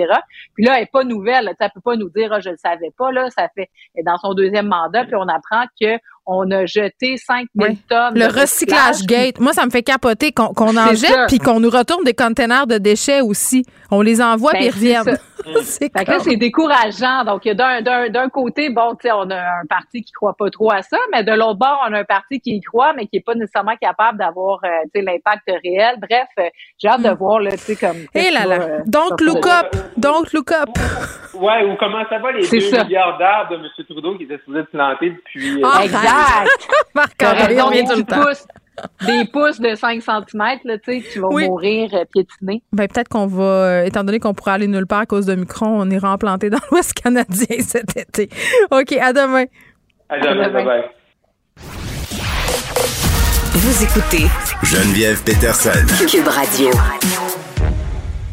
[0.55, 2.49] Puis là, elle est pas nouvelle, tu sais, elle peut pas nous dire, ah, je
[2.49, 3.69] le savais pas, là, ça fait
[4.03, 8.17] dans son deuxième mandat, puis on apprend que on a jeté 5 000 tonnes.
[8.17, 9.39] Le recyclage gate.
[9.39, 12.77] Moi, ça me fait capoter qu'on en jette puis qu'on nous retourne des containers de
[12.77, 13.65] déchets aussi.
[13.91, 15.17] On les envoie ben, puis ils reviennent.
[15.63, 17.23] c'est c'est décourageant.
[17.25, 20.81] Donc, d'un côté, bon, tu sais, on a un parti qui croit pas trop à
[20.81, 23.25] ça, mais de l'autre bord, on a un parti qui y croit, mais qui est
[23.25, 25.97] pas nécessairement capable d'avoir, euh, tu sais, l'impact réel.
[25.99, 27.13] Bref, euh, j'ai hâte de hmm.
[27.13, 27.97] voir, là, tu sais, comme...
[28.13, 30.69] Et eh là là, euh, don't look up, don't look up.
[31.33, 33.85] Ouais, ou comment ça va les 2 milliards d'arbres de M.
[33.89, 35.61] Trudeau qui étaient supposés se planter depuis...
[35.63, 36.69] Ah, exact!
[36.95, 38.21] Marc-André, on vient du temps
[39.05, 42.63] des pouces de 5 cm, là, tu sais, tu vas mourir euh, piétiné.
[42.71, 45.35] Ben, peut-être qu'on va, euh, étant donné qu'on pourrait aller nulle part à cause de
[45.35, 48.29] Micron, on ira en planter dans l'Ouest canadien cet été.
[48.71, 49.45] OK, à demain.
[50.09, 50.83] À demain, bye bye.
[53.55, 54.25] Vous écoutez
[54.63, 55.85] Geneviève Peterson.
[56.09, 56.69] Cube Radio.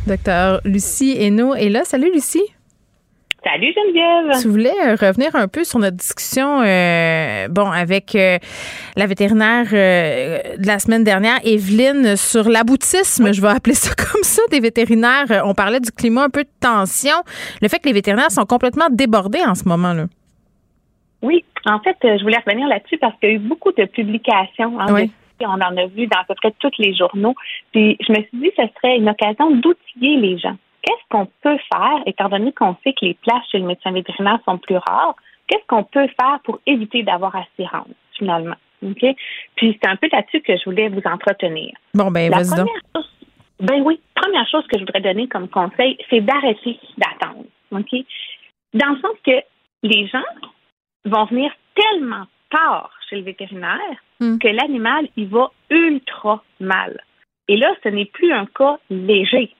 [0.06, 1.84] Docteur Lucie Hainaut est là.
[1.84, 2.42] Salut, Lucie.
[3.42, 4.42] Salut Geneviève.
[4.42, 8.38] Tu voulais euh, revenir un peu sur notre discussion, euh, bon, avec euh,
[8.96, 14.42] la vétérinaire de la semaine dernière, Evelyne, sur l'aboutisme, je vais appeler ça comme ça,
[14.50, 15.42] des vétérinaires.
[15.46, 17.16] On parlait du climat, un peu de tension,
[17.62, 20.04] le fait que les vétérinaires sont complètement débordés en ce moment-là.
[21.22, 24.78] Oui, en fait, je voulais revenir là-dessus parce qu'il y a eu beaucoup de publications.
[24.80, 25.10] Hein, oui.
[25.42, 27.34] On en a vu dans à peu près tous les journaux.
[27.72, 31.26] Puis je me suis dit que ce serait une occasion d'outiller les gens qu'est-ce qu'on
[31.42, 34.76] peut faire, étant donné qu'on sait que les places chez le médecin vétérinaire sont plus
[34.76, 35.16] rares,
[35.46, 38.56] qu'est-ce qu'on peut faire pour éviter d'avoir à s'y rendre, finalement?
[38.82, 39.04] OK?
[39.56, 41.72] Puis c'est un peu là-dessus que je voulais vous entretenir.
[41.94, 42.68] Bon, ben, vas-y donc.
[43.60, 47.44] Ben oui, première chose que je voudrais donner comme conseil, c'est d'arrêter d'attendre.
[47.72, 47.94] OK?
[48.72, 49.42] Dans le sens que
[49.82, 50.18] les gens
[51.04, 54.38] vont venir tellement tard chez le vétérinaire hmm.
[54.38, 57.00] que l'animal, il va ultra mal.
[57.48, 59.54] Et là, ce n'est plus un cas léger.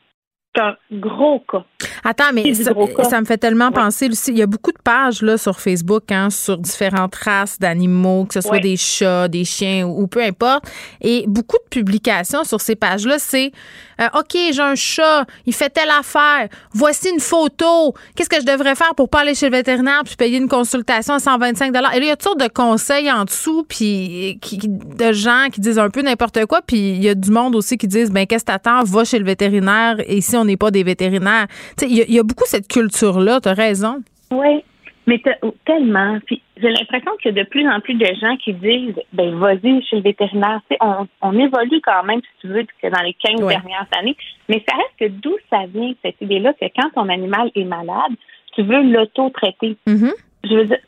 [0.55, 1.65] C'est un gros cas.
[2.03, 2.73] Attends, mais ça,
[3.21, 6.29] me fait tellement penser, Lucie, il y a beaucoup de pages là, sur Facebook hein,
[6.31, 10.65] sur différentes races d'animaux, que ce soit des chats, des chiens ou, peu importe.
[11.01, 13.53] Et beaucoup de publications sur ces pages-là, c'est
[14.01, 17.95] euh, OK, j'ai un chat, il fait telle affaire, voici une photo.
[18.17, 21.15] Qu'est-ce que je devrais faire pour pas aller chez le vétérinaire puis payer une consultation
[21.15, 25.13] à 125 Et là, il y a toutes sortes de conseils en dessous, puis de
[25.13, 27.87] gens qui disent un peu n'importe quoi, puis il y a du monde aussi qui
[27.87, 29.97] disent ben qu'est-ce que t'attends, va chez le vétérinaire.
[30.07, 31.47] Et ici, on n'est pas des vétérinaires.
[31.79, 34.03] Tu il y, a beaucoup cette culture-là, tu as raison.
[34.31, 34.63] Oui,
[35.07, 35.21] mais
[35.65, 36.19] tellement.
[36.27, 39.35] Puis j'ai l'impression qu'il y a de plus en plus de gens qui disent ben
[39.37, 40.61] vas-y chez le vétérinaire.
[40.81, 44.17] On, on, évolue quand même, si tu veux, que dans les 15 dernières années.
[44.49, 48.13] Mais ça reste que d'où ça vient, cette idée-là, que quand ton animal est malade,
[48.55, 49.77] tu veux l'auto-traiter.
[49.87, 50.13] Mm-hmm.
[50.45, 50.79] Je veux dire,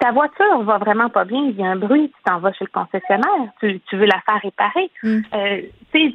[0.00, 2.64] ta voiture va vraiment pas bien, il y a un bruit, tu t'en vas chez
[2.64, 4.90] le concessionnaire, tu, veux la faire réparer.
[5.02, 5.20] Mm.
[5.34, 5.60] Euh,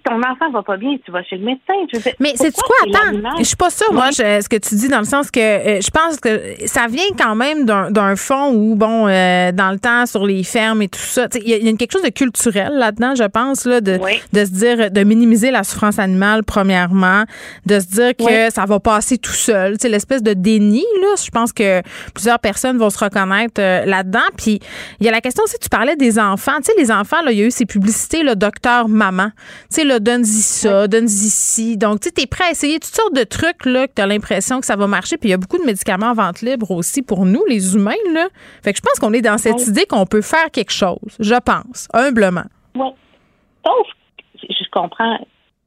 [0.04, 1.74] ton enfant va pas bien, tu vas chez le médecin.
[2.20, 5.06] Mais c'est quoi, attends, je suis pas sûre, moi, ce que tu dis, dans le
[5.06, 9.52] sens que euh, je pense que ça vient quand même d'un fond où, bon, euh,
[9.52, 12.10] dans le temps, sur les fermes et tout ça, il y, a quelque chose de
[12.10, 14.00] culturel là-dedans, je pense, là, de,
[14.34, 17.24] de se dire, de minimiser la souffrance animale, premièrement,
[17.66, 21.54] de se dire que ça va passer tout seul, l'espèce de déni, là, je pense
[21.54, 21.82] que
[22.14, 24.28] plusieurs personnes vont se reconnaître euh, là-dedans.
[24.38, 24.60] Puis
[25.00, 26.58] il y a la question aussi, tu parlais des enfants.
[26.58, 29.30] Tu sais, les enfants, là, il y a eu ces publicités, le docteur maman.
[29.70, 31.78] Tu sais, là, donne-y ça, donne-y ci.
[31.78, 34.08] Donc, tu sais, es prêt à essayer toutes sortes de trucs, là, que tu as
[34.08, 35.18] l'impression que ça va marcher.
[35.18, 37.94] Puis il y a beaucoup de médicaments en vente libre aussi pour nous, les humains,
[38.14, 38.28] là.
[38.64, 41.16] Fait que je pense qu'on est dans cette idée qu'on peut faire quelque chose.
[41.20, 42.46] Je pense, humblement.
[42.76, 42.90] Oui.
[43.66, 43.88] Sauf,
[44.42, 45.18] je comprends,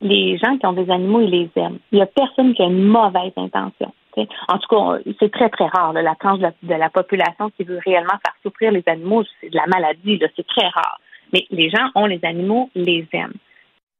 [0.01, 1.79] les gens qui ont des animaux, ils les aiment.
[1.93, 3.93] Il n'y a personne qui a une mauvaise intention.
[4.49, 5.93] En tout cas, c'est très, très rare.
[5.93, 9.67] la tranche de la, population qui veut réellement faire souffrir les animaux, c'est de la
[9.67, 10.99] maladie, c'est très rare.
[11.33, 13.35] Mais les gens ont les animaux, les aiment.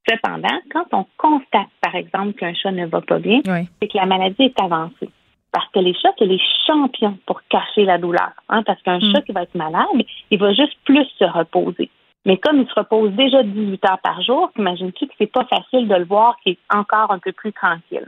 [0.09, 4.07] Cependant, quand on constate, par exemple, qu'un chat ne va pas bien, c'est que la
[4.07, 5.11] maladie est avancée.
[5.53, 8.31] Parce que les chats, c'est les champions pour cacher la douleur.
[8.49, 9.13] Hein, parce qu'un mm.
[9.13, 9.87] chat qui va être malade,
[10.31, 11.91] il va juste plus se reposer.
[12.25, 15.89] Mais comme il se repose déjà 18 heures par jour, imagines-tu que c'est pas facile
[15.89, 18.07] de le voir qu'il est encore un peu plus tranquille?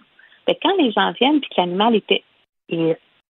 [0.62, 2.24] Quand les gens viennent puis que l'animal était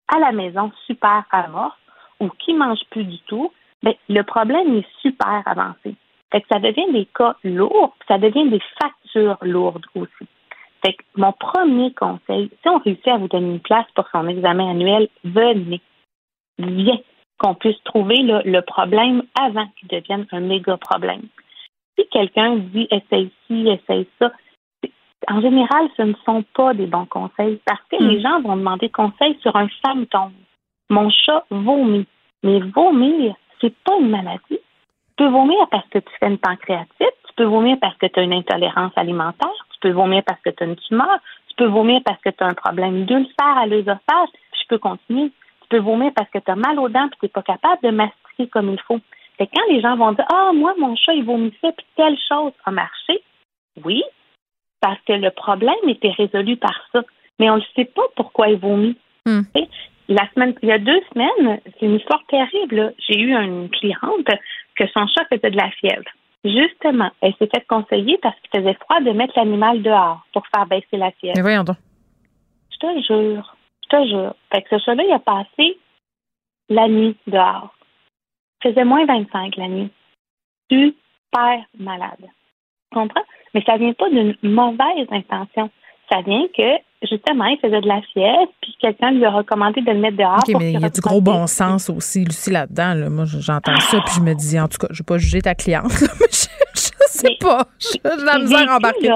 [0.08, 1.78] à la maison super amorphe
[2.20, 3.52] ou qui mange plus du tout,
[3.84, 5.96] ben, le problème est super avancé.
[6.32, 10.28] Fait que ça devient des cas lourds, ça devient des factures lourdes aussi.
[10.86, 14.28] Fait que mon premier conseil, si on réussit à vous donner une place pour son
[14.28, 15.82] examen annuel, venez.
[16.58, 17.00] Viens,
[17.38, 21.24] qu'on puisse trouver le problème avant qu'il devienne un méga problème.
[21.98, 24.32] Si quelqu'un dit essaye ci, essaye ça,
[25.28, 28.22] en général, ce ne sont pas des bons conseils parce que les hmm.
[28.22, 30.34] gens vont demander conseil sur un symptôme.
[30.90, 32.08] Mon chat vomit.
[32.44, 34.40] Mais vomir, c'est pas une maladie.
[34.50, 34.58] Tu
[35.18, 38.24] peux vomir parce que tu fais une pancréatite, tu peux vomir parce que tu as
[38.24, 41.20] une intolérance alimentaire, tu peux vomir parce que tu as une tumeur,
[41.50, 45.32] tu peux vomir parce que tu as un problème d'ulcère à l'œsophage, je peux continuer.
[45.62, 47.84] Tu peux vomir parce que tu as mal aux dents et tu n'es pas capable
[47.84, 49.00] de mastiquer comme il faut.
[49.40, 52.54] Et quand les gens vont dire Ah, moi, mon chat, il vomissait puis telle chose
[52.66, 53.22] a marché,
[53.84, 54.02] oui,
[54.82, 57.02] parce que le problème était résolu par ça.
[57.40, 58.98] Mais on ne sait pas pourquoi il vomit.
[59.26, 59.42] Hmm.
[60.08, 62.94] La semaine, il y a deux semaines, c'est une histoire terrible.
[62.98, 64.28] J'ai eu une cliente
[64.76, 66.10] que son chat faisait de la fièvre.
[66.44, 70.66] Justement, elle s'est fait conseiller parce qu'il faisait froid de mettre l'animal dehors pour faire
[70.66, 71.36] baisser la fièvre.
[71.36, 71.78] Mais voyons donc.
[72.72, 74.36] Je te jure, je te jure.
[74.52, 75.78] Fait que ce chat-là, il a passé
[76.70, 77.76] la nuit dehors.
[78.64, 79.92] Il faisait moins 25 la nuit.
[80.72, 82.26] Super malade.
[82.94, 83.24] Comprends?
[83.54, 85.70] Mais ça vient pas d'une mauvaise intention.
[86.12, 89.92] Ça vient que, justement, il faisait de la fièvre, puis quelqu'un lui a recommandé de
[89.92, 90.40] le mettre dehors.
[90.48, 93.10] OK, mais il y a du gros bon sens aussi, Lucie, là-dedans.
[93.12, 95.42] Moi, j'entends ça, puis je me dis, en tout cas, je ne vais pas juger
[95.42, 95.84] ta cliente,
[96.20, 97.66] mais je, ne sais pas.
[97.80, 99.12] J'ai la misère à embarquer.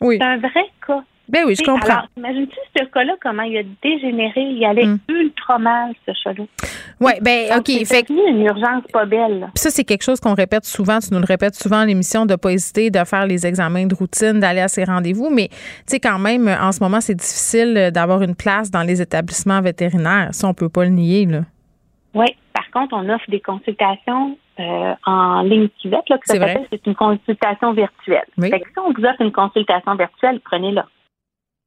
[0.00, 1.02] C'est un, vrai cas.
[1.28, 1.88] Ben oui, je comprends.
[1.90, 4.40] Alors, imagine-tu ce cas-là, comment il a dégénéré?
[4.40, 4.98] Il allait hmm.
[5.08, 6.44] ultra mal, ce chat-là.
[7.00, 7.70] Oui, ben OK.
[7.84, 9.48] C'est une urgence pas belle.
[9.54, 10.98] Puis ça, c'est quelque chose qu'on répète souvent.
[11.00, 13.86] Tu nous le répètes souvent à l'émission de ne pas hésiter de faire les examens
[13.86, 15.28] de routine, d'aller à ces rendez-vous.
[15.30, 15.56] Mais, tu
[15.86, 20.28] sais, quand même, en ce moment, c'est difficile d'avoir une place dans les établissements vétérinaires.
[20.32, 21.40] Ça, on peut pas le nier, là.
[22.14, 22.26] Oui.
[22.54, 26.84] Par contre, on offre des consultations euh, en ligne civette, là, que ça s'appelle, c'est
[26.86, 28.24] une consultation virtuelle.
[28.38, 28.50] Oui.
[28.50, 30.86] Fait que si on vous offre une consultation virtuelle, prenez-la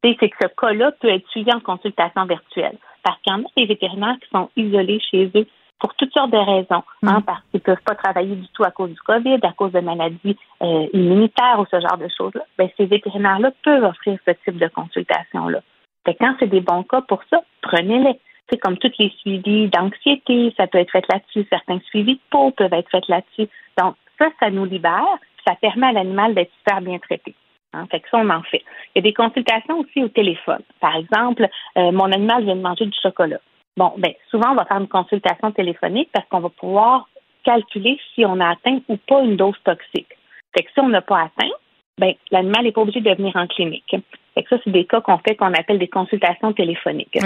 [0.04, 2.78] c'est que ce cas-là peut être suivi en consultation virtuelle.
[3.04, 5.48] Parce qu'il y en a des vétérinaires qui sont isolés chez eux
[5.82, 7.24] pour toutes sortes de raisons, hein, mm.
[7.24, 9.80] parce qu'ils ne peuvent pas travailler du tout à cause du COVID, à cause de
[9.80, 12.44] maladies euh, immunitaires ou ce genre de choses-là.
[12.58, 15.62] Ben, ces vétérinaires-là peuvent offrir ce type de consultation-là.
[16.06, 18.20] quand c'est des bons cas pour ça, prenez-les.
[18.50, 21.48] C'est comme tous les suivis d'anxiété, ça peut être fait là-dessus.
[21.50, 23.50] Certains suivis de peau peuvent être faits là-dessus.
[23.82, 25.18] Donc, ça, ça nous libère.
[25.48, 27.34] Ça permet à l'animal d'être super bien traité.
[27.74, 28.64] Hein, fait que ça, on en fait.
[28.94, 30.62] Il y a des consultations aussi au téléphone.
[30.80, 33.40] Par exemple, euh, mon animal vient de manger du chocolat.
[33.78, 37.08] Bon, ben souvent, on va faire une consultation téléphonique parce qu'on va pouvoir
[37.44, 40.18] calculer si on a atteint ou pas une dose toxique.
[40.56, 41.52] Fait que si on n'a pas atteint,
[41.98, 43.96] ben l'animal n'est pas obligé de venir en clinique.
[44.34, 47.18] Fait que ça, c'est des cas qu'on fait qu'on appelle des consultations téléphoniques.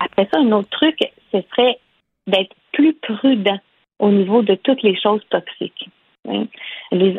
[0.00, 0.98] Après ça, un autre truc,
[1.32, 1.78] ce serait
[2.26, 3.58] d'être plus prudent
[3.98, 5.88] au niveau de toutes les choses toxiques.
[6.28, 6.46] Hein.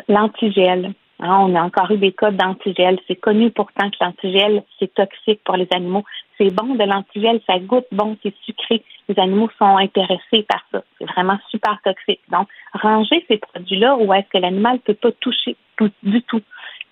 [0.08, 0.92] L'antigel,
[1.24, 2.98] Hein, on a encore eu des cas d'antigel.
[3.08, 6.04] C'est connu pourtant que l'antigel, c'est toxique pour les animaux.
[6.36, 8.82] C'est bon de l'antigel, ça goûte bon, c'est sucré.
[9.08, 10.82] Les animaux sont intéressés par ça.
[10.98, 12.20] C'est vraiment super toxique.
[12.30, 15.56] Donc, ranger ces produits-là où est-ce que l'animal ne peut pas toucher
[16.02, 16.42] du tout.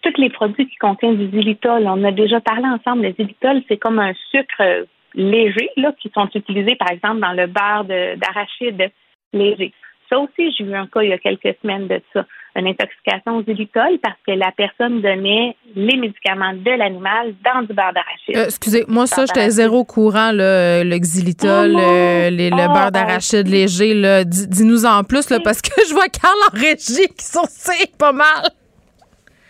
[0.00, 3.02] Tous les produits qui contiennent du xylitol, on a déjà parlé ensemble.
[3.02, 7.46] Le xylitol, c'est comme un sucre léger, là, qui sont utilisés, par exemple, dans le
[7.48, 8.90] beurre d'arachide
[9.34, 9.72] léger.
[10.08, 12.24] Ça aussi, j'ai eu un cas il y a quelques semaines de ça,
[12.56, 17.72] une intoxication au xylitol parce que la personne donnait les médicaments de l'animal dans du
[17.72, 18.36] beurre d'arachide.
[18.36, 22.90] Euh, excusez, moi ça, j'étais zéro courant, le xylitol, oh euh, les, le beurre oh,
[22.90, 24.24] d'arachide léger.
[24.24, 27.46] Dis-nous en plus là, parce que je vois Carl en régie qui sont
[27.98, 28.50] pas mal.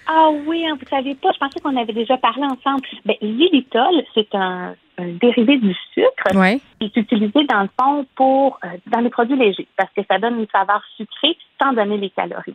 [0.07, 2.83] Ah oui, hein, vous savez pas, je pensais qu'on avait déjà parlé ensemble.
[3.05, 8.69] Ben, xylitol, c'est un, dérivé du sucre qui est utilisé dans le fond pour euh,
[8.87, 12.55] dans les produits légers parce que ça donne une saveur sucrée sans donner les calories.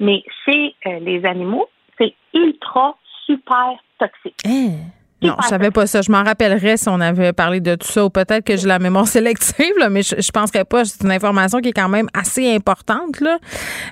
[0.00, 1.68] Mais chez euh, les animaux,
[1.98, 2.96] c'est ultra
[3.26, 4.36] super toxique.
[4.46, 4.90] Hein?
[5.20, 6.00] Non, je savais pas ça.
[6.00, 8.78] Je m'en rappellerais si on avait parlé de tout ça ou peut-être que j'ai la
[8.78, 10.84] mémoire sélective, mais je, je penserais pas.
[10.84, 13.20] C'est une information qui est quand même assez importante.
[13.20, 13.38] Là.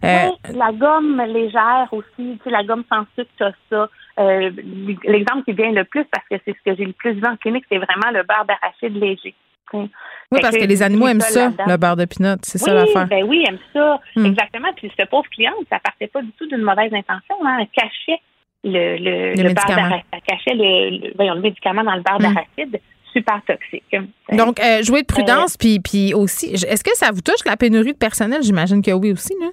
[0.05, 3.89] Euh, la gomme légère aussi, tu sais, la gomme sans sucre, as ça.
[4.19, 4.51] Euh,
[5.05, 7.37] l'exemple qui vient le plus, parce que c'est ce que j'ai le plus vu en
[7.37, 9.35] clinique, c'est vraiment le beurre d'arachide léger.
[9.73, 12.37] Oui, parce que, les animaux aiment ça, le beurre de pinot.
[12.43, 13.07] C'est ça l'affaire.
[13.09, 14.01] Ben oui, ils aiment ça.
[14.17, 14.27] Hmm.
[14.27, 14.69] Exactement.
[14.77, 17.35] Puis cette pauvre cliente, ça partait pas du tout d'une mauvaise intention.
[17.45, 17.59] Hein.
[17.61, 18.21] Elle cachait
[18.65, 22.81] le, le, le, le Elle cachait le, voyons, le médicament dans le beurre d'arachide
[23.13, 23.97] super toxique.
[24.33, 27.57] Donc, euh, jouer de prudence, euh, puis, puis aussi, est-ce que ça vous touche la
[27.57, 28.43] pénurie de personnel?
[28.43, 29.53] J'imagine que oui aussi, non?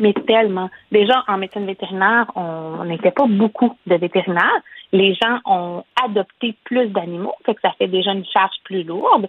[0.00, 0.70] mais tellement.
[0.90, 4.62] Déjà, en médecine vétérinaire, on n'était pas beaucoup de vétérinaires.
[4.92, 9.28] Les gens ont adopté plus d'animaux, fait que ça fait déjà une charge plus lourde.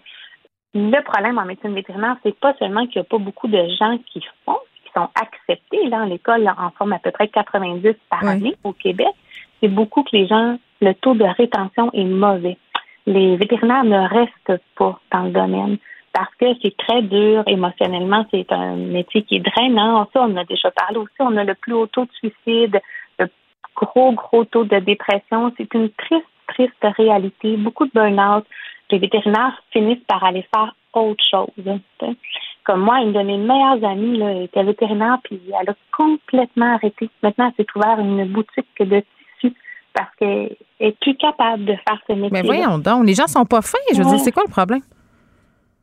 [0.73, 3.97] Le problème en médecine vétérinaire, c'est pas seulement qu'il n'y a pas beaucoup de gens
[4.07, 5.87] qui font, qui sont acceptés.
[5.87, 9.13] Là, l'école en forme à peu près 90 par année au Québec.
[9.59, 12.57] C'est beaucoup que les gens, le taux de rétention est mauvais.
[13.05, 15.77] Les vétérinaires ne restent pas dans le domaine
[16.13, 18.25] parce que c'est très dur émotionnellement.
[18.31, 20.07] C'est un métier qui est drainant.
[20.13, 21.13] Ça, on a déjà parlé aussi.
[21.19, 22.79] On a le plus haut taux de suicide,
[23.75, 25.53] gros, gros taux de dépression.
[25.57, 27.57] C'est une triste, triste réalité.
[27.57, 28.45] Beaucoup de burn-out.
[28.89, 31.79] Les vétérinaires finissent par aller faire autre chose.
[32.63, 37.09] Comme moi, une de mes meilleures amies là, était vétérinaire, puis elle a complètement arrêté.
[37.23, 39.03] Maintenant, elle s'est ouvert une boutique de
[39.41, 39.55] tissus
[39.93, 42.29] parce qu'elle est plus capable de faire ce métier.
[42.31, 43.77] Mais voyons donc, les gens sont pas fins.
[43.93, 44.81] Je veux dire, c'est quoi le problème?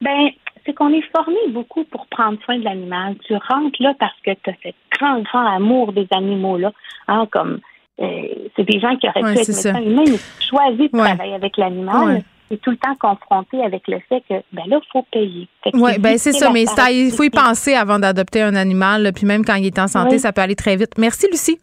[0.01, 0.29] Ben,
[0.65, 3.17] c'est qu'on est formé beaucoup pour prendre soin de l'animal.
[3.27, 6.73] Tu rentres là parce que tu as ce grand, grand amour des animaux-là.
[7.09, 7.61] Hein, comme
[7.99, 10.19] c'est des gens qui auraient pu être médecins humains, mais
[10.49, 12.23] choisi de travailler avec l'animal.
[12.51, 15.49] Et tout le temps confronté avec le fait que ben là, il faut payer.
[15.75, 19.13] Oui, ben c'est ça, mais ça, il faut y penser avant d'adopter un animal.
[19.15, 20.93] puis même quand il est en santé, ça peut aller très vite.
[20.97, 21.59] Merci, Lucie.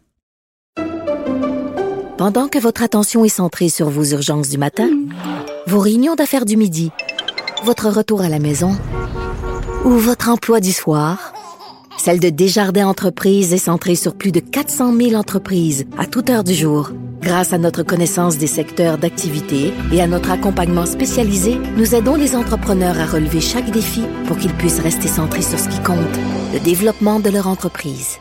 [2.18, 4.88] Pendant que votre attention est centrée sur vos urgences du matin,
[5.66, 6.90] vos réunions d'affaires du midi,
[7.64, 8.70] votre retour à la maison
[9.84, 11.32] ou votre emploi du soir,
[11.98, 16.44] celle de Desjardins Entreprises est centrée sur plus de 400 000 entreprises à toute heure
[16.44, 16.90] du jour.
[17.22, 22.36] Grâce à notre connaissance des secteurs d'activité et à notre accompagnement spécialisé, nous aidons les
[22.36, 25.98] entrepreneurs à relever chaque défi pour qu'ils puissent rester centrés sur ce qui compte,
[26.52, 28.18] le développement de leur entreprise.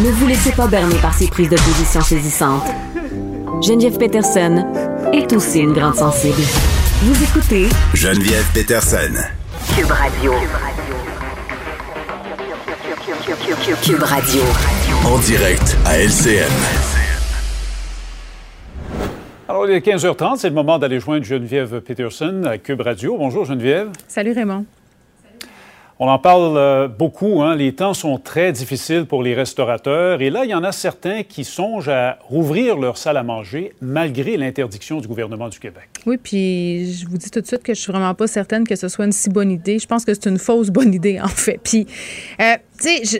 [0.00, 2.62] Ne vous laissez pas berner par ces prises de position saisissantes.
[3.60, 4.64] Geneviève Peterson
[5.12, 6.40] est aussi une grande sensible.
[7.02, 9.12] Vous écoutez Geneviève Peterson.
[9.78, 10.32] Cube Radio.
[13.80, 14.42] Cube Radio.
[15.06, 16.50] En direct à LCN.
[19.48, 23.16] Alors, il est 15h30, c'est le moment d'aller joindre Geneviève Peterson à Cube Radio.
[23.16, 23.90] Bonjour Geneviève.
[24.08, 24.64] Salut Raymond.
[26.00, 27.42] On en parle euh, beaucoup.
[27.42, 27.56] Hein.
[27.56, 30.22] Les temps sont très difficiles pour les restaurateurs.
[30.22, 33.72] Et là, il y en a certains qui songent à rouvrir leur salle à manger
[33.80, 35.88] malgré l'interdiction du gouvernement du Québec.
[36.06, 38.76] Oui, puis je vous dis tout de suite que je suis vraiment pas certaine que
[38.76, 39.80] ce soit une si bonne idée.
[39.80, 41.58] Je pense que c'est une fausse bonne idée, en fait.
[41.62, 41.88] Puis,
[42.40, 42.54] euh,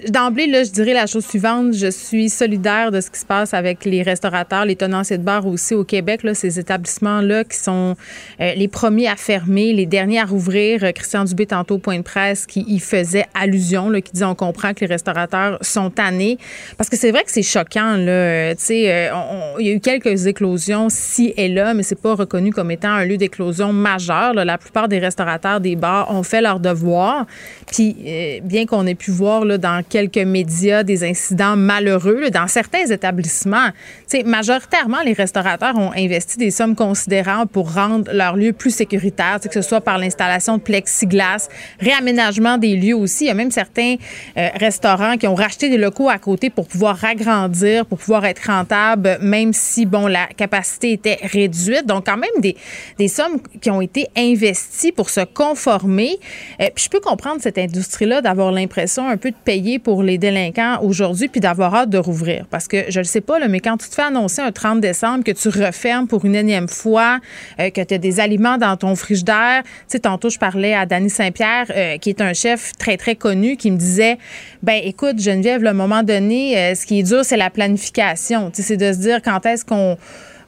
[0.09, 1.75] d'emblée, là, je dirais la chose suivante.
[1.75, 5.47] Je suis solidaire de ce qui se passe avec les restaurateurs, les tenanciers de bar
[5.47, 7.97] aussi au Québec, là, ces établissements-là qui sont
[8.41, 10.85] euh, les premiers à fermer, les derniers à rouvrir.
[10.85, 14.25] Euh, Christian Dubé, tantôt, au point de presse, qui y faisait allusion, là, qui dit
[14.25, 16.39] on comprend que les restaurateurs sont tannés.
[16.77, 18.55] Parce que c'est vrai que c'est choquant, là.
[18.57, 19.11] Sais,
[19.59, 22.91] il y a eu quelques éclosions ci et là, mais c'est pas reconnu comme étant
[22.91, 24.35] un lieu d'éclosion majeur.
[24.35, 27.27] La plupart des restaurateurs des bars ont fait leur devoir.
[27.67, 27.97] Puis,
[28.43, 33.69] bien qu'on ait pu voir dans quelques médias des incidents malheureux dans certains établissements.
[34.07, 39.39] sais, majoritairement, les restaurateurs ont investi des sommes considérables pour rendre leur lieu plus sécuritaire,
[39.41, 41.49] que ce soit par l'installation de plexiglas,
[41.81, 43.25] réaménagement des lieux aussi.
[43.25, 43.97] Il y a même certains
[44.37, 48.47] euh, restaurants qui ont racheté des locaux à côté pour pouvoir agrandir, pour pouvoir être
[48.47, 51.87] rentables, même si, bon, la capacité était réduite.
[51.87, 52.57] Donc, quand même, des,
[52.99, 56.19] des sommes qui ont été investies pour se conformer.
[56.61, 60.79] Euh, puis je peux comprendre cette industrie-là d'avoir l'impression un peu payer pour les délinquants
[60.83, 62.47] aujourd'hui puis d'avoir hâte de rouvrir?
[62.51, 65.25] Parce que je ne sais pas, mais quand tu te fais annoncer un 30 décembre
[65.25, 67.21] que tu refermes pour une énième fois,
[67.61, 70.87] euh, que tu as des aliments dans ton frigidaire, tu sais, tantôt, je parlais à
[70.87, 74.19] Danny Saint-Pierre, euh, qui est un chef très, très connu, qui me disait,
[74.63, 78.51] ben écoute, Geneviève, le moment donné, euh, ce qui est dur, c'est la planification.
[78.51, 79.97] Tu sais, c'est de se dire quand est-ce qu'on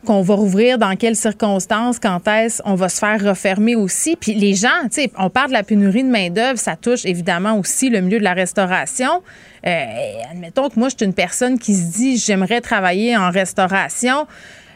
[0.04, 4.16] qu'on va rouvrir, dans quelles circonstances, quand est-ce on va se faire refermer aussi.
[4.16, 7.58] Puis les gens, tu sais, on parle de la pénurie de main-d'œuvre, ça touche évidemment
[7.58, 9.22] aussi le milieu de la restauration.
[9.66, 9.84] Euh,
[10.30, 14.26] admettons que moi, je suis une personne qui se dit j'aimerais travailler en restauration.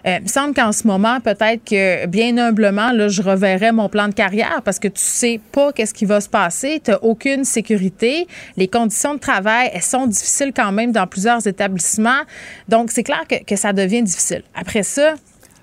[0.07, 3.89] Euh, il me semble qu'en ce moment, peut-être que bien humblement, là, je reverrai mon
[3.89, 6.81] plan de carrière parce que tu sais pas qu'est-ce qui va se passer.
[6.85, 8.27] Tu aucune sécurité.
[8.57, 12.23] Les conditions de travail, elles sont difficiles quand même dans plusieurs établissements.
[12.69, 14.43] Donc, c'est clair que, que, ça devient difficile.
[14.55, 15.15] Après ça,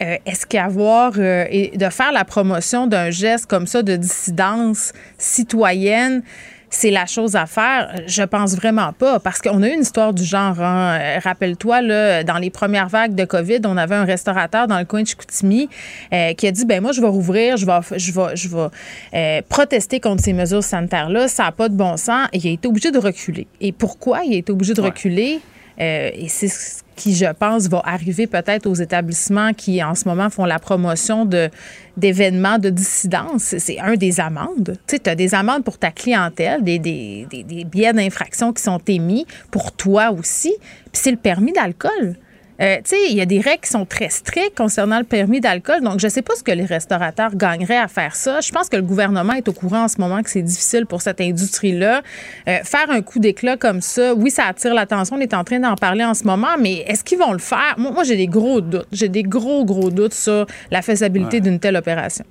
[0.01, 4.93] euh, est-ce qu'avoir euh, et de faire la promotion d'un geste comme ça de dissidence
[5.19, 6.23] citoyenne,
[6.72, 7.93] c'est la chose à faire.
[8.07, 10.60] Je pense vraiment pas, parce qu'on a eu une histoire du genre.
[10.60, 11.19] Hein.
[11.19, 15.03] Rappelle-toi, là, dans les premières vagues de COVID, on avait un restaurateur dans le coin
[15.03, 15.69] de Chicoutimi
[16.14, 18.68] euh, qui a dit, ben moi, je vais rouvrir, je vais, je vais, je vais
[19.14, 21.27] euh, protester contre ces mesures sanitaires-là.
[21.27, 22.27] Ça n'a pas de bon sens.
[22.31, 23.48] Et il a été obligé de reculer.
[23.60, 25.41] Et pourquoi il a été obligé de reculer?
[25.80, 30.07] Euh, et c'est ce qui, je pense, va arriver peut-être aux établissements qui, en ce
[30.07, 31.49] moment, font la promotion de,
[31.97, 33.55] d'événements de dissidence.
[33.57, 34.77] C'est un des amendes.
[34.85, 38.61] Tu sais, as des amendes pour ta clientèle, des, des, des, des billets d'infraction qui
[38.61, 40.53] sont émis pour toi aussi.
[40.91, 42.17] Puis c'est le permis d'alcool.
[42.61, 45.41] Euh, tu sais, il y a des règles qui sont très strictes concernant le permis
[45.41, 45.81] d'alcool.
[45.81, 48.39] Donc, je ne sais pas ce que les restaurateurs gagneraient à faire ça.
[48.41, 51.01] Je pense que le gouvernement est au courant en ce moment que c'est difficile pour
[51.01, 52.01] cette industrie-là.
[52.47, 55.15] Euh, faire un coup d'éclat comme ça, oui, ça attire l'attention.
[55.15, 57.75] On est en train d'en parler en ce moment, mais est-ce qu'ils vont le faire?
[57.77, 58.88] Moi, j'ai des gros doutes.
[58.91, 62.25] J'ai des gros, gros doutes sur la faisabilité d'une telle opération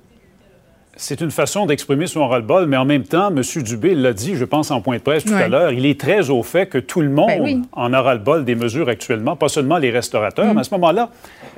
[0.95, 3.41] c'est une façon d'exprimer son ras-le-bol, mais en même temps, M.
[3.63, 6.29] Dubé l'a dit, je pense, en point de presse tout à l'heure, il est très
[6.29, 9.77] au fait que tout le monde ben en a ras-le-bol des mesures actuellement, pas seulement
[9.77, 10.53] les restaurateurs, mm.
[10.53, 11.09] mais à ce moment-là,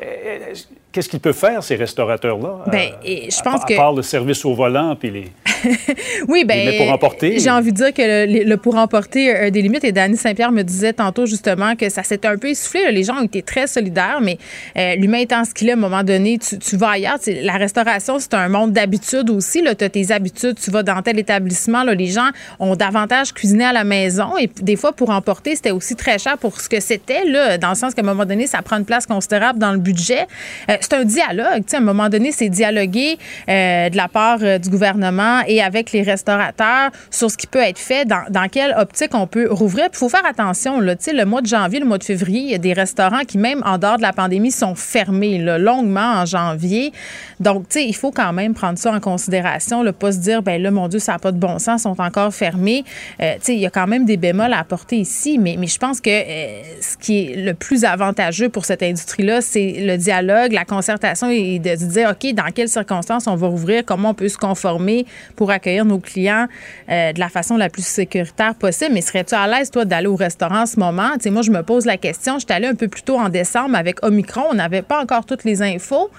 [0.01, 0.53] euh,
[0.93, 2.65] qu'est-ce qu'ils peuvent faire, ces restaurateurs-là?
[2.67, 3.75] Ben, euh, je pense à, que...
[3.75, 5.31] part le service au volant puis les...
[6.27, 6.73] oui, bien.
[6.77, 7.39] pour emporter?
[7.39, 9.83] J'ai envie de dire que le, pour emporter a des limites.
[9.83, 12.91] Et Danny Saint-Pierre me disait tantôt justement que ça s'était un peu essoufflé.
[12.91, 14.37] Les gens ont été très solidaires, mais
[14.77, 17.17] euh, l'humain étant ce qu'il est, à un moment donné, tu, vas ailleurs.
[17.27, 19.63] la restauration, c'est un monde d'habitude aussi.
[19.63, 21.83] Tu as tes habitudes, tu vas dans tel établissement.
[21.83, 22.29] Là, les gens
[22.59, 24.37] ont davantage cuisiné à la maison.
[24.37, 27.69] Et des fois, pour emporter, c'était aussi très cher pour ce que c'était, là, dans
[27.69, 30.27] le sens qu'à un moment donné, ça prend une place considérable dans le budget.
[30.69, 31.63] Euh, c'est un dialogue.
[31.71, 33.17] À un moment donné, c'est dialoguer
[33.49, 37.79] euh, de la part du gouvernement et avec les restaurateurs sur ce qui peut être
[37.79, 39.87] fait, dans, quelle optique on peut rouvrir.
[39.91, 42.55] Il faut faire attention, là, le mois de janvier, le mois de février, il y
[42.55, 46.25] a des restaurants qui, même en dehors de la pandémie, sont fermés là, longuement en
[46.25, 46.91] janvier.
[47.39, 50.71] Donc, il faut quand même prendre ça en considération, ne pas se dire, ben là,
[50.71, 52.83] mon Dieu, ça n'a pas de bon sens, sont encore fermés.
[53.21, 56.01] Euh, il y a quand même des bémols à apporter ici, mais, mais je pense
[56.01, 60.65] que euh, ce qui est le plus avantageux pour cette industrie-là, c'est le dialogue, la
[60.75, 64.29] concertation et de se dire, OK, dans quelles circonstances on va rouvrir, comment on peut
[64.29, 65.05] se conformer
[65.35, 66.47] pour accueillir nos clients
[66.89, 68.93] euh, de la façon la plus sécuritaire possible.
[68.93, 71.11] Mais serais-tu à l'aise, toi, d'aller au restaurant en ce moment?
[71.13, 72.39] Tu sais, moi, je me pose la question.
[72.39, 74.45] J'étais allée un peu plus tôt en décembre avec Omicron.
[74.51, 76.09] On n'avait pas encore toutes les infos.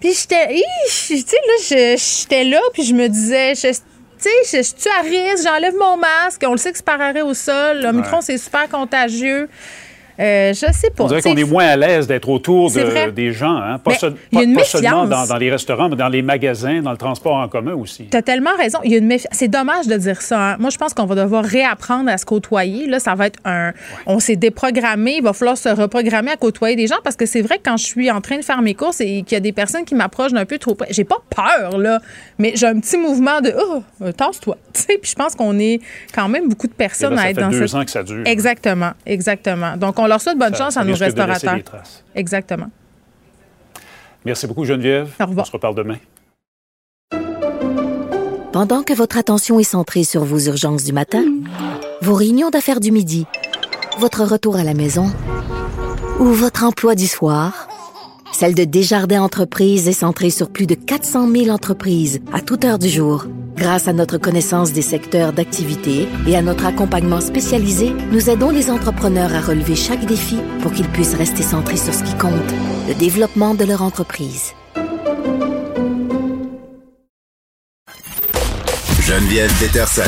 [0.00, 0.48] Puis j'étais,
[0.88, 5.44] tu sais, là, j'étais là, puis je me disais, tu sais, je suis à risque,
[5.44, 7.82] j'enlève mon masque, on le sait que c'est par arrêt au sol.
[7.82, 9.48] L'Omicron, c'est super contagieux.
[10.20, 11.04] Euh, je sais pas.
[11.04, 13.78] On dirait qu'on est moins à l'aise d'être autour des gens, hein?
[13.78, 18.06] pas, seulement dans, les restaurants, mais dans les magasins, dans le transport en commun aussi.
[18.10, 18.78] Tu as tellement raison.
[18.84, 20.52] Il y a une C'est dommage de dire ça.
[20.52, 20.56] Hein.
[20.58, 22.86] Moi, je pense qu'on va devoir réapprendre à se côtoyer.
[22.86, 23.72] Là, ça va être un.
[24.06, 25.16] On s'est déprogrammé.
[25.16, 27.76] Il va falloir se reprogrammer à côtoyer des gens parce que c'est vrai que quand
[27.76, 29.94] je suis en train de faire mes courses et qu'il y a des personnes qui
[29.94, 32.00] m'approchent d'un peu trop près, j'ai pas peur, là,
[32.38, 34.56] mais j'ai un petit mouvement de Oh, euh, tasse-toi.
[34.86, 35.80] Puis je pense qu'on est
[36.14, 38.22] quand même beaucoup de personnes à être dans deux ans que ça dure.
[38.26, 39.76] Exactement, exactement.
[39.76, 41.56] Donc, on leur souhaite bonne chance à nos restaurateurs.
[42.14, 42.70] Exactement.
[44.24, 45.14] Merci beaucoup, Geneviève.
[45.18, 45.46] Au revoir.
[45.46, 45.96] On se reparle demain.
[48.52, 51.24] Pendant que votre attention est centrée sur vos urgences du matin,
[52.02, 53.26] vos réunions d'affaires du midi,
[53.98, 55.06] votre retour à la maison
[56.18, 57.69] ou votre emploi du soir,
[58.32, 62.78] celle de Desjardins Entreprises est centrée sur plus de 400 000 entreprises à toute heure
[62.78, 63.26] du jour.
[63.56, 68.70] Grâce à notre connaissance des secteurs d'activité et à notre accompagnement spécialisé, nous aidons les
[68.70, 72.32] entrepreneurs à relever chaque défi pour qu'ils puissent rester centrés sur ce qui compte,
[72.88, 74.52] le développement de leur entreprise.
[79.02, 80.02] Geneviève Peterson.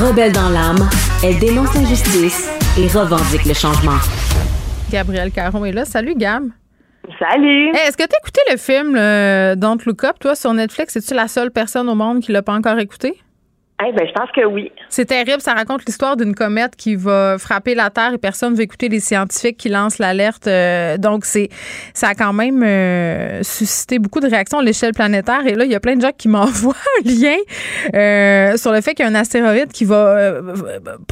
[0.00, 0.88] Rebelle dans l'âme,
[1.22, 3.98] elle dénonce l'injustice et revendique le changement.
[4.90, 5.84] Gabriel Caron est là.
[5.84, 6.42] Salut, Gab.
[7.18, 7.70] Salut!
[7.70, 10.96] Est-ce que tu as écouté le film euh, Don't Look toi, sur Netflix?
[10.96, 13.20] Es-tu la seule personne au monde qui l'a pas encore écouté?
[13.84, 14.72] Eh ben, je pense que oui.
[14.88, 15.42] C'est terrible.
[15.42, 18.88] Ça raconte l'histoire d'une comète qui va frapper la Terre et personne ne veut écouter
[18.88, 20.46] les scientifiques qui lancent l'alerte.
[20.46, 21.50] Euh, donc, c'est
[21.92, 25.46] ça a quand même euh, suscité beaucoup de réactions à l'échelle planétaire.
[25.46, 27.36] Et là, il y a plein de gens qui m'envoient un lien
[27.94, 30.40] euh, sur le fait qu'il y a un astéroïde qui va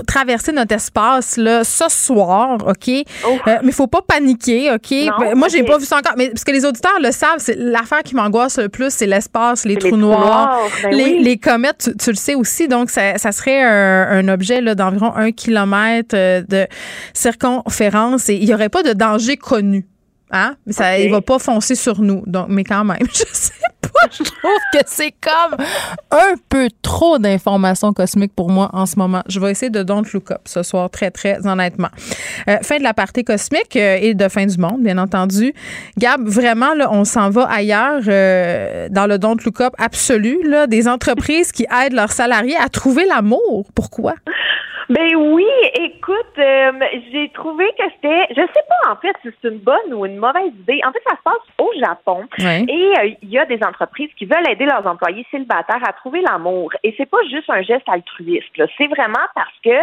[0.07, 2.57] traverser notre espace là, ce soir.
[2.67, 3.05] OK?
[3.27, 3.37] Oh.
[3.47, 4.73] mais il faut pas paniquer.
[4.73, 4.91] OK?
[4.91, 6.15] Ben, moi, j'ai pas vu ça encore.
[6.17, 9.67] Mais parce que les auditeurs le savent, c'est l'affaire qui m'angoisse le plus, c'est l'espace,
[9.67, 11.91] les, trous noirs, ben les, les, comètes.
[12.01, 16.67] tu le sais aussi donc, ça, serait un, objet d'environ un kilomètre euh, de
[17.13, 19.87] circonférence et il n'y aurait pas de danger connu.
[20.31, 20.57] Hein?
[20.67, 22.23] Mais ça, il va pas foncer sur nous.
[22.27, 23.53] Donc, mais quand même, je sais
[24.11, 25.57] je trouve que c'est comme
[26.11, 29.23] un peu trop d'informations cosmiques pour moi en ce moment.
[29.29, 31.89] Je vais essayer de Don't Look Up ce soir, très, très honnêtement.
[32.49, 35.55] Euh, fin de la partie cosmique euh, et de fin du monde, bien entendu.
[35.99, 40.67] Gab, vraiment, là, on s'en va ailleurs euh, dans le Don't Look Up absolu, là,
[40.67, 43.67] des entreprises qui aident leurs salariés à trouver l'amour.
[43.75, 44.15] Pourquoi?
[44.91, 45.47] Ben oui,
[45.81, 46.73] écoute, euh,
[47.11, 50.19] j'ai trouvé que c'était, je sais pas en fait si c'est une bonne ou une
[50.19, 50.81] mauvaise idée.
[50.87, 54.27] En fait, ça se passe au Japon et euh, il y a des entreprises qui
[54.27, 56.71] veulent aider leurs employés célibataires à trouver l'amour.
[56.83, 58.61] Et c'est pas juste un geste altruiste.
[58.77, 59.77] C'est vraiment parce que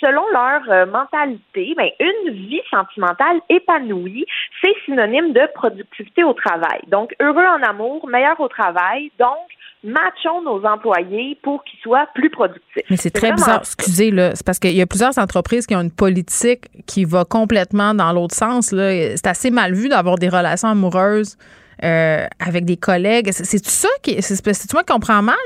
[0.00, 4.24] selon leur euh, mentalité, ben une vie sentimentale épanouie,
[4.62, 6.80] c'est synonyme de productivité au travail.
[6.86, 9.10] Donc heureux en amour, meilleur au travail.
[9.18, 9.48] Donc
[9.84, 12.84] matchons nos employés pour qu'ils soient plus productifs.
[12.90, 15.80] Mais c'est très bizarre, excusez, là, c'est parce qu'il y a plusieurs entreprises qui ont
[15.80, 18.68] une politique qui va complètement dans l'autre sens.
[18.68, 21.36] C'est assez mal vu d'avoir des relations amoureuses
[21.84, 23.30] euh, avec des collègues.
[23.32, 24.20] C'est tout ça qui.
[24.22, 25.36] C'est moi qui comprends mal?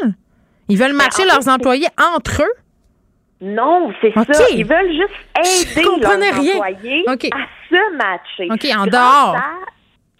[0.68, 2.54] Ils veulent ben, matcher leurs employés entre eux?
[3.42, 4.44] Non, c'est ça.
[4.52, 7.16] Ils veulent juste aider leurs employés à
[7.68, 8.48] se matcher.
[8.50, 9.36] OK, en dehors.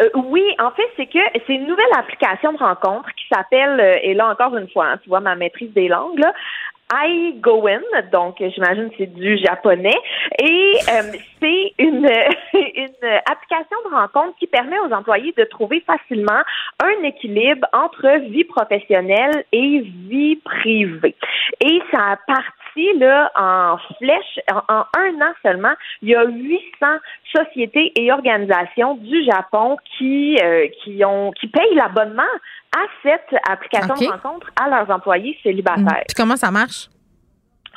[0.01, 3.99] Euh, oui, en fait, c'est que c'est une nouvelle application de rencontre qui s'appelle, euh,
[4.03, 6.33] et là encore une fois, hein, tu vois ma maîtrise des langues, là,
[7.07, 9.97] iGoin, donc j'imagine c'est du japonais,
[10.41, 12.05] et euh, c'est une,
[12.55, 16.43] une application de rencontre qui permet aux employés de trouver facilement
[16.83, 21.15] un équilibre entre vie professionnelle et vie privée.
[21.61, 22.60] Et ça a parti
[22.99, 25.73] là en flèche en, un an seulement.
[26.03, 26.87] Il y a 800
[27.35, 32.23] sociétés et organisations du Japon qui euh, qui ont qui payent l'abonnement
[32.77, 36.05] à cette application de rencontre à leurs employés célibataires.
[36.09, 36.89] Puis comment ça marche?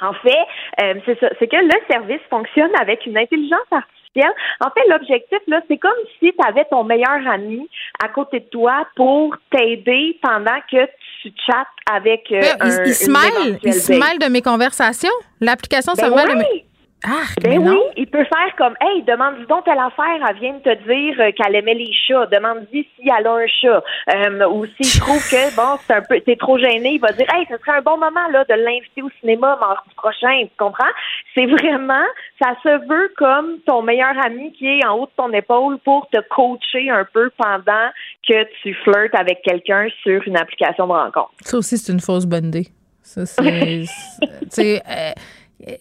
[0.01, 0.45] En fait,
[0.81, 4.33] euh, c'est que le service fonctionne avec une intelligence artificielle.
[4.59, 7.67] En fait, l'objectif, là, c'est comme si tu avais ton meilleur ami
[8.03, 10.87] à côté de toi pour t'aider pendant que
[11.23, 15.09] tu chattes avec euh, un, il, se mêle, il se mêle de mes conversations.
[15.39, 16.65] L'application se ben mêle de mes...
[17.05, 20.59] Ah, ben oui, il peut faire comme Hey, demande-lui donc telle affaire, elle vient de
[20.59, 22.27] te dire euh, qu'elle aimait les chats.
[22.27, 23.83] Demande-lui si elle a un chat.
[24.15, 27.27] Euh, ou s'il trouve que bon, c'est un peu t'es trop gêné, il va dire
[27.33, 30.93] Hey, ce serait un bon moment là de l'inviter au cinéma mardi prochain, tu comprends?
[31.35, 32.05] C'est vraiment
[32.41, 36.07] ça se veut comme ton meilleur ami qui est en haut de ton épaule pour
[36.09, 37.89] te coacher un peu pendant
[38.27, 41.31] que tu flirtes avec quelqu'un sur une application de rencontre.
[41.41, 42.67] Ça aussi, c'est une fausse bonne idée.
[43.01, 44.81] Ça, c'est.
[44.89, 45.71] euh,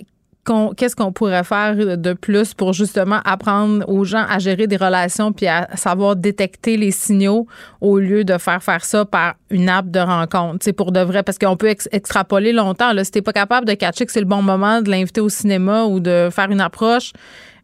[0.77, 5.33] qu'est-ce qu'on pourrait faire de plus pour justement apprendre aux gens à gérer des relations
[5.33, 7.47] puis à savoir détecter les signaux
[7.81, 11.23] au lieu de faire faire ça par une app de rencontre, c'est pour de vrai
[11.23, 14.27] parce qu'on peut extrapoler longtemps là, si t'es pas capable de catcher que c'est le
[14.27, 17.13] bon moment de l'inviter au cinéma ou de faire une approche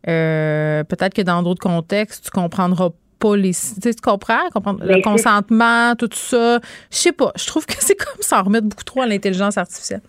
[0.05, 2.91] peut-être que dans d'autres contextes, tu comprendras
[3.37, 3.53] les.
[3.83, 4.49] Tu, comprends?
[4.53, 6.61] comprendre le consentement, tout ça.
[6.91, 7.33] Je sais pas.
[7.37, 10.03] Je trouve que c'est comme ça remettre beaucoup trop à l'intelligence artificielle.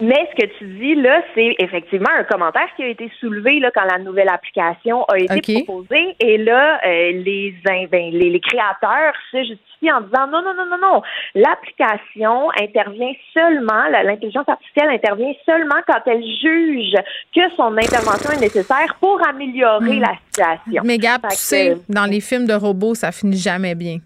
[0.00, 3.70] Mais ce que tu dis là, c'est effectivement un commentaire qui a été soulevé là
[3.74, 6.14] quand la nouvelle application a été proposée.
[6.20, 10.66] Et là, euh, les, ben, les, les créateurs se justifient en disant non, non, non,
[10.70, 11.02] non, non.
[11.34, 16.94] L'application intervient seulement, l'intelligence artificielle intervient seulement quand elle juge
[17.34, 20.02] que son intervention est nécessaire pour améliorer hmm.
[20.02, 20.82] la situation.
[20.84, 23.98] Mais Gab, tu sais, dans les films de robots, ça finit jamais bien.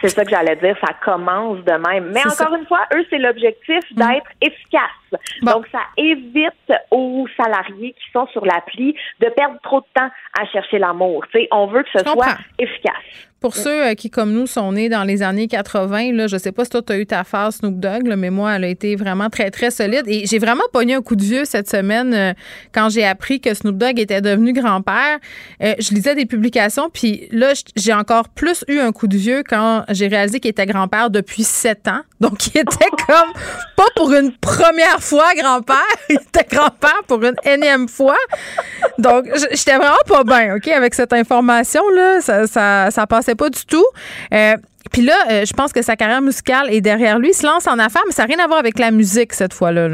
[0.00, 2.12] C'est ça que j'allais dire, ça commence de même.
[2.12, 3.96] Mais encore une fois, eux, c'est l'objectif mm.
[3.96, 5.20] d'être efficace.
[5.42, 10.46] Donc, ça évite aux salariés qui sont sur l'appli de perdre trop de temps à
[10.46, 11.24] chercher l'amour.
[11.50, 13.29] on veut que ce soit efficace.
[13.40, 16.52] Pour ceux euh, qui, comme nous, sont nés dans les années 80, là, je sais
[16.52, 18.96] pas si toi, tu as eu ta phase Snoop Dogg, mais moi, elle a été
[18.96, 20.02] vraiment très, très solide.
[20.06, 22.34] Et j'ai vraiment pogné un coup de vieux cette semaine euh,
[22.74, 25.18] quand j'ai appris que Snoop Dogg était devenu grand-père.
[25.62, 29.42] Euh, je lisais des publications, puis là, j'ai encore plus eu un coup de vieux
[29.48, 32.02] quand j'ai réalisé qu'il était grand-père depuis sept ans.
[32.20, 33.32] Donc, il était comme,
[33.74, 35.76] pas pour une première fois grand-père,
[36.10, 38.18] il était grand-père pour une énième fois.
[38.98, 42.20] Donc, j'étais vraiment pas bien, OK, avec cette information-là.
[42.20, 43.86] Ça, ça, ça passait pas du tout.
[44.32, 44.56] Euh,
[44.92, 47.28] puis là, euh, je pense que sa carrière musicale est derrière lui.
[47.28, 49.54] Il se lance en affaires, mais ça n'a rien à voir avec la musique cette
[49.54, 49.88] fois-là.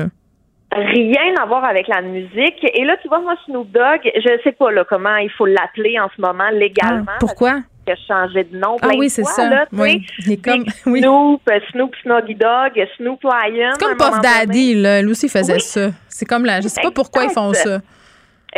[0.73, 2.65] Rien à voir avec la musique.
[2.75, 5.99] Et là, tu vois, moi, Snoop Dogg, je sais pas là, comment il faut l'appeler
[5.99, 7.05] en ce moment légalement.
[7.09, 7.61] Ah, pourquoi?
[7.87, 8.77] Il a changé de nom.
[8.83, 9.49] Ah oui, c'est ça.
[9.49, 10.05] Là, oui.
[10.27, 11.41] Il est comme, Snoop,
[11.71, 13.71] Snoop Snuggy Dog, Snoop Lion.
[13.79, 15.03] C'est comme Puff Daddy, là.
[15.03, 15.91] Lui aussi faisait ça.
[16.09, 16.61] C'est comme là.
[16.61, 17.81] Je sais pas pourquoi ils font ça.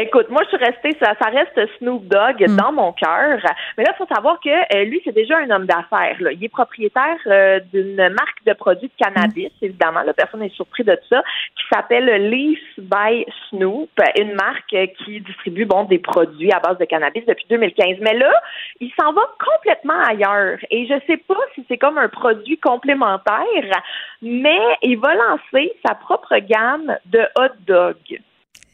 [0.00, 2.54] Écoute, moi, je suis restée, ça, ça reste Snoop Dogg mm.
[2.54, 3.40] dans mon cœur.
[3.76, 6.16] Mais là, il faut savoir que euh, lui, c'est déjà un homme d'affaires.
[6.20, 9.64] Il est propriétaire euh, d'une marque de produits de cannabis, mm.
[9.64, 10.02] évidemment.
[10.02, 11.20] La personne est surprise de ça,
[11.56, 16.84] qui s'appelle Leaf by Snoop, une marque qui distribue bon des produits à base de
[16.84, 17.96] cannabis depuis 2015.
[18.00, 18.32] Mais là,
[18.78, 20.58] il s'en va complètement ailleurs.
[20.70, 23.82] Et je sais pas si c'est comme un produit complémentaire,
[24.22, 28.20] mais il va lancer sa propre gamme de hot dogs.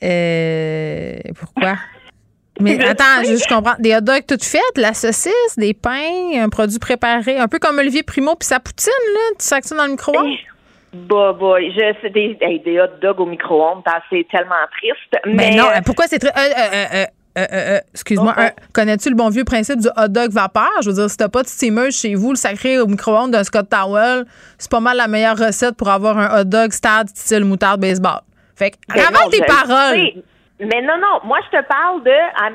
[0.05, 1.75] Euh, pourquoi?
[2.61, 3.75] Mais attends, je, comprends.
[3.81, 7.79] Des hot dogs toutes faites, la saucisse, des pains, un produit préparé, un peu comme
[7.79, 9.37] Olivier Primo puis sa poutine, là.
[9.39, 10.37] Tu sacs ça dans le micro-ondes?
[10.93, 15.25] Bah, bah, je sais des, des hot dogs au micro-ondes, c'est tellement triste.
[15.27, 16.31] Mais, non, pourquoi c'est très.
[17.37, 18.35] Euh, euh, excuse-moi,
[18.73, 20.71] connais-tu le bon vieux principe du hot dog vapeur?
[20.83, 23.43] Je veux dire, si t'as pas de steamer chez vous, le sacré au micro-ondes d'un
[23.43, 24.25] Scott Towel,
[24.57, 28.21] c'est pas mal la meilleure recette pour avoir un hot dog stade style moutarde baseball.
[28.57, 30.23] Fait que, ben tes paroles.
[30.61, 32.13] Mais non, non, moi je te parle de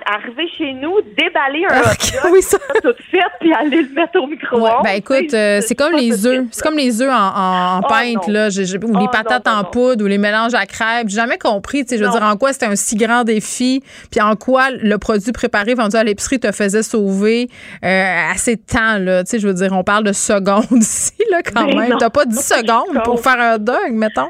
[0.09, 2.57] arriver chez nous, déballer un hot oui, ça.
[2.81, 4.83] tout fait, puis aller le mettre au micro-ondes.
[4.85, 6.45] ben écoute, euh, c'est comme les œufs.
[6.51, 10.05] C'est comme les œufs en, en, oh, pinte, là, ou les oh, patates en poudre,
[10.05, 11.09] ou les mélanges à crêpes.
[11.09, 13.83] J'ai jamais compris, tu sais, je veux dire, en quoi c'était un si grand défi,
[14.09, 17.49] puis en quoi le produit préparé vendu à l'épicerie te faisait sauver
[17.83, 19.25] euh, assez de temps, là.
[19.25, 21.97] Tu sais, je veux dire, on parle de secondes ici, là, quand même.
[21.99, 24.29] T'as pas 10 secondes pour faire un dog, mettons?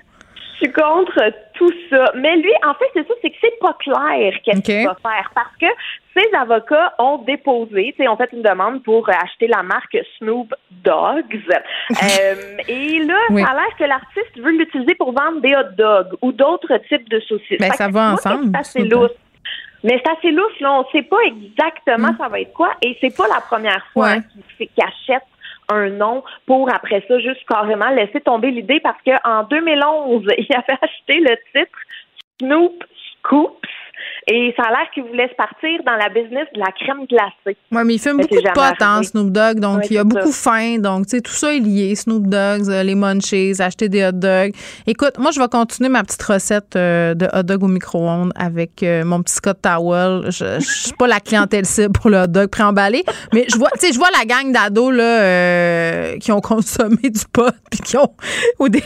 [0.60, 1.14] Je suis contre
[1.60, 2.12] tout ça.
[2.16, 5.30] Mais lui, en fait, c'est ça, c'est que c'est pas clair qu'est-ce qu'il va faire
[5.36, 5.68] parce que
[6.16, 11.26] ses avocats ont déposé, ont fait une demande pour acheter la marque Snoop Dogs.
[11.92, 16.16] Euh, et là, ça a l'air que l'artiste veut l'utiliser pour vendre des hot dogs
[16.22, 17.60] ou d'autres types de saucisses.
[17.60, 18.58] Mais ben, ça va ensemble.
[18.64, 19.12] C'est lousse.
[19.84, 20.80] Mais c'est assez lousse, là.
[20.80, 22.18] On sait pas exactement mm.
[22.18, 22.72] ça va être quoi.
[22.82, 24.16] Et c'est pas la première fois
[24.58, 25.24] qu'il achète
[25.70, 30.80] un nom pour après ça juste carrément laisser tomber l'idée parce qu'en 2011, il avait
[30.82, 31.78] acheté le titre
[32.40, 32.84] Snoop
[33.20, 33.68] Scoops
[34.32, 37.58] et ça a l'air qu'il voulait se partir dans la business de la crème glacée.
[37.72, 39.60] Oui, mais il fume beaucoup de potes, hein, Snoop Dogg.
[39.60, 40.78] Donc, il a beaucoup faim.
[40.78, 41.96] Donc, tu sais, tout ça est lié.
[41.96, 44.54] Snoop Dogs, euh, les munchies, acheter des hot dogs.
[44.86, 48.84] Écoute, moi, je vais continuer ma petite recette euh, de hot dog au micro-ondes avec
[48.84, 50.30] euh, mon petit Scott Towel.
[50.30, 53.04] Je, ne suis pas la clientèle cible pour le hot dog préemballé.
[53.34, 57.26] Mais je vois, tu sais, je vois la gang d'ados, là, qui ont consommé du
[57.34, 58.14] pot puis qui ont,
[58.60, 58.84] ou des,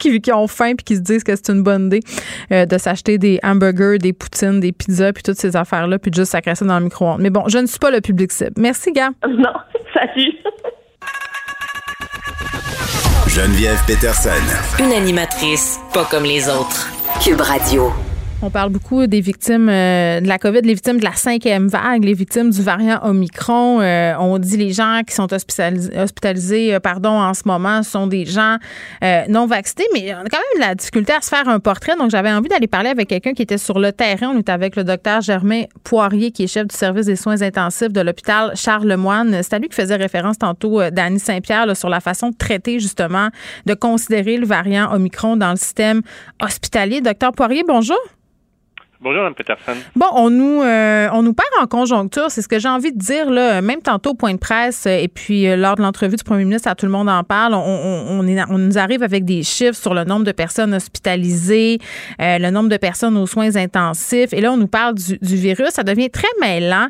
[0.00, 2.00] qui, qui ont faim puis qui se disent que c'est une bonne idée
[2.50, 6.54] de s'acheter des hamburgers, des poutines, des pizza puis toutes ces affaires-là, puis juste sacrer
[6.54, 7.20] ça dans le micro-ondes.
[7.20, 8.52] Mais bon, je ne suis pas le public cible.
[8.56, 9.10] Merci, gars.
[9.28, 9.52] Non,
[9.92, 10.32] salut.
[13.28, 14.30] Geneviève Peterson.
[14.78, 16.88] Une animatrice pas comme les autres.
[17.22, 17.92] Cube Radio.
[18.46, 22.04] On parle beaucoup des victimes euh, de la COVID, les victimes de la cinquième vague,
[22.04, 23.80] les victimes du variant Omicron.
[23.80, 28.24] Euh, on dit les gens qui sont hospitalisés, euh, pardon, en ce moment sont des
[28.24, 28.58] gens
[29.28, 31.96] non vaccinés, mais on a quand même de la difficulté à se faire un portrait.
[31.96, 34.28] Donc, j'avais envie d'aller parler avec quelqu'un qui était sur le terrain.
[34.32, 37.92] On est avec le docteur Germain Poirier, qui est chef du service des soins intensifs
[37.92, 39.40] de l'hôpital Charles-Lemoine.
[39.42, 43.30] C'est à lui qui faisait référence tantôt d'Annie Saint-Pierre sur la façon de traiter, justement,
[43.66, 46.02] de considérer le variant Omicron dans le système
[46.40, 47.00] hospitalier.
[47.00, 47.98] Docteur Poirier, bonjour.
[49.02, 49.74] Bonjour, Mme Peterson.
[49.94, 53.82] Bon, on nous, euh, en conjoncture, c'est ce que j'ai envie de dire, là, même
[53.82, 56.68] tantôt au point de presse, euh, et puis euh, lors de l'entrevue du premier ministre,
[56.68, 60.24] à tout le monde en parle, on, nous arrive avec des chiffres sur le nombre
[60.24, 61.78] de personnes hospitalisées,
[62.18, 65.82] le nombre de personnes aux soins intensifs, et là, on nous parle du, virus, ça
[65.82, 66.88] devient très mêlant.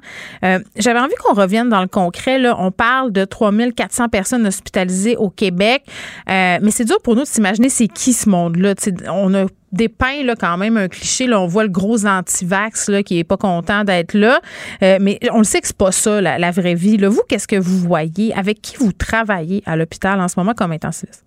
[0.76, 5.82] J'avais envie qu'on revienne dans le concret, on parle de 3400 personnes hospitalisées au Québec,
[6.28, 8.74] mais c'est dur pour nous de s'imaginer c'est qui ce monde-là.
[9.10, 9.46] On a
[9.77, 11.27] dépeint là, quand même un cliché.
[11.27, 14.40] Là, on voit le gros anti-vax là, qui est pas content d'être là.
[14.82, 16.97] Euh, mais on le sait que c'est pas ça, la, vraie vie.
[16.97, 17.09] Là.
[17.09, 18.35] Vous, qu'est-ce que vous voyez?
[18.35, 21.24] Avec qui vous travaillez à l'hôpital en ce moment comme intensiviste?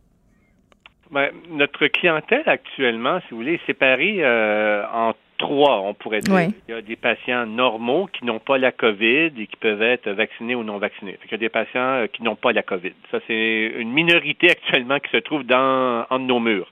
[1.11, 6.49] Ben, notre clientèle actuellement, si vous voulez, est séparée euh, en trois, on pourrait dire.
[6.67, 10.09] Il y a des patients normaux qui n'ont pas la COVID et qui peuvent être
[10.11, 11.17] vaccinés ou non vaccinés.
[11.25, 12.93] Il y a des patients euh, qui n'ont pas la COVID.
[13.09, 16.69] Ça, c'est une minorité actuellement qui se trouve dans, entre nos murs.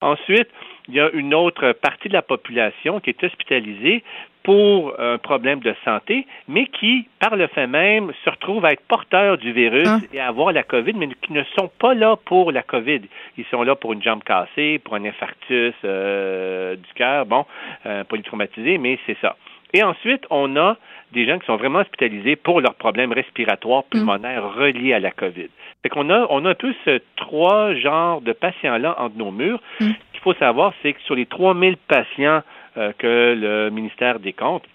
[0.00, 0.48] Ensuite,
[0.90, 4.02] il y a une autre partie de la population qui est hospitalisée
[4.42, 8.82] pour un problème de santé, mais qui, par le fait même, se retrouvent à être
[8.88, 9.98] porteurs du virus ah.
[10.12, 13.02] et à avoir la COVID, mais qui ne sont pas là pour la COVID.
[13.36, 17.44] Ils sont là pour une jambe cassée, pour un infarctus euh, du cœur, bon,
[17.86, 19.36] euh, polytraumatisé, mais c'est ça.
[19.72, 20.76] Et ensuite, on a
[21.12, 25.48] des gens qui sont vraiment hospitalisés pour leurs problèmes respiratoires pulmonaires reliés à la COVID.
[25.82, 29.60] Fait qu'on a, on a un peu ce trois genres de patients-là entre nos murs.
[29.78, 32.42] Ce qu'il faut savoir, c'est que sur les 3000 patients
[32.76, 34.66] euh, que le ministère décompte,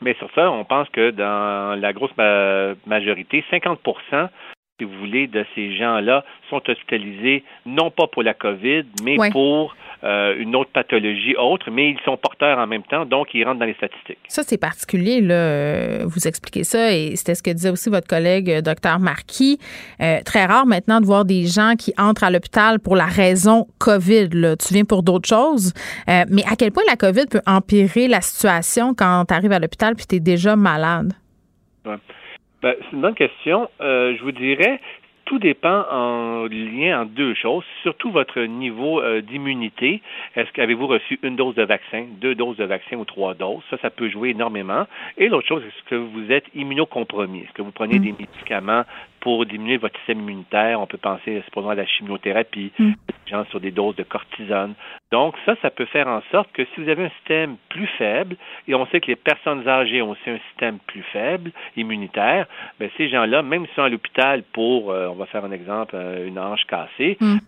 [0.00, 2.14] mais sur ça, on pense que dans la grosse
[2.86, 3.80] majorité, 50
[4.78, 9.74] si vous voulez, de ces gens-là sont hospitalisés non pas pour la COVID, mais pour
[10.04, 13.58] euh, une autre pathologie autre, mais ils sont porteurs en même temps, donc ils rentrent
[13.58, 14.18] dans les statistiques.
[14.28, 15.34] Ça, c'est particulier, là.
[15.34, 19.58] Euh, vous expliquez ça, et c'était ce que disait aussi votre collègue, euh, docteur Marquis.
[20.24, 24.28] très rare maintenant de voir des gens qui entrent à l'hôpital pour la raison COVID.
[24.32, 24.56] Là.
[24.56, 25.72] Tu viens pour d'autres choses,
[26.06, 29.96] mais à quel point la COVID peut empirer la situation quand tu arrives à l'hôpital
[29.96, 31.12] puis tu es déjà malade?
[32.62, 33.68] Ben, c'est une bonne question.
[33.80, 34.80] je vous dirais,
[35.28, 40.00] tout dépend en lien en deux choses, surtout votre niveau euh, d'immunité.
[40.34, 43.60] Est-ce qu'avez-vous reçu une dose de vaccin, deux doses de vaccin ou trois doses?
[43.68, 44.86] Ça, ça peut jouer énormément.
[45.18, 47.40] Et l'autre chose, est-ce que vous êtes immunocompromis?
[47.40, 48.02] Est-ce que vous prenez mm.
[48.02, 48.84] des médicaments
[49.20, 50.80] pour diminuer votre système immunitaire?
[50.80, 52.92] On peut penser, cependant, à la chimiothérapie, mm.
[53.26, 54.74] gens sur des doses de cortisone.
[55.10, 58.36] Donc, ça, ça peut faire en sorte que si vous avez un système plus faible,
[58.66, 62.46] et on sait que les personnes âgées ont aussi un système plus faible, immunitaire,
[62.78, 65.94] bien, ces gens-là, même s'ils sont à l'hôpital pour, euh, on va faire un exemple,
[65.96, 67.38] euh, une hanche cassée, mm.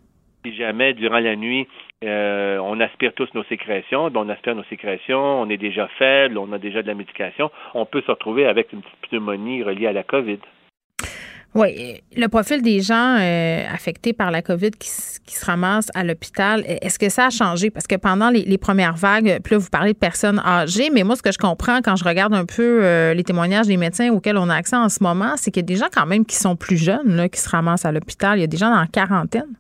[0.45, 1.67] si jamais, durant la nuit,
[2.03, 6.39] euh, on aspire tous nos sécrétions, bien, on aspire nos sécrétions, on est déjà faible,
[6.39, 9.87] on a déjà de la médication, on peut se retrouver avec une petite pneumonie reliée
[9.87, 10.39] à la COVID.
[11.55, 16.65] Oui, le profil des gens euh, affectés par la COVID qui, se ramassent à l'hôpital,
[16.67, 17.71] est-ce que ça a changé?
[17.71, 21.17] Parce que pendant les, premières vagues, puis là, vous parlez de personnes âgées, mais moi,
[21.17, 24.37] ce que je comprends quand je regarde un peu euh, les témoignages des médecins auxquels
[24.37, 26.37] on a accès en ce moment, c'est qu'il y a des gens quand même qui
[26.37, 28.39] sont plus jeunes, qui se ramassent à l'hôpital.
[28.39, 29.55] Il y a des gens dans la quarantaine.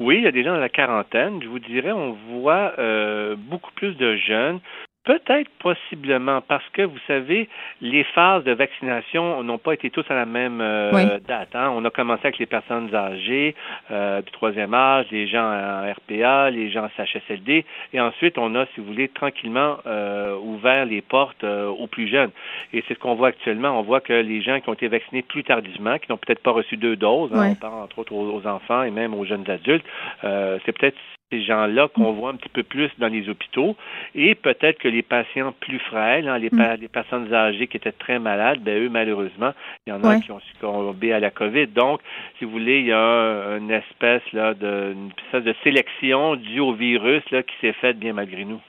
[0.00, 1.42] Oui, il y a des gens dans la quarantaine.
[1.42, 4.60] Je vous dirais, on voit euh, beaucoup plus de jeunes.
[5.04, 7.48] Peut-être possiblement parce que vous savez,
[7.80, 11.48] les phases de vaccination n'ont pas été tous à la même euh, date.
[11.54, 11.72] Hein.
[11.74, 13.54] On a commencé avec les personnes âgées
[13.90, 17.64] euh, du troisième âge, les gens en RPA, les gens en CHSLD,
[17.94, 22.30] et ensuite on a, si vous voulez, tranquillement euh, ouvert les portes aux plus jeunes.
[22.74, 23.78] Et c'est ce qu'on voit actuellement.
[23.78, 26.52] On voit que les gens qui ont été vaccinés plus tardivement, qui n'ont peut-être pas
[26.52, 29.86] reçu deux doses, hein, on parle entre autres aux, enfants et même aux jeunes adultes,
[30.22, 30.98] c'est peut-être
[31.30, 33.76] ces gens-là qu'on voit un petit peu plus dans les hôpitaux
[34.14, 36.76] et peut-être que les patients plus frêles, hein, les, mm.
[36.80, 39.52] les, personnes âgées qui étaient très malades, ben eux malheureusement,
[39.86, 41.68] il y en a qui ont succombé à la COVID.
[41.68, 42.00] Donc,
[42.38, 46.60] si vous voulez, il y a une espèce là de une espèce de sélection due
[46.60, 48.60] au virus là qui s'est faite bien malgré nous.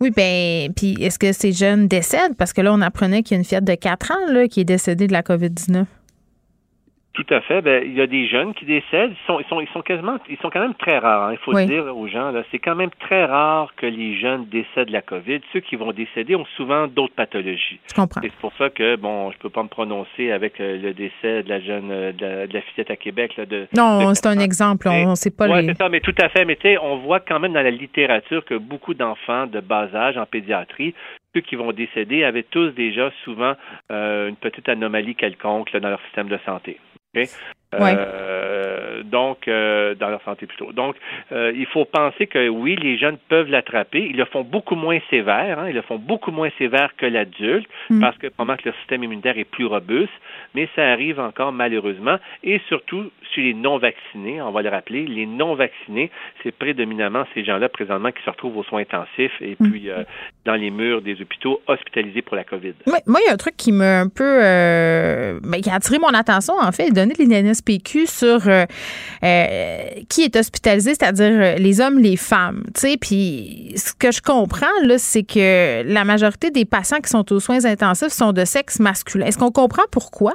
[0.00, 2.36] Oui, ben puis est-ce que ces jeunes décèdent?
[2.38, 4.60] Parce que là on apprenait qu'il y a une fillette de 4 ans là qui
[4.60, 5.86] est décédée de la COVID-19.
[7.14, 7.62] Tout à fait.
[7.62, 9.12] Ben, il y a des jeunes qui décèdent.
[9.12, 11.28] Ils sont, ils sont, ils sont quasiment, ils sont quand même très rares.
[11.28, 11.32] Hein.
[11.32, 12.32] Il faut le dire aux gens.
[12.32, 15.40] Là, c'est quand même très rare que les jeunes décèdent de la COVID.
[15.52, 17.78] Ceux qui vont décéder ont souvent d'autres pathologies.
[17.88, 18.20] Je comprends.
[18.20, 21.48] c'est pour ça que bon, je peux pas me prononcer avec euh, le décès de
[21.48, 23.46] la jeune, euh, de la, fillette à Québec là.
[23.46, 24.88] De, non, c'est un exemple.
[24.88, 25.46] On ne sait pas.
[25.48, 25.88] Oui, c'est ça.
[25.88, 26.44] Mais tout à fait.
[26.44, 29.88] Mais tu sais, on voit quand même dans la littérature que beaucoup d'enfants de bas
[29.94, 30.94] âge en pédiatrie
[31.34, 33.54] ceux qui vont décéder avaient tous déjà souvent
[33.90, 36.78] euh, une petite anomalie quelconque dans leur système de santé.
[37.80, 40.72] Euh, donc dans leur santé plutôt.
[40.72, 40.96] Donc,
[41.30, 44.06] il faut penser que oui, les jeunes peuvent l'attraper.
[44.10, 45.58] Ils le font beaucoup moins sévère.
[45.58, 48.00] Hein, ils le font beaucoup moins sévère que l'adulte mm.
[48.00, 50.12] parce que pendant que leur système immunitaire est plus robuste,
[50.54, 54.40] mais ça arrive encore malheureusement et surtout chez les non vaccinés.
[54.42, 56.10] On va le rappeler, les non vaccinés,
[56.42, 59.70] c'est prédominamment ces gens-là présentement qui se retrouvent aux soins intensifs et mm.
[59.70, 59.88] puis
[60.44, 62.74] dans les murs des hôpitaux hospitalisés pour la COVID.
[62.86, 64.40] moi, il y a un truc qui m'a un peu
[65.42, 68.40] ben, qui a attiré mon attention en fait, donner l'INSPQ sur
[70.08, 72.64] qui est hospitalisé, c'est-à-dire les hommes, les femmes.
[73.00, 77.40] Puis ce que je comprends là, c'est que la majorité des patients qui sont aux
[77.40, 79.26] soins intensifs sont de sexe masculin.
[79.26, 80.34] Est-ce qu'on comprend pourquoi?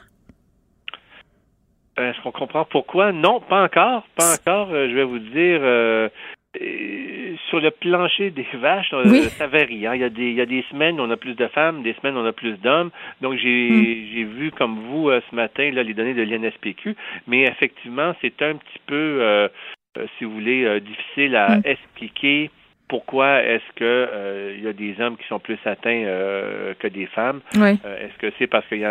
[2.00, 3.12] Est-ce qu'on comprend pourquoi?
[3.12, 4.04] Non, pas encore.
[4.16, 4.70] Pas encore.
[4.72, 6.08] Euh, je vais vous dire, euh,
[6.56, 9.86] sur le plancher des vaches, euh, ça varie.
[9.86, 9.96] Hein.
[9.96, 11.94] Il, y a des, il y a des semaines, on a plus de femmes, des
[11.94, 12.92] semaines, on a plus d'hommes.
[13.22, 14.08] Donc, j'ai hmm.
[14.14, 16.96] j'ai vu, comme vous, ce matin, là, les données de l'INSPQ.
[17.28, 19.50] Mais effectivement, c'est un petit peu,
[20.18, 21.62] si vous voulez, difficile à hmm.
[21.66, 22.50] expliquer
[22.90, 26.88] pourquoi est-ce que euh, il y a des hommes qui sont plus atteints euh, que
[26.88, 27.40] des femmes?
[27.56, 28.84] Euh, Est-ce que c'est parce qu'il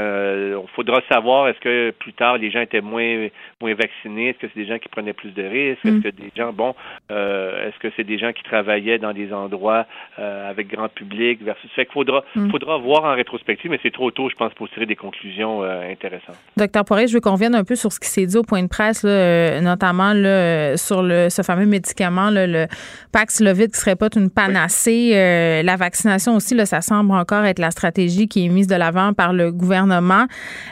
[0.74, 3.28] faudra savoir est-ce que plus tard les gens étaient moins
[3.60, 4.30] moins vaccinés?
[4.30, 5.84] Est-ce que c'est des gens qui prenaient plus de risques?
[5.84, 6.02] Est-ce mm.
[6.02, 6.74] que des gens bon
[7.10, 9.84] Est-ce que c'est des gens qui travaillaient dans des endroits
[10.16, 12.50] avec grand public versus Fait qu'il faudra mm.
[12.50, 16.38] faudra voir en rétrospective, mais c'est trop tôt, je pense, pour tirer des conclusions intéressantes.
[16.56, 18.62] Docteur Poiré, je veux qu'on vienne un peu sur ce qui s'est dit au point
[18.62, 22.66] de presse, notamment là, sur le ce fameux médicament, le
[23.12, 25.12] Paxlovid qui serait pas une panacée.
[25.14, 28.76] Euh, la vaccination aussi, là, ça semble encore être la stratégie qui est mise de
[28.76, 30.26] l'avant par le gouvernement.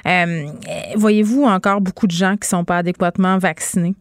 [0.07, 0.47] Euh,
[0.97, 3.95] voyez-vous encore beaucoup de gens qui sont pas adéquatement vaccinés?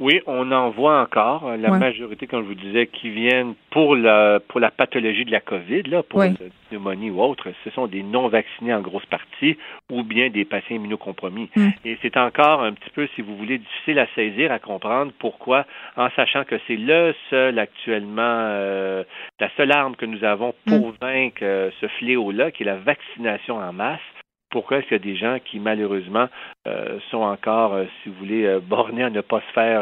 [0.00, 1.56] Oui, on en voit encore.
[1.56, 5.40] La majorité, comme je vous disais, qui viennent pour la pour la pathologie de la
[5.40, 6.30] COVID, là, pour la
[6.68, 9.56] pneumonie ou autre, ce sont des non vaccinés en grosse partie
[9.92, 11.48] ou bien des patients immunocompromis.
[11.54, 11.68] Mm.
[11.84, 15.64] Et c'est encore un petit peu, si vous voulez, difficile à saisir, à comprendre pourquoi,
[15.96, 19.04] en sachant que c'est le seul actuellement, euh,
[19.38, 20.94] la seule arme que nous avons pour mm.
[21.00, 24.00] vaincre euh, ce fléau-là, qui est la vaccination en masse
[24.54, 26.28] pourquoi est-ce qu'il y a des gens qui, malheureusement,
[26.68, 29.80] euh, sont encore, euh, si vous voulez, euh, bornés à ne pas se faire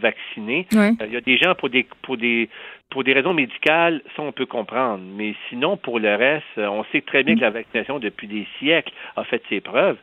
[0.00, 0.66] vacciner.
[0.72, 2.48] il y a des gens pour des pour des
[2.90, 5.04] pour des raisons médicales, ça on peut comprendre.
[5.16, 8.92] Mais sinon, pour le reste, on sait très bien que la vaccination depuis des siècles
[9.14, 9.98] a fait ses preuves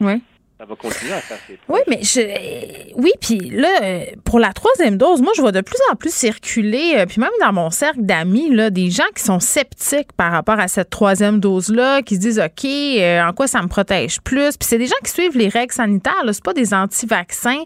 [0.57, 1.37] ça va continuer à faire
[1.69, 5.77] Oui, mais je, oui, puis là, pour la troisième dose, moi, je vois de plus
[5.91, 9.39] en plus circuler, euh, puis même dans mon cercle d'amis, là, des gens qui sont
[9.39, 13.61] sceptiques par rapport à cette troisième dose-là, qui se disent, OK, euh, en quoi ça
[13.61, 14.57] me protège plus?
[14.57, 17.61] Puis c'est des gens qui suivent les règles sanitaires, là, c'est pas des anti-vaccins,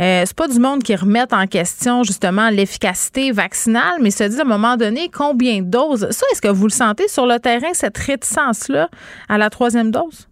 [0.00, 4.40] euh, c'est pas du monde qui remettent en question, justement, l'efficacité vaccinale, mais se disent
[4.40, 6.10] à un moment donné, combien de doses?
[6.10, 8.88] Ça, est-ce que vous le sentez sur le terrain, cette réticence-là
[9.28, 10.26] à la troisième dose?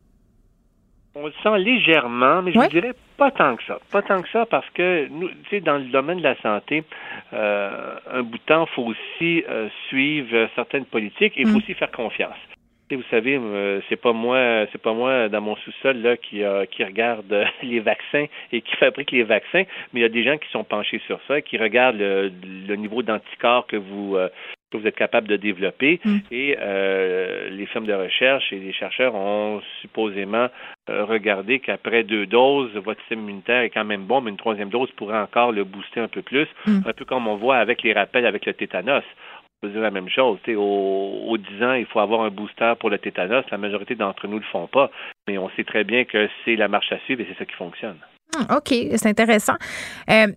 [1.15, 3.79] On le sent légèrement, mais je ne dirais pas tant que ça.
[3.91, 6.85] Pas tant que ça parce que, nous, tu sais, dans le domaine de la santé,
[7.33, 11.55] euh, un bout de temps, il faut aussi euh, suivre certaines politiques et il faut
[11.55, 11.57] mm.
[11.57, 12.37] aussi faire confiance.
[12.97, 16.85] Vous savez, euh, c'est pas moi, c'est pas moi dans mon sous-sol là qui qui
[16.85, 20.49] regarde les vaccins et qui fabrique les vaccins, mais il y a des gens qui
[20.51, 22.33] sont penchés sur ça, qui regardent le,
[22.69, 24.17] le niveau d'anticorps que vous
[24.71, 26.01] que vous êtes capable de développer.
[26.05, 26.17] Mm.
[26.31, 30.49] Et euh, les firmes de recherche et les chercheurs ont supposément
[30.89, 34.71] euh, regardé qu'après deux doses, votre système immunitaire est quand même bon, mais une troisième
[34.71, 36.81] dose pourrait encore le booster un peu plus, mm.
[36.87, 39.05] un peu comme on voit avec les rappels avec le tétanos.
[39.61, 40.39] Peut dire la même chose.
[40.49, 43.45] Au, aux 10 ans, il faut avoir un booster pour le tétanos.
[43.51, 44.91] La majorité d'entre nous ne le font pas,
[45.29, 47.57] mais on sait très bien que c'est la marche à suivre et c'est ça qui
[47.57, 47.97] fonctionne.
[48.37, 49.57] Mm, OK, c'est intéressant.
[50.09, 50.29] Euh,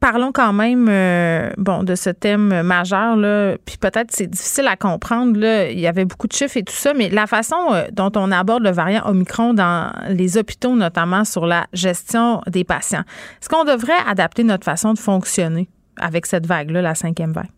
[0.00, 4.76] parlons quand même euh, bon de ce thème majeur là puis peut-être c'est difficile à
[4.76, 7.84] comprendre là il y avait beaucoup de chiffres et tout ça mais la façon euh,
[7.92, 13.04] dont on aborde le variant Omicron dans les hôpitaux notamment sur la gestion des patients
[13.40, 15.68] est-ce qu'on devrait adapter notre façon de fonctionner
[16.00, 17.50] avec cette vague là la cinquième vague?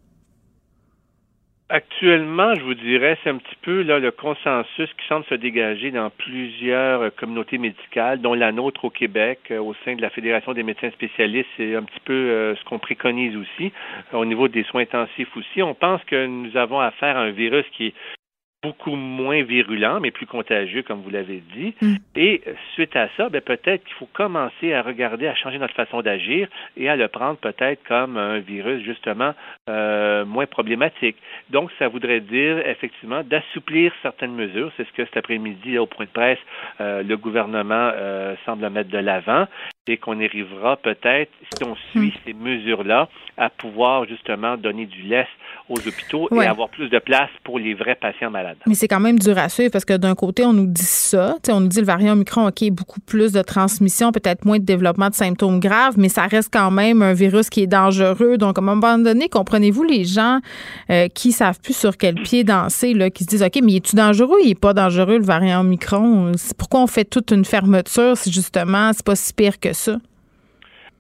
[1.75, 5.91] Actuellement, je vous dirais, c'est un petit peu là le consensus qui semble se dégager
[5.91, 10.11] dans plusieurs euh, communautés médicales, dont la nôtre au Québec, euh, au sein de la
[10.11, 11.49] Fédération des médecins spécialistes.
[11.57, 13.73] C'est un petit peu euh, ce qu'on préconise aussi
[14.13, 15.63] au niveau des soins intensifs aussi.
[15.63, 17.95] On pense que nous avons affaire à un virus qui est
[18.63, 21.75] beaucoup moins virulent, mais plus contagieux, comme vous l'avez dit.
[21.81, 21.97] Mm.
[22.15, 22.43] Et
[22.75, 26.49] suite à ça, ben, peut-être qu'il faut commencer à regarder, à changer notre façon d'agir
[26.77, 29.35] et à le prendre peut-être comme un virus justement
[29.69, 31.17] euh, moins problématique.
[31.51, 34.71] Donc, ça voudrait dire effectivement d'assouplir certaines mesures.
[34.77, 36.39] C'est ce que cet après-midi, au point de presse,
[36.81, 39.47] euh, le gouvernement euh, semble mettre de l'avant.
[39.87, 42.21] C'est qu'on arrivera peut-être, si on suit hmm.
[42.25, 45.27] ces mesures-là, à pouvoir justement donner du laisse
[45.69, 48.59] aux hôpitaux et avoir plus de place pour les vrais patients malades.
[48.67, 51.37] Mais c'est quand même dur à suivre parce que d'un côté, on nous dit ça,
[51.49, 55.09] on nous dit le variant Omicron, OK, beaucoup plus de transmission, peut-être moins de développement
[55.09, 58.37] de symptômes graves, mais ça reste quand même un virus qui est dangereux.
[58.37, 60.41] Donc, à un moment donné, comprenez-vous les gens
[60.91, 63.97] euh, qui savent plus sur quel pied danser, là, qui se disent, OK, mais est-tu
[63.97, 64.39] dangereux?
[64.45, 66.33] Il est pas dangereux, le variant Omicron?
[66.59, 69.97] Pourquoi on fait toute une fermeture si justement, c'est pas si pire que ça?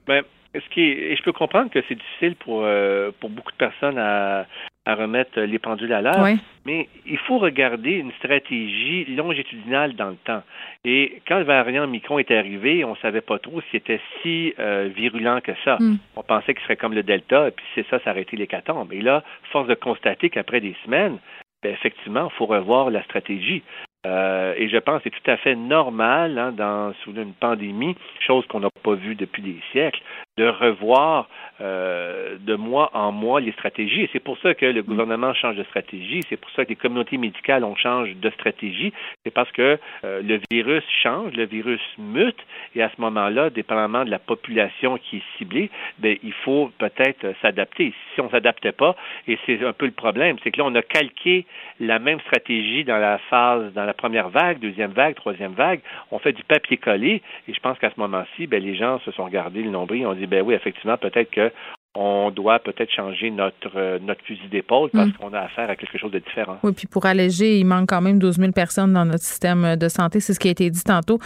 [0.06, 0.22] Ben,
[0.54, 3.98] ce qui et je peux comprendre que c'est difficile pour, euh, pour beaucoup de personnes
[3.98, 4.46] à,
[4.84, 6.26] à remettre les pendules à l'heure,
[6.66, 10.42] mais il faut regarder une stratégie longitudinale dans le temps.
[10.84, 14.52] Et quand le variant Micron est arrivé, on ne savait pas trop si c'était si
[14.58, 15.76] euh, virulent que ça.
[15.78, 15.98] Hmm.
[16.16, 18.92] On pensait qu'il serait comme le Delta, et puis c'est ça, été l'hécatombe.
[18.92, 19.22] Et là,
[19.52, 21.18] force de constater qu'après des semaines,
[21.62, 23.62] ben, effectivement, il faut revoir la stratégie.
[24.04, 27.96] Euh, et je pense que c'est tout à fait normal hein, dans sous une pandémie,
[28.26, 30.02] chose qu'on n'a pas vue depuis des siècles,
[30.38, 31.28] de revoir
[31.60, 34.02] euh, de mois en mois les stratégies.
[34.02, 36.20] Et c'est pour ça que le gouvernement change de stratégie.
[36.28, 38.92] C'est pour ça que les communautés médicales ont changé de stratégie.
[39.24, 42.40] C'est parce que euh, le virus change, le virus mute,
[42.74, 47.34] et à ce moment-là, dépendamment de la population qui est ciblée, ben, il faut peut-être
[47.42, 47.92] s'adapter.
[48.14, 48.96] Si on ne s'adaptait pas,
[49.28, 51.44] et c'est un peu le problème, c'est que là, on a calqué
[51.78, 55.80] la même stratégie dans la phase, dans la première vague, deuxième vague, troisième vague.
[56.10, 59.10] On fait du papier collé, et je pense qu'à ce moment-ci, ben, les gens se
[59.12, 60.06] sont gardés le nombril.
[60.06, 61.50] On dit, ben oui, effectivement, peut-être que
[61.94, 65.12] on doit peut-être changer notre, euh, notre fusil d'épaule parce mm.
[65.12, 66.58] qu'on a affaire à quelque chose de différent.
[66.62, 69.88] Oui, puis pour alléger, il manque quand même 12 000 personnes dans notre système de
[69.88, 70.20] santé.
[70.20, 71.18] C'est ce qui a été dit tantôt.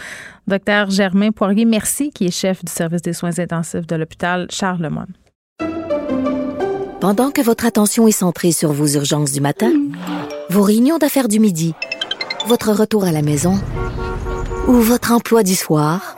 [0.45, 5.13] Docteur Germain Poirier, merci, qui est chef du service des soins intensifs de l'hôpital Charlemagne.
[6.99, 9.71] Pendant que votre attention est centrée sur vos urgences du matin,
[10.49, 11.75] vos réunions d'affaires du midi,
[12.47, 13.53] votre retour à la maison
[14.67, 16.17] ou votre emploi du soir,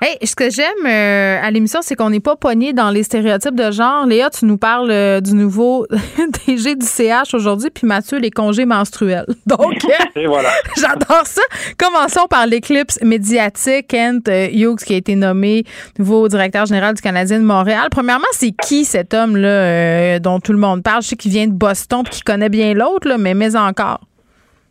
[0.00, 3.54] Hey, ce que j'aime euh, à l'émission, c'est qu'on n'est pas pogné dans les stéréotypes
[3.54, 4.06] de genre.
[4.06, 5.86] Léa, tu nous parles euh, du nouveau
[6.46, 9.26] DG du CH aujourd'hui, puis Mathieu, les congés menstruels.
[9.46, 9.84] Donc,
[10.26, 10.50] voilà.
[10.76, 11.42] j'adore ça.
[11.76, 13.88] Commençons par l'éclipse médiatique.
[13.88, 15.64] Kent euh, Hughes, qui a été nommé
[15.98, 17.88] nouveau directeur général du Canadien de Montréal.
[17.90, 21.02] Premièrement, c'est qui cet homme-là dont tout le monde parle?
[21.02, 24.00] Je sais qu'il vient de Boston, puis qu'il connaît bien l'autre, mais mais encore.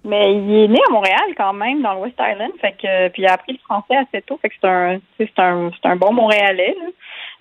[0.07, 3.23] Mais il est né à Montréal quand même, dans le West Island, fait que puis
[3.23, 5.97] il a appris le français assez tôt, fait que c'est un c'est un c'est un
[5.97, 6.77] bon Montréalais.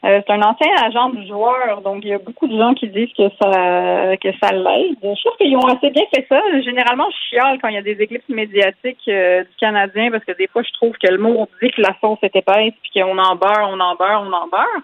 [0.04, 2.88] Euh, c'est un ancien agent du joueur, donc il y a beaucoup de gens qui
[2.88, 4.98] disent que ça que ça l'aide.
[5.00, 6.40] Je trouve qu'ils ont assez bien fait ça.
[6.62, 10.36] Généralement, je chiale quand il y a des éclipses médiatiques euh, du Canadien parce que
[10.36, 13.00] des fois, je trouve que le mot on dit que la sauce est épaisse, puis
[13.00, 14.82] qu'on en beurre, on en beurre, on en beurre.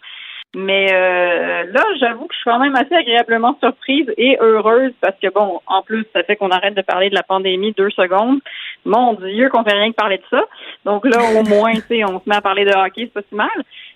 [0.55, 5.19] Mais euh, là, j'avoue que je suis quand même assez agréablement surprise et heureuse parce
[5.19, 8.41] que bon, en plus, ça fait qu'on arrête de parler de la pandémie deux secondes.
[8.85, 10.45] Mon Dieu, qu'on fait rien que parler de ça.
[10.85, 13.23] Donc là, au moins, tu sais, on se met à parler de hockey, c'est pas
[13.27, 13.49] si mal.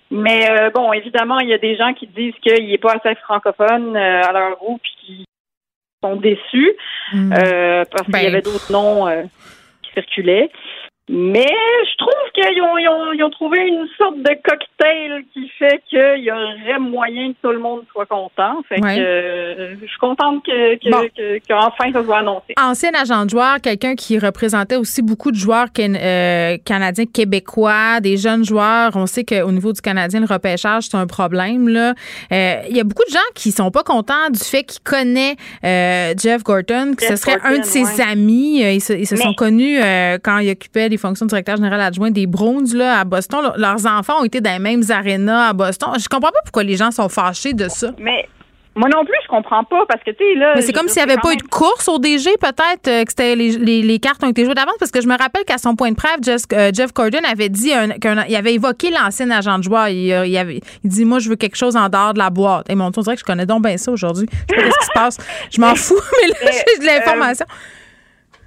[0.09, 3.13] Mais euh, bon, évidemment, il y a des gens qui disent qu'il n'est pas assez
[3.15, 5.25] francophone euh, à leur goût puis qui
[6.03, 6.73] sont déçus
[7.13, 7.33] mm.
[7.91, 9.05] parce qu'il y ben, avait d'autres noms
[9.83, 10.49] qui circulaient.
[11.09, 15.47] Mais je trouve qu'ils ont, ils ont, ils ont, trouvé une sorte de cocktail qui
[15.57, 18.61] fait qu'il y aurait moyen que tout le monde soit content.
[18.67, 22.55] Fait que euh, je suis contente que, que, qu'enfin ça soit annoncé.
[22.59, 28.17] Ancien agent de joueur, quelqu'un qui représentait aussi beaucoup de joueurs euh, canadiens, québécois, des
[28.17, 28.91] jeunes joueurs.
[28.95, 31.69] On sait qu'au niveau du Canadien, le repêchage, c'est un problème.
[31.69, 31.93] Là.
[32.33, 35.37] Euh, il y a beaucoup de gens qui sont pas contents du fait qu'ils connaissent
[36.21, 38.59] Jeff Gorton, que ce serait un de ses amis.
[38.59, 39.79] Ils se, ils se sont connus
[40.21, 43.51] quand il occupait des fonctions de directeur général adjoint des Browns là, à Boston.
[43.57, 45.89] Leurs enfants ont été dans les mêmes arénas à Boston.
[45.99, 47.91] Je comprends pas pourquoi les gens sont fâchés de ça.
[47.99, 48.27] Mais
[48.77, 50.53] moi non plus, je comprends pas parce que tu sais là.
[50.55, 53.09] Mais c'est comme s'il n'y avait pas eu de course au DG, peut-être euh, que
[53.09, 55.89] c'était les, cartes ont été jouées d'avance parce que je me rappelle qu'à son point
[55.89, 59.87] de preuve, Jeff, euh, Jeff Gordon avait dit qu'il avait évoqué l'ancien agent de joueur.
[59.87, 62.29] Il, euh, il, avait, il dit moi je veux quelque chose en dehors de la
[62.29, 62.69] boîte.
[62.69, 64.27] Et mon on dirait que je connais donc bien ça aujourd'hui.
[64.47, 65.47] Je sais pas ce qui se passe.
[65.51, 67.47] Je m'en fous, mais là j'ai de l'information.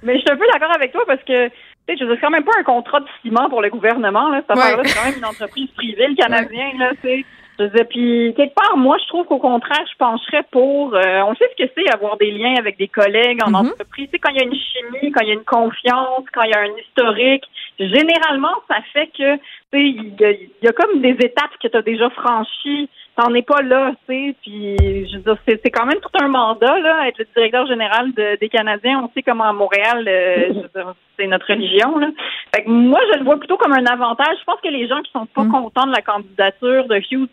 [0.01, 1.49] mais je suis un peu d'accord avec toi parce que
[1.87, 4.41] Tu sais, dire, c'est quand même pas un contrat de ciment pour le gouvernement, là.
[4.41, 7.25] Cette affaire-là, c'est quand même une entreprise privée, le Canadien, là, tu
[7.59, 10.95] Je veux puis quelque part, moi, je trouve qu'au contraire, je pencherais pour.
[10.95, 13.55] Euh, on sait ce que c'est avoir des liens avec des collègues en Mhm.
[13.55, 14.05] entreprise.
[14.07, 16.41] Tu sais, quand il y a une chimie, quand il y a une confiance, quand
[16.43, 17.43] il y a un historique,
[17.79, 19.37] généralement, ça fait que,
[19.79, 22.89] il y, a- il y a comme des étapes que tu as déjà franchies.
[23.15, 24.35] T'en es pas là, tu sais.
[24.41, 28.13] Puis, je veux dire, c'est quand même tout un mandat, là, être le directeur général
[28.13, 29.01] de- des Canadiens.
[29.03, 32.07] On sait comment à Montréal, euh, je veux dire, c'est notre religion, là.
[32.55, 34.37] Fait que moi, je le vois plutôt comme un avantage.
[34.39, 37.27] Je pense que les gens qui sont pas contents de la candidature de Hughes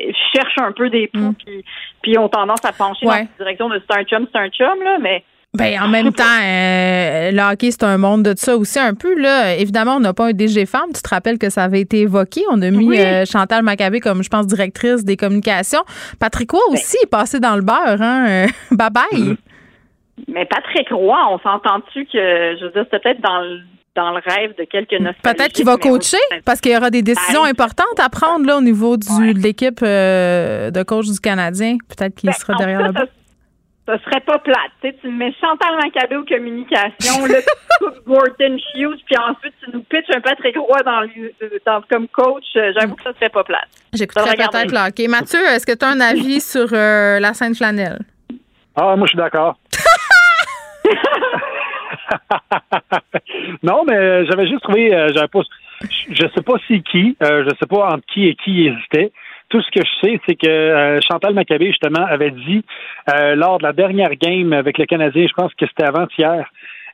[0.00, 1.64] euh, cherchent un peu des poux, puis,
[2.02, 4.82] puis ont tendance à pencher dans la direction de c'est un chum, c'est un chum,
[4.82, 5.24] là, mais
[5.54, 9.14] Ben, en même temps, euh, le hockey, c'est un monde de ça aussi un peu.
[9.20, 9.54] Là.
[9.56, 10.90] Évidemment, on n'a pas un DG femme.
[10.94, 12.42] Tu te rappelles que ça avait été évoqué.
[12.50, 13.00] On a mis Oui.
[13.00, 15.82] euh, Chantal Maccabé comme, je pense, directrice des communications.
[16.18, 18.00] Patrick Roy aussi est passé dans le beurre.
[18.02, 18.26] Hein?
[18.28, 19.36] Euh, bye bye.
[20.28, 23.60] Mais Patrick Roy, on s'entend-tu que, je veux dire, c'était peut-être dans le,
[23.96, 24.90] dans le rêve de quelques.
[25.22, 28.60] Peut-être qu'il va coacher parce qu'il y aura des décisions importantes à prendre là, au
[28.60, 31.78] niveau du, de l'équipe euh, de coach du Canadien.
[31.88, 33.06] Peut-être qu'il sera en derrière le cas,
[33.86, 34.70] ça serait pas plate.
[34.82, 39.54] Tu, sais, tu mets Chantal Maccabé aux communications, là, tu coupes Gordon Hughes, puis ensuite
[39.62, 41.32] tu nous pitches un Patrick Roy dans, le-
[41.66, 42.44] dans- comme coach.
[42.56, 43.68] Euh, J'avoue que ça serait pas plate.
[43.92, 44.58] J'écouterai Faudrait regarder.
[44.68, 45.08] peut-être le hockey.
[45.08, 47.98] Mathieu, est-ce que tu as un avis sur euh, la Sainte Flanelle?
[48.76, 49.56] Ah, moi, je suis d'accord.
[53.62, 55.40] non, mais euh, j'avais juste trouvé, euh, j'avais pas,
[55.82, 58.66] je je sais pas c'est qui, euh, je sais pas entre qui et qui il
[58.68, 59.12] hésitait.
[59.48, 62.64] Tout ce que je sais, c'est que euh, Chantal Maccabé, justement, avait dit
[63.14, 66.50] euh, lors de la dernière game avec le Canadien, je pense que c'était avant-hier,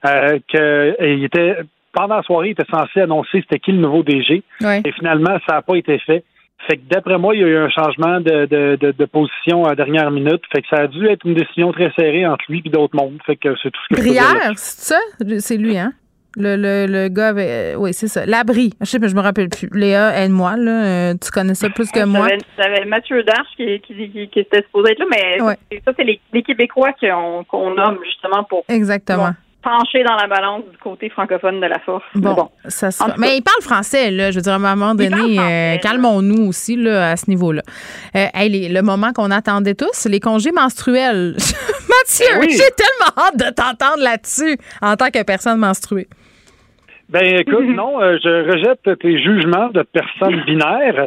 [0.07, 1.57] euh, qu'il était,
[1.93, 4.43] pendant la soirée, il était censé annoncer c'était qui le nouveau DG.
[4.61, 4.83] Ouais.
[4.85, 6.25] Et finalement, ça n'a pas été fait.
[6.67, 9.65] Fait que d'après moi, il y a eu un changement de, de, de, de position
[9.65, 10.43] à la dernière minute.
[10.53, 13.19] Fait que ça a dû être une décision très serrée entre lui et d'autres mondes.
[13.25, 15.01] Fait que c'est tout ce que Brière, c'est ça?
[15.39, 15.93] C'est lui, hein?
[16.41, 17.75] Le, le, le gars avait.
[17.75, 18.25] euh, oui, c'est ça.
[18.27, 18.73] L'abri.
[18.81, 19.69] Je sais pas, je me rappelle plus.
[19.73, 20.85] Léa, aide-moi, là.
[20.85, 22.29] euh, tu connais ça plus que moi.
[22.59, 25.57] J'avais- Mathieu Darche qui, qui, qui, qui était supposé être là, mais Ouais.
[25.85, 29.31] ça, c'est les, les Québécois qu'on nomme justement pour Exactement.
[29.63, 32.03] pencher dans la balance du côté francophone de la force.
[32.15, 32.49] Bon, Mais bon.
[32.69, 34.31] ça sera- Mais il parle français, là.
[34.31, 37.61] Je veux dire, à un moment donné, euh, calmons-nous aussi, là, à ce niveau-là.
[38.17, 41.37] Euh, hey, les- le moment qu'on attendait tous, les congés menstruels.
[41.91, 42.49] Mathieu, Ben oui.
[42.53, 46.09] j'ai tellement hâte de t'entendre là-dessus en tant que personne menstruée.
[47.11, 51.07] Ben écoute, non, euh, je rejette tes jugements de personnes binaires.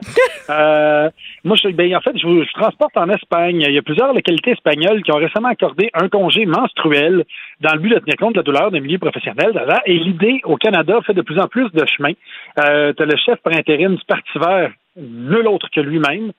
[0.50, 1.10] Euh,
[1.44, 3.62] moi, je, ben, en fait, je vous je transporte en Espagne.
[3.68, 7.24] Il y a plusieurs localités espagnoles qui ont récemment accordé un congé menstruel
[7.62, 9.54] dans le but de tenir compte de la douleur des milieux professionnels.
[9.86, 12.12] Et l'idée au Canada fait de plus en plus de chemin.
[12.60, 16.32] Euh, tu as le chef par intérim du Parti vert, nul autre que lui-même.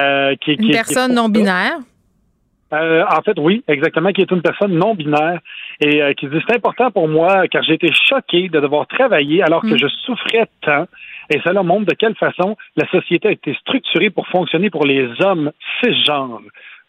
[0.00, 1.78] euh, qui, qui- Une personne qui- non binaire.
[2.72, 5.40] Euh, en fait, oui, exactement, qui est une personne non binaire
[5.80, 9.42] et euh, qui dit c'est important pour moi car j'ai été choqué de devoir travailler
[9.42, 9.78] alors que Mm.
[9.78, 10.86] je souffrais tant.
[11.30, 15.08] Et cela montre de quelle façon la société a été structurée pour fonctionner pour les
[15.22, 15.50] hommes
[15.82, 16.40] cisgenres.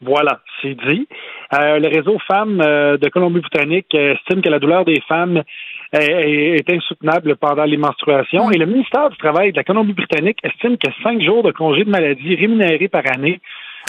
[0.01, 1.07] Voilà, c'est dit.
[1.53, 5.43] Euh, le réseau Femmes euh, de Colombie-Britannique euh, estime que la douleur des femmes
[5.91, 8.49] est, est- est insoutenable pendant les menstruations.
[8.49, 11.89] Et le ministère du Travail de la Colombie-Britannique estime que cinq jours de congé de
[11.89, 13.41] maladie rémunérés par année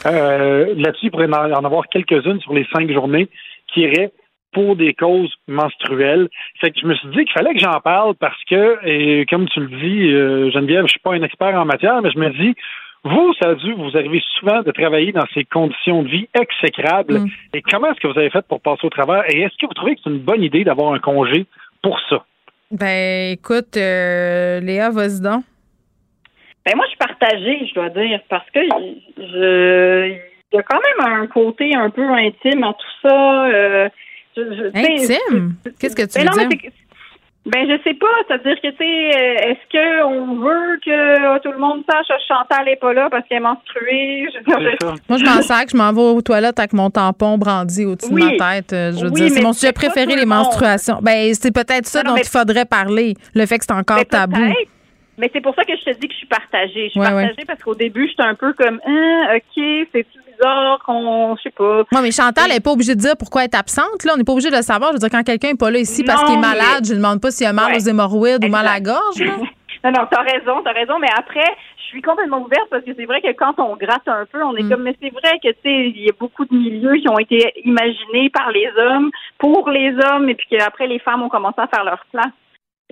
[0.06, 3.28] euh, Là-dessus, il pourrait en avoir quelques-unes sur les cinq journées
[3.72, 4.12] qui iraient
[4.52, 6.28] pour des causes menstruelles.
[6.60, 9.48] Fait que je me suis dit qu'il fallait que j'en parle parce que, et comme
[9.48, 12.30] tu le dis, euh, Geneviève, je suis pas un expert en matière, mais je me
[12.30, 12.54] dis,
[13.04, 17.20] vous, ça a dû vous arriver souvent de travailler dans ces conditions de vie exécrables.
[17.54, 19.24] Et comment est-ce que vous avez fait pour passer au travers?
[19.30, 21.46] Et est-ce que vous trouvez que c'est une bonne idée d'avoir un congé
[21.82, 22.24] pour ça?
[22.70, 25.44] Ben, écoute, euh, Léa, vas-y donc.
[26.66, 28.60] Ben moi, je suis partagée, je dois dire, parce que
[29.16, 30.08] je,
[30.52, 33.46] il y a quand même un côté un peu intime à tout ça.
[33.46, 33.88] euh,
[34.36, 35.54] je- je- Intime?
[35.80, 36.70] Qu'est-ce que tu Ben veux non, mais dire?
[36.70, 36.76] que-
[37.46, 38.06] Ben, je sais pas.
[38.28, 42.76] C'est-à-dire que, tu sais, est-ce qu'on veut que tout le monde sache que Chantal n'est
[42.76, 44.26] pas là parce qu'elle est menstruée?
[44.34, 47.86] Je dire, Moi, je m'en sac, je m'en vais aux toilettes avec mon tampon brandi
[47.86, 48.32] au-dessus Oui.
[48.32, 48.72] de ma tête.
[48.74, 50.98] Euh, Je veux Oui, dire, c'est mais mon sujet préféré, les menstruations.
[51.00, 53.14] Ben, c'est peut-être ça Non, dont mais- il faudrait parler.
[53.34, 54.36] Le fait que c'est encore Ben, tabou.
[55.20, 56.84] Mais c'est pour ça que je te dis que je suis partagée.
[56.86, 60.78] Je suis Ouais, partagée parce qu'au début, j'étais un peu comme, ah, OK, c'est bizarre
[60.86, 61.82] qu'on, je sais pas.
[61.92, 64.04] Moi, mais Chantal n'est pas obligée de dire pourquoi elle est absente.
[64.04, 64.12] Là.
[64.14, 64.90] On n'est pas obligé de le savoir.
[64.90, 66.92] Je veux dire, quand quelqu'un n'est pas là ici parce qu'il est mais- malade, je
[66.92, 67.76] ne demande pas s'il a mal Ouais.
[67.76, 69.20] aux hémorroïdes ou mal à la gorge.
[69.20, 69.32] là.
[69.82, 71.46] Non, non, t'as raison, t'as raison, mais après,
[71.78, 74.54] je suis complètement ouverte parce que c'est vrai que quand on gratte un peu, on
[74.54, 74.68] est Mm.
[74.68, 77.18] comme, mais c'est vrai que, tu sais, il y a beaucoup de milieux qui ont
[77.18, 81.56] été imaginés par les hommes, pour les hommes, et puis qu'après, les femmes ont commencé
[81.62, 82.26] à faire leur place.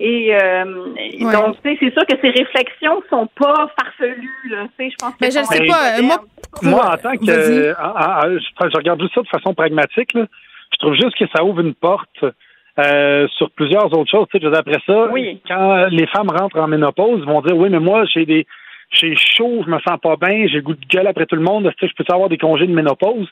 [0.01, 1.33] Et, euh, et Ouais.
[1.33, 4.95] donc, tu sais, c'est sûr que ces réflexions sont pas farfelues, là, tu sais, je
[4.97, 5.17] pense que...
[5.21, 5.99] Mais je ne sais pas.
[5.99, 6.17] euh, Moi,
[6.61, 7.29] Moi, en tant que.
[7.29, 10.13] Euh, je, je regarde juste ça de façon pragmatique.
[10.13, 10.25] là.
[10.71, 12.23] Je trouve juste que ça ouvre une porte
[12.79, 14.27] euh, sur plusieurs autres choses.
[14.33, 15.09] Tu sais, après ça,
[15.47, 18.47] quand les femmes rentrent en ménopause, ils vont dire oui, mais moi, j'ai des
[18.91, 21.71] j'ai chaud, je me sens pas bien, j'ai goût de gueule après tout le monde,
[21.79, 23.27] je peux avoir des congés de ménopause?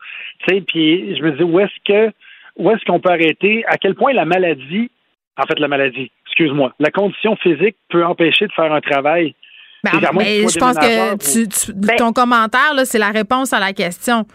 [0.46, 2.14] Tu sais, puis je me dis où est-ce que
[2.58, 4.92] où est-ce qu'on peut arrêter, à quel point la maladie,
[5.38, 9.36] en fait la maladie, excuse-moi, la condition physique peut empêcher de faire un travail.
[9.84, 14.26] Ben, mais je pense que ben ton commentaire, c'est la réponse à la question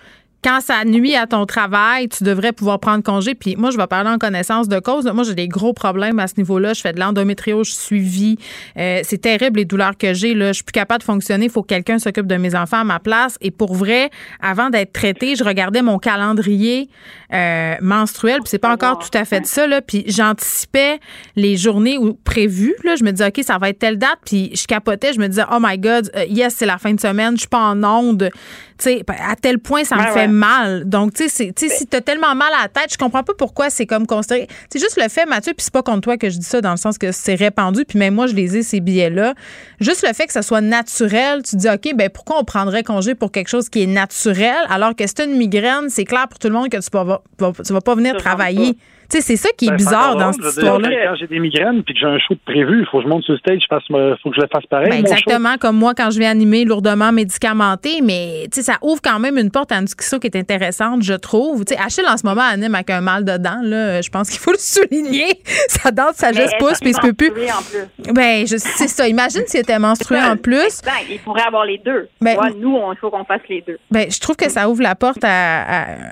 [0.43, 3.35] quand ça nuit à ton travail, tu devrais pouvoir prendre congé.
[3.35, 5.07] Puis moi, je vais parler en connaissance de cause.
[5.07, 6.73] Moi, j'ai des gros problèmes à ce niveau-là.
[6.73, 8.39] Je fais de l'endométriose, je suis suivie.
[8.77, 10.35] Euh, c'est terrible les douleurs que j'ai.
[10.35, 10.49] Là.
[10.49, 11.45] Je suis plus capable de fonctionner.
[11.45, 13.39] Il faut que quelqu'un s'occupe de mes enfants à ma place.
[13.41, 14.11] Et pour vrai,
[14.41, 16.89] avant d'être traitée, je regardais mon calendrier
[17.33, 18.41] euh, menstruel.
[18.41, 19.69] Puis c'est pas encore tout à fait ça.
[19.69, 19.81] Là.
[19.81, 20.99] Puis j'anticipais
[21.37, 22.75] les journées prévues.
[22.83, 22.97] Là.
[22.97, 24.19] Je me disais, OK, ça va être telle date.
[24.25, 25.13] Puis je capotais.
[25.13, 27.37] Je me disais, oh my God, euh, yes, c'est la fin de semaine.
[27.37, 28.29] Je suis pas en onde.
[28.87, 30.85] À tel point, ça me fait mal.
[30.89, 33.71] Donc, tu sais, si tu as tellement mal à la tête, je comprends pas pourquoi
[33.71, 34.49] c'est comme considéré.
[34.71, 36.71] C'est juste le fait, Mathieu, puis c'est pas contre toi que je dis ça, dans
[36.73, 39.35] le sens que c'est répandu, puis même moi, je les ai, ces billets-là.
[39.81, 43.15] Juste le fait que ça soit naturel, tu dis, OK, ben pourquoi on prendrait congé
[43.15, 46.49] pour quelque chose qui est naturel, alors que c'est une migraine, c'est clair pour tout
[46.49, 48.77] le monde que tu vas, tu vas pas venir travailler
[49.21, 50.89] c'est ça qui est ben, bizarre dans cette histoire-là.
[50.89, 53.25] Quand j'ai des migraines puis que j'ai un show prévu, il faut que je monte
[53.25, 54.91] sur le stage, il faut que je le fasse pareil.
[54.91, 59.39] Ben, exactement comme moi quand je vais animer lourdement médicamenté, mais ça ouvre quand même
[59.39, 61.65] une porte à une discussion qui est intéressante, je trouve.
[61.67, 63.61] sais, Achille, en ce moment, anime avec un mal dedans.
[63.63, 65.41] Là, je pense qu'il faut le souligner.
[65.69, 67.33] sa dent sa sagesse pousse puis il se peut plus.
[68.13, 69.09] Ben, c'est ça.
[69.09, 70.83] Imagine s'il était menstrué en plus.
[71.11, 72.09] il pourrait avoir les deux.
[72.21, 73.79] Ben, nous, il faut qu'on fasse les deux.
[73.91, 75.65] Ben, je trouve que ça ouvre la porte à,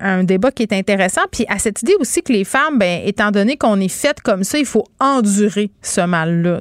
[0.02, 1.22] un débat qui est intéressant.
[1.30, 4.20] Puis à cette idée aussi que les femmes, ben, ben, étant donné qu'on est fait
[4.22, 6.60] comme ça, il faut endurer ce mal-là.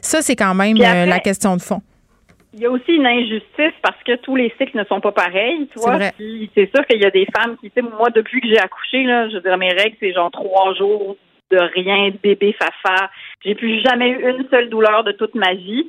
[0.00, 1.80] Ça, c'est quand même euh, la question de fond.
[2.54, 5.66] Il y a aussi une injustice parce que tous les cycles ne sont pas pareils,
[5.72, 5.98] tu vois.
[6.54, 9.28] C'est sûr qu'il y a des femmes qui, tu moi, depuis que j'ai accouché, là,
[9.30, 11.16] je veux dire, mes règles, c'est genre trois jours
[11.50, 13.10] de rien, bébé fafa.
[13.44, 15.88] J'ai plus jamais eu une seule douleur de toute ma vie.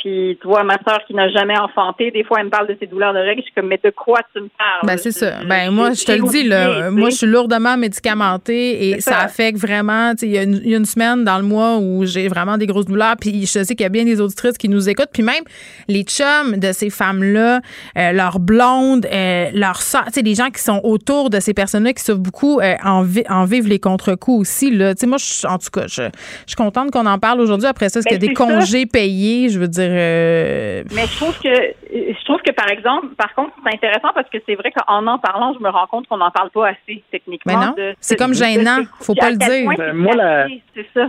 [0.00, 2.76] Puis, tu vois, ma soeur qui n'a jamais enfanté, des fois, elle me parle de
[2.80, 3.42] ses douleurs de règles.
[3.42, 4.80] Je suis comme, mais de quoi tu me parles?
[4.84, 5.44] Ben, c'est ça.
[5.46, 6.90] Ben, moi, je te le dis, là.
[6.90, 10.12] Moi, je suis lourdement médicamentée et ça, affecte vraiment.
[10.22, 13.16] Il y, a une semaine dans le mois où j'ai vraiment des grosses douleurs.
[13.20, 15.10] Puis, je sais qu'il y a bien des auditrices qui nous écoutent.
[15.12, 15.44] Puis, même
[15.86, 17.60] les chums de ces femmes-là,
[17.98, 21.52] euh, leurs blondes, euh, leurs soeurs, tu sais, les gens qui sont autour de ces
[21.52, 24.94] personnes-là qui souffrent beaucoup, euh, en, en, vivent les contre-coups aussi, là.
[24.94, 26.04] Tu sais, moi, en tout cas, je,
[26.46, 27.66] suis contente qu'on en parle aujourd'hui.
[27.66, 29.50] Après ça, est-ce qu'il y a ben, des congés payés?
[29.50, 33.52] Je veux dire, euh, Mais je trouve que je trouve que par exemple, par contre,
[33.62, 36.30] c'est intéressant parce que c'est vrai qu'en en parlant, je me rends compte qu'on n'en
[36.30, 37.52] parle pas assez techniquement.
[37.58, 39.70] Mais non, c'est comme gênant, faut pas le dire.
[39.76, 40.46] Ben, moi, la,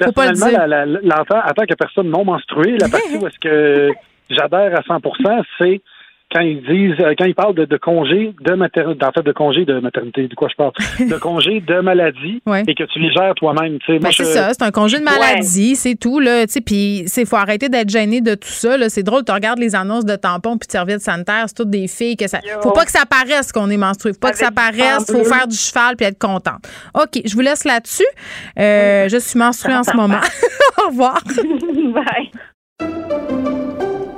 [0.03, 0.99] faut pas le dire.
[1.03, 3.91] L'enfant, en tant que personne non menstruée, la partie où est-ce que
[4.30, 4.99] j'adhère à 100
[5.60, 5.82] c'est
[6.32, 9.32] quand ils disent, euh, quand ils parlent de, de congé de maternité, en fait, de
[9.32, 13.12] congé de maternité, de quoi je parle, de congé de maladie, et que tu les
[13.12, 13.78] gères toi-même.
[13.88, 16.45] Ben, c'est ça, c'est un congé de maladie, c'est tout là.
[16.66, 18.78] Puis il faut arrêter d'être gêné de tout ça.
[18.90, 21.88] C'est drôle, tu regardes les annonces de tampons puis de serviettes sanitaires, c'est toutes des
[21.88, 22.40] filles que ça.
[22.62, 25.48] Faut pas que ça paraisse qu'on est menstrué, faut pas que ça paraisse, faut faire
[25.48, 26.64] du cheval puis être contente.
[26.94, 28.08] Ok, je vous laisse là-dessus.
[28.60, 30.20] Euh, je suis menstruée en ce moment.
[30.84, 31.22] Au revoir.
[31.94, 32.32] Bye.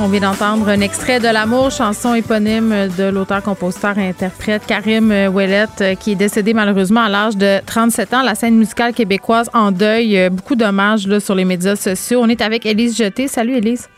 [0.00, 5.10] On vient d'entendre un extrait de L'amour, chanson éponyme de l'auteur, compositeur et interprète Karim
[5.10, 8.22] Ouellette, euh, qui est décédé malheureusement à l'âge de 37 ans.
[8.22, 10.16] La scène musicale québécoise en deuil.
[10.16, 12.20] Euh, beaucoup d'hommages sur les médias sociaux.
[12.22, 13.26] On est avec Élise Jeté.
[13.26, 13.88] Salut Élise.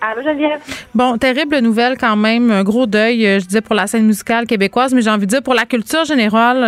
[0.00, 0.60] Allô Geneviève.
[0.94, 4.46] Bon, terrible nouvelle quand même, un gros deuil, euh, je disais pour la scène musicale
[4.46, 6.60] québécoise, mais j'ai envie de dire pour la culture générale,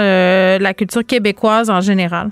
[0.61, 2.31] la culture québécoise en général.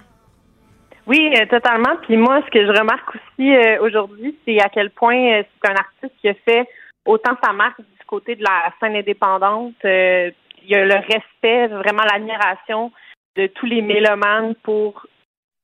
[1.06, 1.96] Oui, euh, totalement.
[2.02, 5.70] Puis moi, ce que je remarque aussi euh, aujourd'hui, c'est à quel point euh, c'est
[5.70, 6.68] un artiste qui a fait
[7.04, 9.74] autant sa marque du côté de la scène indépendante.
[9.84, 10.32] il
[10.68, 12.90] y a le respect, vraiment l'admiration
[13.36, 15.06] de tous les mélomanes pour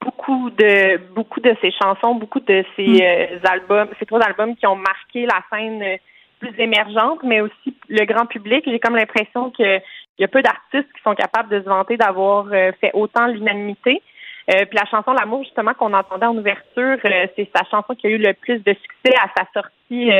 [0.00, 3.46] beaucoup de beaucoup de ses chansons, beaucoup de ses mm.
[3.46, 5.98] albums, ces trois albums qui ont marqué la scène
[6.38, 8.64] plus émergentes, mais aussi le grand public.
[8.66, 9.82] J'ai comme l'impression qu'il
[10.18, 12.48] y a peu d'artistes qui sont capables de se vanter d'avoir
[12.80, 14.02] fait autant l'unanimité.
[14.46, 18.18] Puis la chanson L'amour, justement, qu'on entendait en ouverture, c'est sa chanson qui a eu
[18.18, 20.10] le plus de succès à sa sortie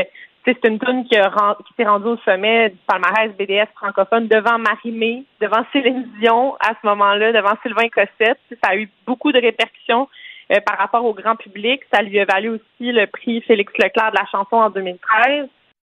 [0.44, 5.24] c'est une tune qui, qui s'est rendue au sommet du palmarès BDS francophone devant Marie-Mé,
[5.40, 8.40] devant Céline Dion à ce moment-là, devant Sylvain Cossette.
[8.62, 10.09] Ça a eu beaucoup de répercussions
[10.53, 11.82] euh, par rapport au grand public.
[11.93, 15.49] Ça lui a valu aussi le prix Félix Leclerc de la chanson en 2013.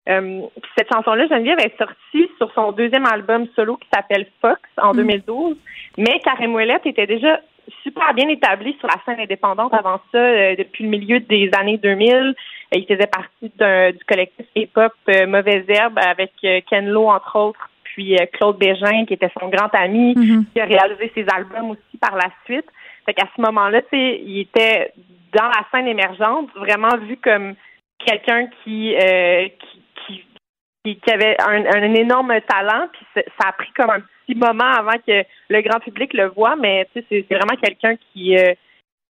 [0.09, 0.43] Euh,
[0.79, 5.57] cette chanson-là, Geneviève, est sortie sur son deuxième album solo qui s'appelle Fox en 2012.
[5.57, 5.59] Mm.
[5.99, 7.41] Mais Karim Ouellette était déjà
[7.83, 11.79] super bien établi sur la scène indépendante avant ça, euh, depuis le milieu des années
[11.79, 12.35] 2000.
[12.73, 17.71] Il faisait partie du collectif hip-hop euh, Mauvaise Herbe avec euh, Ken Lo, entre autres,
[17.85, 20.45] puis euh, Claude Bégin, qui était son grand ami, mm-hmm.
[20.53, 22.67] qui a réalisé ses albums aussi par la suite.
[23.05, 24.93] Fait qu'à ce moment-là, tu sais, il était
[25.33, 27.55] dans la scène émergente, vraiment vu comme
[28.05, 28.97] quelqu'un qui,
[30.07, 30.25] qui,
[30.85, 34.71] qui, qui, avait un, un, énorme talent, puis ça a pris comme un petit moment
[34.79, 38.37] avant que le grand public le voit, mais tu sais, c'est vraiment quelqu'un qui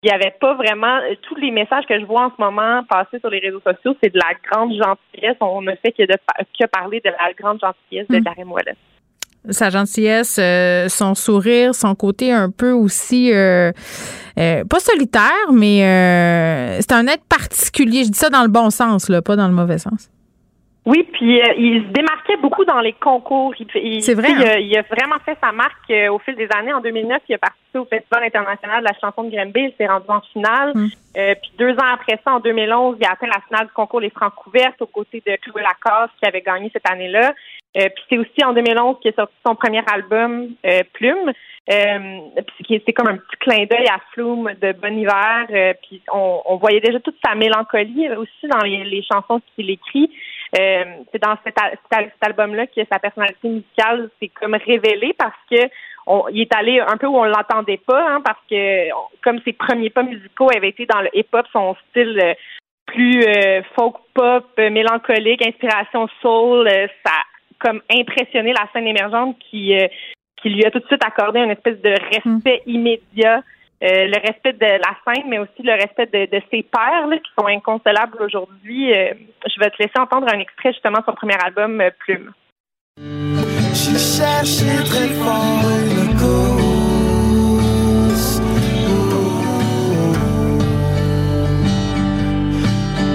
[0.04, 3.18] il n'y avait pas vraiment tous les messages que je vois en ce moment passer
[3.20, 5.36] sur les réseaux sociaux, c'est de la grande gentillesse.
[5.40, 6.14] On ne fait que de
[6.60, 9.50] que parler de la grande gentillesse de Karim hmm.
[9.52, 13.72] sa gentillesse, euh, son sourire, son côté un peu aussi euh,
[14.38, 15.78] euh, pas solitaire, mais
[16.82, 18.04] c'est un être particulier.
[18.04, 20.10] Je dis ça dans le bon sens, là, pas dans le mauvais sens.
[20.86, 23.54] Oui, puis euh, il se démarquait beaucoup dans les concours.
[24.00, 24.28] C'est vrai.
[24.32, 24.58] Hein?
[24.58, 26.74] Il, a, vraiment fait sa marque euh, au fil des années.
[26.74, 29.60] En 2009, il a participé au Festival international de la chanson de Granby.
[29.60, 30.72] Il s'est rendu en finale.
[30.74, 30.88] Mm.
[31.16, 34.00] Euh, puis deux ans après ça, en 2011, il a atteint la finale du concours
[34.00, 37.32] Les Francs couvertes aux côtés de Chloé Lacasse qui avait gagné cette année-là.
[37.72, 40.48] puis c'est aussi en 2011 qu'il a sorti son premier album
[40.92, 41.32] Plume.
[41.66, 45.76] puis c'est comme un petit clin d'œil à Flume de Bon Hiver.
[45.82, 50.10] puis on, voyait déjà toute sa mélancolie aussi dans les, les chansons qu'il écrit.
[50.56, 51.58] Euh, c'est dans cet,
[52.20, 55.68] album-là que sa personnalité musicale s'est comme révélée parce que
[56.32, 58.90] il est allé un peu où on l'entendait pas, hein, parce que
[59.22, 62.34] comme ses premiers pas musicaux avaient été dans le hip-hop, son style euh,
[62.86, 66.68] plus euh, folk pop, mélancolique, inspiration soul,
[67.04, 67.24] ça a
[67.58, 69.74] comme impressionné la scène émergente qui
[70.42, 72.70] qui lui a tout de suite accordé une espèce de respect mm.
[72.70, 73.42] immédiat
[73.84, 77.46] euh, le respect de la scène, mais aussi le respect de, ses pères qui sont
[77.46, 78.94] inconsolables aujourd'hui.
[78.94, 79.12] Euh,
[79.46, 82.32] je vais te laisser entendre un extrait justement de son premier album, euh, Plume.
[82.96, 83.04] très
[85.08, 85.68] fort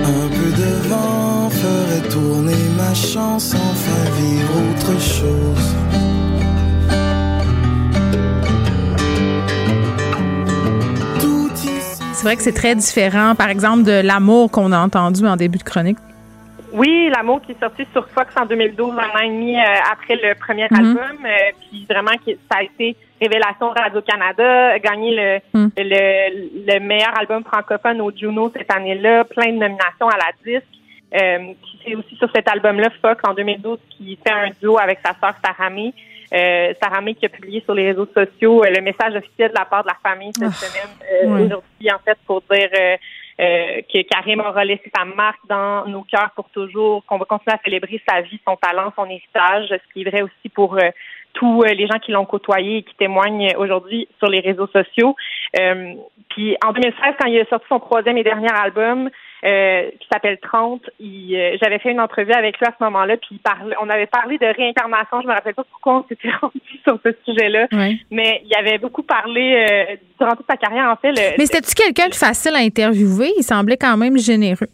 [0.05, 5.73] Un peu de vent ferait tourner ma chance, enfin vivre autre chose.
[12.19, 15.57] C'est vrai que c'est très différent, par exemple, de l'amour qu'on a entendu en début
[15.57, 15.97] de chronique.
[16.73, 20.15] Oui, l'amour qui est sorti sur Fox en 2012, un an et demi euh, après
[20.21, 20.77] le premier mhm.
[20.79, 21.17] album.
[21.23, 21.29] Euh,
[21.61, 22.11] puis vraiment,
[22.51, 25.71] ça a été révélation Radio-Canada, gagné le, mhm.
[25.77, 30.67] le, le, meilleur album francophone au Juno cette année-là, plein de nominations à la disque.
[31.15, 31.53] Euh,
[31.85, 35.35] c'est aussi sur cet album-là, Fox, en 2012, qui fait un duo avec sa sœur
[35.41, 35.93] Sarah May.
[36.33, 39.57] Euh, Sarah May qui a publié sur les réseaux sociaux euh, le message officiel de
[39.57, 42.69] la part de la famille cette ah, semaine euh, aujourd'hui, en fait, pour dire
[43.39, 47.61] que Karim aura laissé sa marque dans nos cœurs pour toujours, qu'on va continuer à
[47.63, 50.77] célébrer sa vie, son talent, son héritage, ce qui est vrai aussi pour
[51.33, 55.15] tous les gens qui l'ont côtoyé et qui témoignent aujourd'hui sur les réseaux sociaux.
[55.53, 59.09] puis en 2016, quand il a sorti son troisième et dernier album,
[59.45, 60.81] euh, qui s'appelle 30.
[60.99, 63.39] Euh, j'avais fait une entrevue avec lui à ce moment-là, puis
[63.81, 65.21] on avait parlé de réincarnation.
[65.21, 67.67] Je me rappelle pas pourquoi on s'était rendu sur ce sujet-là,
[68.11, 71.13] mais il avait beaucoup parlé euh, durant toute sa carrière, en fait.
[71.37, 73.31] mais c'était-tu quelqu'un de facile à interviewer?
[73.37, 74.67] Il semblait quand même généreux.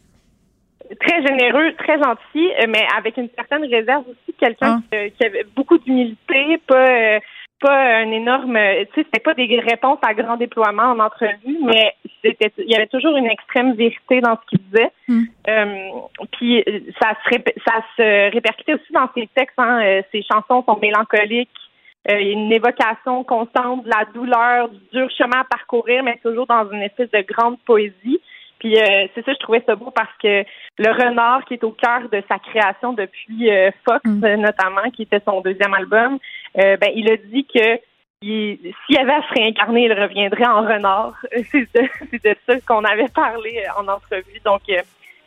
[0.99, 4.35] Très généreux, très gentil, mais avec une certaine réserve aussi.
[4.39, 4.97] Quelqu'un ah.
[5.17, 7.19] qui, avait beaucoup d'humilité, pas
[7.65, 11.93] pas un énorme, tu sais, c'était pas des réponses à grand déploiement en entrevue, mais
[12.23, 14.91] c'était, il y avait toujours une extrême vérité dans ce qu'il disait.
[15.07, 15.23] Hmm.
[15.47, 15.89] Euh,
[16.33, 16.63] puis
[17.01, 19.57] ça se, ça se répercutait aussi dans ses textes.
[19.57, 21.49] Hein, euh, ses chansons sont mélancoliques.
[22.11, 26.03] Euh, il y a une évocation constante de la douleur, du dur chemin à parcourir,
[26.03, 28.21] mais toujours dans une espèce de grande poésie.
[28.65, 28.77] Puis
[29.13, 30.43] c'est ça, je trouvais ça beau parce que
[30.79, 33.51] le renard qui est au cœur de sa création depuis
[33.87, 34.41] Fox, hmm.
[34.41, 36.17] notamment, qui était son deuxième album,
[36.57, 37.79] euh, ben, il a dit que
[38.21, 41.13] s'il avait à se réincarner, il reviendrait en renard.
[41.51, 41.67] C'est
[42.23, 44.41] de, ça qu'on avait parlé euh, en entrevue.
[44.43, 44.81] Donc, euh,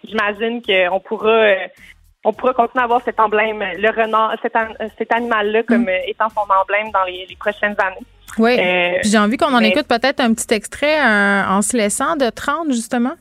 [0.04, 1.44] j'imagine qu'on pourra,
[2.24, 6.08] on pourra continuer à avoir cet emblème, le renard, cet, animal-là, comme mm.
[6.08, 8.06] étant son emblème dans les, prochaines années.
[8.38, 8.56] Oui.
[9.04, 13.14] j'ai envie qu'on en écoute peut-être un petit extrait en se laissant de 30, justement.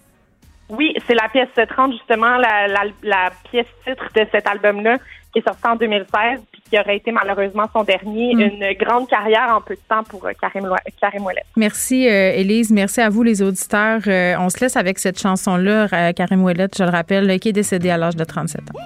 [0.70, 2.68] Oui, c'est la pièce 30, justement, la,
[3.04, 4.98] la, pièce titre de cet album-là,
[5.32, 8.36] qui est sorti en 2016, puis qui aurait été malheureusement son dernier.
[8.36, 8.42] Mm.
[8.42, 10.70] Une grande carrière en peu de temps pour euh, Karim,
[11.00, 11.44] Karim Ouellet.
[11.56, 12.72] Merci, euh, Élise.
[12.72, 14.02] Merci à vous, les auditeurs.
[14.08, 17.90] Euh, on se laisse avec cette chanson-là, Karim Ouellet, je le rappelle, qui est décédé
[17.90, 18.80] à l'âge de 37 ans.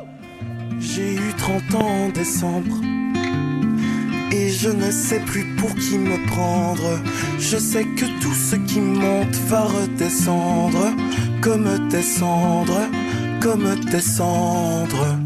[0.79, 2.75] J'ai eu 30 ans en décembre
[4.31, 6.99] et je ne sais plus pour qui me prendre.
[7.37, 10.87] Je sais que tout ce qui monte va redescendre,
[11.41, 12.87] comme descendre,
[13.41, 15.17] comme descendre.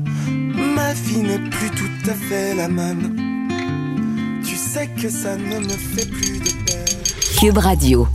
[0.76, 3.16] Ma vie n'est plus tout à fait la même.
[4.44, 7.40] Tu sais que ça ne me fait plus de peine.
[7.40, 8.08] Cube Radio.